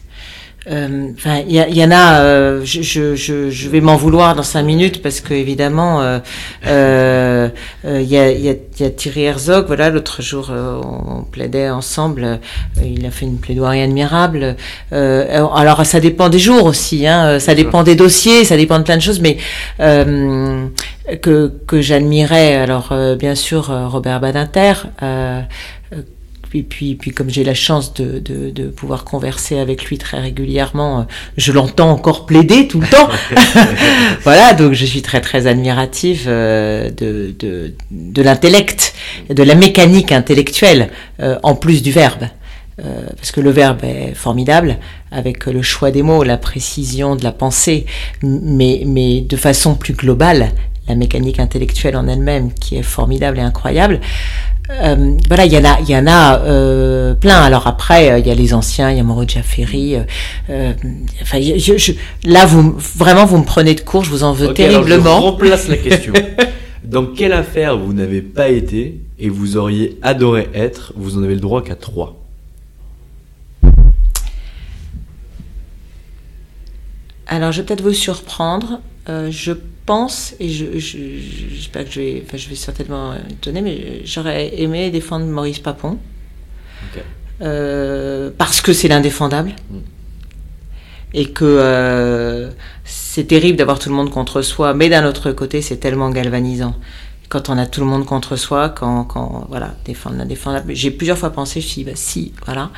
Euh, 0.72 1.10
Enfin, 1.16 1.42
il 1.48 1.56
y, 1.56 1.60
il 1.70 1.78
y 1.78 1.84
en 1.84 1.92
a. 1.92 2.22
euh, 2.22 2.62
je, 2.66 2.82
je, 2.82 3.16
je, 3.16 3.70
vais 3.70 3.82
m'en 3.82 3.96
vouloir 3.98 4.36
dans 4.36 4.44
cinq 4.44 4.64
minutes 4.64 5.02
parce 5.02 5.22
que 5.22 5.34
évidemment, 5.34 6.02
euh, 6.02 6.20
euh, 6.68 7.50
euh, 7.86 8.02
il 8.02 8.08
y, 8.08 8.18
a, 8.18 8.32
il 8.32 8.42
y, 8.42 8.50
a, 8.50 8.54
il 8.54 8.84
y 8.84 8.86
a 8.86 8.90
Thierry 8.90 9.24
Herzog. 9.26 9.66
Voilà, 9.68 9.90
l'autre 9.90 10.22
jour, 10.22 10.50
euh, 10.52 10.82
on 10.84 11.24
plaidait 11.24 11.70
ensemble. 11.70 12.24
euh, 12.24 12.38
il 12.84 13.06
a 13.06 13.12
fait 13.12 13.26
une 13.26 13.38
plaidoirie 13.38 13.82
admirable. 13.82 14.56
Euh, 14.92 15.46
alors, 15.54 15.86
ça 15.86 16.00
dépend 16.00 16.30
des 16.30 16.40
jours 16.40 16.66
aussi. 16.66 17.06
Hein, 17.06 17.40
ça 17.40 17.54
dépend 17.56 17.84
des 17.84 17.96
dossiers, 17.96 18.44
ça 18.46 18.58
dépend 18.58 18.80
de 18.80 18.84
plein 18.84 18.98
de 18.98 19.02
choses, 19.02 19.20
mais 19.22 19.38
euh, 19.80 20.66
que 21.22 21.54
que 21.68 21.82
j'admirais. 21.82 22.56
Alors, 22.56 22.90
euh, 22.92 23.16
bien 23.16 23.36
sûr, 23.36 23.70
euh, 23.70 23.88
Robert 23.88 24.20
Badinter. 24.20 24.74
Et 26.56 26.64
puis, 26.64 26.96
puis 26.96 27.12
comme 27.12 27.30
j'ai 27.30 27.44
la 27.44 27.54
chance 27.54 27.94
de, 27.96 28.20
de, 28.20 28.50
de 28.50 28.68
pouvoir 28.70 29.04
converser 29.04 29.60
avec 29.60 29.84
lui 29.84 29.98
très 29.98 30.22
régulièrement, 30.22 31.02
euh, 31.02 31.04
je 31.36 31.52
l'entends 31.52 31.92
encore 31.92 32.26
plaider 32.26 32.70
tout 32.70 32.80
le 32.80 32.88
temps. 32.88 33.10
voilà, 34.24 34.54
donc 34.54 34.72
je 34.72 34.86
suis 34.86 35.02
très 35.02 35.20
très 35.20 35.48
admirative 35.48 36.24
euh, 36.28 36.90
de, 36.92 37.36
de, 37.38 37.74
de 37.92 38.22
l'intellect, 38.22 38.94
de 39.30 39.44
la 39.44 39.54
mécanique 39.54 40.14
intellectuelle, 40.14 40.92
euh, 41.20 41.38
en 41.44 41.56
plus 41.56 41.84
du 41.84 41.92
verbe. 41.92 42.24
Euh, 42.80 43.08
parce 43.18 43.32
que 43.32 43.42
le 43.42 43.52
verbe 43.52 43.84
est 43.84 44.14
formidable, 44.16 44.78
avec 45.12 45.48
le 45.48 45.62
choix 45.62 45.92
des 45.92 46.04
mots, 46.04 46.24
la 46.24 46.38
précision 46.38 47.18
de 47.18 47.24
la 47.26 47.34
pensée, 47.34 47.86
mais, 48.24 48.84
mais 48.86 49.20
de 49.20 49.36
façon 49.36 49.76
plus 49.76 49.94
globale, 49.94 50.52
la 50.88 50.96
mécanique 50.96 51.40
intellectuelle 51.40 51.96
en 51.98 52.08
elle-même, 52.08 52.54
qui 52.54 52.76
est 52.78 52.84
formidable 52.84 53.38
et 53.40 53.42
incroyable. 53.42 54.00
Euh, 54.72 55.16
voilà, 55.28 55.46
il 55.46 55.54
y 55.54 55.58
en 55.58 55.64
a, 55.66 55.80
il 55.82 55.90
y 55.90 55.96
en 55.96 56.08
a 56.08 56.40
euh, 56.42 57.14
plein. 57.14 57.40
Alors 57.40 57.68
après, 57.68 58.12
euh, 58.12 58.20
il 58.20 58.26
y 58.26 58.32
a 58.32 58.36
les 58.36 58.54
anciens, 58.54 58.90
il 58.92 58.98
y 58.98 59.00
a 59.00 59.04
enfin, 61.22 61.40
je, 61.40 61.58
je- 61.60 61.78
je- 61.78 61.92
là, 62.30 62.46
vous 62.48 62.76
vraiment, 62.96 63.26
vous 63.26 63.38
me 63.38 63.44
prenez 63.46 63.76
de 63.76 63.82
court, 63.82 64.04
je 64.04 64.10
vous 64.10 64.24
en 64.24 64.34
veux 64.34 64.50
Ok, 64.50 64.60
alors 64.60 64.82
je 64.84 64.88
terriblement. 64.88 65.20
remplace 65.22 65.68
la 65.68 65.78
question. 65.78 66.14
Dans 66.84 67.06
quelle 67.06 67.34
affaire 67.34 67.78
vous 67.78 67.94
n'avez 67.94 68.22
pas 68.22 68.50
été 68.50 69.02
et 69.20 69.30
vous 69.30 69.58
auriez 69.58 69.98
adoré 70.04 70.50
être 70.54 70.94
Vous 70.96 71.18
en 71.18 71.24
avez 71.24 71.34
le 71.36 71.40
droit 71.42 71.64
qu'à 71.64 71.76
trois? 71.76 72.16
Alors, 77.28 77.52
je 77.52 77.62
vais 77.62 77.66
peut-être 77.66 77.82
vous 77.82 77.94
surprendre. 77.94 78.80
Je 79.08 79.54
pense, 79.86 80.36
et 80.40 80.50
je, 80.50 80.78
je, 80.80 80.98
que 81.70 81.92
je 81.92 82.00
vais, 82.00 82.24
enfin, 82.26 82.38
je 82.38 82.50
vais 82.50 82.56
certainement 82.56 83.14
étonner, 83.30 83.62
mais 83.62 84.02
j'aurais 84.06 84.60
aimé 84.60 84.90
défendre 84.92 85.26
Maurice 85.26 85.60
Papon. 85.60 85.98
Euh, 87.42 88.30
parce 88.38 88.62
que 88.62 88.74
c'est 88.74 88.88
l'indéfendable. 88.88 89.52
Mm. 89.70 89.78
Et 91.14 91.32
que 91.32 91.46
euh, 91.46 92.50
c'est 92.84 93.26
terrible 93.26 93.58
d'avoir 93.58 93.80
tout 93.80 93.90
le 93.90 93.96
monde 93.96 94.10
contre 94.10 94.42
soi, 94.42 94.74
mais 94.74 94.90
d'un 94.90 95.06
autre 95.06 95.32
côté, 95.32 95.62
c'est 95.62 95.78
tellement 95.78 96.10
galvanisant. 96.10 96.76
Quand 97.30 97.50
on 97.50 97.58
a 97.58 97.66
tout 97.66 97.80
le 97.80 97.88
monde 97.88 98.06
contre 98.06 98.36
soi, 98.36 98.70
quand, 98.70 99.06
quand 99.06 99.46
voilà, 99.50 99.76
défendre 99.86 100.18
l'indéfendable. 100.18 100.76
J'ai 100.76 100.92
plusieurs 100.92 101.18
fois 101.18 101.30
pensé, 101.30 101.62
je 101.62 101.66
me 101.66 101.70
suis 101.70 101.84
dit, 101.84 101.90
bah, 101.90 101.96
si, 101.96 102.34
voilà. 102.46 102.70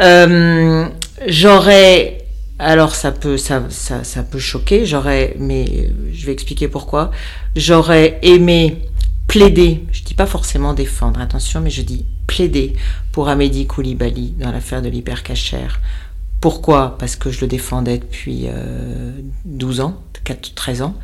Euh, 0.00 0.86
j'aurais, 1.26 2.18
alors 2.60 2.94
ça 2.94 3.10
peut, 3.10 3.38
ça, 3.38 3.64
ça, 3.70 4.04
ça 4.04 4.22
peut 4.22 4.38
choquer, 4.38 4.84
j'aurais, 4.84 5.34
mais 5.38 5.64
euh, 5.64 6.10
je 6.12 6.26
vais 6.26 6.32
expliquer 6.32 6.68
pourquoi. 6.68 7.10
J'aurais 7.56 8.18
aimé 8.22 8.82
plaider, 9.26 9.82
je 9.92 10.02
dis 10.02 10.14
pas 10.14 10.26
forcément 10.26 10.74
défendre, 10.74 11.20
attention, 11.20 11.60
mais 11.60 11.70
je 11.70 11.82
dis 11.82 12.04
plaider 12.26 12.74
pour 13.12 13.28
Amédi 13.28 13.66
Koulibaly 13.66 14.34
dans 14.38 14.52
l'affaire 14.52 14.82
de 14.82 14.88
l'hypercachère. 14.88 15.80
Pourquoi? 16.40 16.96
Parce 16.98 17.16
que 17.16 17.30
je 17.30 17.40
le 17.40 17.46
défendais 17.46 17.98
depuis 17.98 18.44
euh, 18.46 19.12
12 19.46 19.80
ans, 19.80 20.02
4, 20.24 20.54
13 20.54 20.82
ans, 20.82 20.94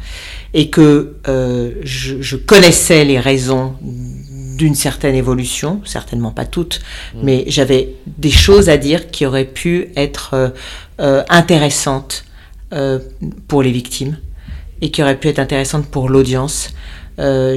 et 0.55 0.71
que 0.71 1.17
euh, 1.27 1.73
je, 1.83 2.21
je 2.21 2.37
connaissais 2.37 3.05
les 3.05 3.19
raisons 3.19 3.77
d'une 3.83 4.75
certaine 4.75 5.15
évolution, 5.15 5.83
certainement 5.85 6.31
pas 6.31 6.47
toutes, 6.47 6.81
mais 7.23 7.45
j'avais 7.47 7.95
des 8.07 8.31
choses 8.31 8.69
à 8.69 8.79
dire 8.79 9.11
qui 9.11 9.27
auraient 9.27 9.45
pu 9.45 9.89
être 9.97 10.53
euh, 10.99 11.23
intéressantes 11.29 12.25
euh, 12.73 12.99
pour 13.49 13.63
les 13.63 13.71
victimes 13.71 14.17
et 14.81 14.91
qui 14.91 15.03
auraient 15.03 15.21
pu 15.21 15.29
être 15.29 15.39
intéressantes 15.39 15.85
pour 15.85 16.09
l'audience. 16.09 16.71
euh, 17.19 17.55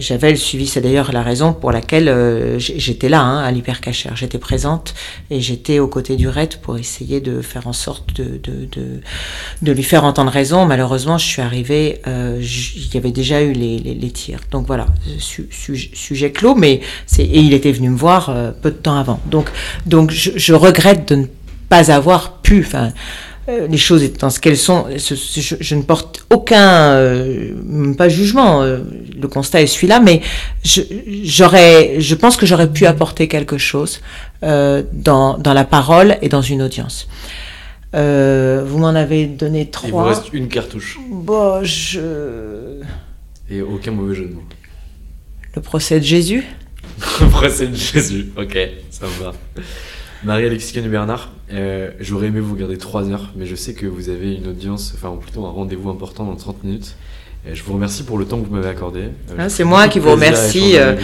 j'avais 0.00 0.30
le 0.30 0.36
suivi. 0.36 0.66
C'est 0.66 0.80
d'ailleurs 0.80 1.12
la 1.12 1.22
raison 1.22 1.52
pour 1.52 1.70
laquelle 1.70 2.56
j'étais 2.58 3.10
là 3.10 3.20
hein, 3.20 3.44
à 3.44 3.50
l'hypercachère. 3.50 4.16
J'étais 4.16 4.38
présente 4.38 4.94
et 5.30 5.42
j'étais 5.42 5.80
aux 5.80 5.86
côtés 5.86 6.16
du 6.16 6.28
RAID 6.28 6.56
pour 6.62 6.78
essayer 6.78 7.20
de 7.20 7.42
faire 7.42 7.66
en 7.66 7.74
sorte 7.74 8.14
de, 8.14 9.70
lui 9.70 9.82
faire 9.82 10.04
entendre 10.04 10.30
raison. 10.30 10.64
Malheureusement, 10.64 11.18
je 11.18 11.26
suis 11.26 11.42
arrivée, 11.42 12.00
il 12.06 12.94
y 12.94 12.96
avait 12.96 13.12
déjà 13.12 13.42
eu 13.42 13.52
les, 13.52 14.10
tirs. 14.10 14.40
Donc 14.50 14.66
voilà, 14.66 14.86
su, 15.18 15.50
sujet 15.50 16.32
clos, 16.32 16.54
mais 16.54 16.80
et 17.18 17.40
il 17.40 17.52
était 17.52 17.72
venu 17.72 17.90
me 17.90 17.98
voir 17.98 18.34
peu 18.62 18.70
de 18.70 18.76
temps 18.76 18.98
avant. 18.98 19.20
Donc, 19.26 19.50
donc 19.84 20.10
je, 20.10 20.30
je 20.36 20.54
regrette 20.54 21.08
de 21.08 21.16
ne 21.16 21.26
pas 21.68 21.90
avoir 21.92 22.40
pu. 22.40 22.64
Enfin, 22.66 22.92
euh, 23.48 23.66
les 23.66 23.78
choses 23.78 24.02
étant 24.02 24.28
ce 24.28 24.40
qu'elles 24.40 24.58
sont, 24.58 24.84
je, 24.90 25.74
ne 25.74 25.80
porte 25.80 26.26
aucun, 26.28 26.90
euh, 26.90 27.94
pas 27.94 28.10
jugement, 28.10 28.62
euh, 28.62 28.80
le 29.18 29.26
constat 29.26 29.62
est 29.62 29.66
celui-là, 29.66 30.00
mais 30.00 30.20
j'aurais, 31.24 31.98
je, 31.98 32.14
pense 32.14 32.36
que 32.36 32.44
j'aurais 32.44 32.70
pu 32.70 32.84
apporter 32.84 33.26
quelque 33.26 33.56
chose 33.56 34.00
dans, 34.42 35.38
dans, 35.38 35.54
la 35.54 35.64
parole 35.64 36.18
et 36.20 36.28
dans 36.28 36.42
une 36.42 36.60
audience. 36.60 37.08
vous 37.94 38.78
m'en 38.78 38.94
avez 38.94 39.26
donné 39.26 39.70
trois. 39.70 39.88
Il 39.88 39.92
vous 39.92 40.04
reste 40.04 40.32
une 40.34 40.48
cartouche. 40.48 40.98
Bon, 41.08 41.64
je... 41.64 42.80
Et 43.50 43.62
aucun 43.62 43.92
mauvais 43.92 44.14
jeu 44.14 44.26
de 44.26 44.34
mots. 44.34 44.44
Le 45.56 45.62
procès 45.62 46.00
de 46.00 46.04
Jésus? 46.04 46.44
Le 47.20 47.28
procès 47.28 47.66
de 47.66 47.74
Jésus, 47.74 48.26
ok, 48.36 48.58
ça 48.90 49.06
me 49.06 49.24
va. 49.24 49.32
Marie-Alexis 50.24 50.80
Bernard, 50.80 51.30
euh, 51.52 51.90
j'aurais 52.00 52.26
aimé 52.26 52.40
vous 52.40 52.56
garder 52.56 52.76
3 52.76 53.10
heures, 53.10 53.30
mais 53.36 53.46
je 53.46 53.54
sais 53.54 53.74
que 53.74 53.86
vous 53.86 54.08
avez 54.08 54.34
une 54.34 54.48
audience, 54.48 54.92
enfin 54.96 55.16
plutôt 55.20 55.46
un 55.46 55.50
rendez-vous 55.50 55.90
important 55.90 56.24
dans 56.24 56.34
30 56.34 56.64
minutes. 56.64 56.96
Et 57.48 57.54
je 57.54 57.62
vous 57.62 57.72
remercie 57.72 58.02
pour 58.02 58.18
le 58.18 58.24
temps 58.24 58.40
que 58.40 58.46
vous 58.46 58.54
m'avez 58.54 58.68
accordé. 58.68 59.00
Euh, 59.00 59.34
ah, 59.38 59.48
c'est 59.48 59.62
moi 59.62 59.86
qui 59.86 60.00
vous 60.00 60.10
remercie. 60.10 60.76
Euh, 60.76 60.96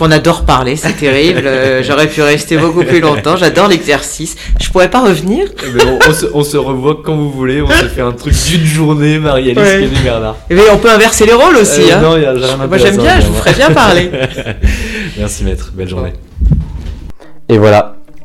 on 0.00 0.10
adore 0.12 0.44
parler, 0.44 0.76
c'est 0.76 0.92
terrible. 0.92 1.42
J'aurais 1.82 2.06
pu 2.06 2.22
rester 2.22 2.56
beaucoup 2.56 2.84
plus 2.84 3.00
longtemps. 3.00 3.36
J'adore 3.36 3.66
l'exercice. 3.66 4.36
Je 4.60 4.70
pourrais 4.70 4.88
pas 4.90 5.00
revenir. 5.02 5.48
Eh 5.66 5.70
ben, 5.72 5.98
on, 6.32 6.44
se, 6.44 6.56
revoit 6.56 7.02
quand 7.04 7.16
vous 7.16 7.30
voulez. 7.32 7.60
On 7.60 7.68
se 7.68 7.88
fait 7.88 8.00
un 8.00 8.12
truc 8.12 8.32
d'une 8.32 8.64
journée, 8.64 9.18
Marie-Alice 9.18 9.58
ouais. 9.58 9.88
Bernard. 10.04 10.36
Et 10.48 10.54
eh 10.56 10.70
on 10.72 10.78
peut 10.78 10.90
inverser 10.90 11.26
les 11.26 11.34
rôles 11.34 11.56
aussi. 11.56 11.90
hein. 11.92 12.00
Non, 12.00 12.16
y 12.16 12.24
a 12.24 12.32
rien 12.32 12.66
Moi 12.68 12.78
j'aime 12.78 12.96
bien, 12.96 13.20
je 13.20 13.26
vous 13.26 13.34
ferais 13.34 13.54
bien 13.54 13.72
parler. 13.72 14.10
Merci 15.18 15.44
maître, 15.44 15.72
belle 15.74 15.88
journée. 15.88 16.12
Et 17.48 17.58
voilà, 17.58 17.96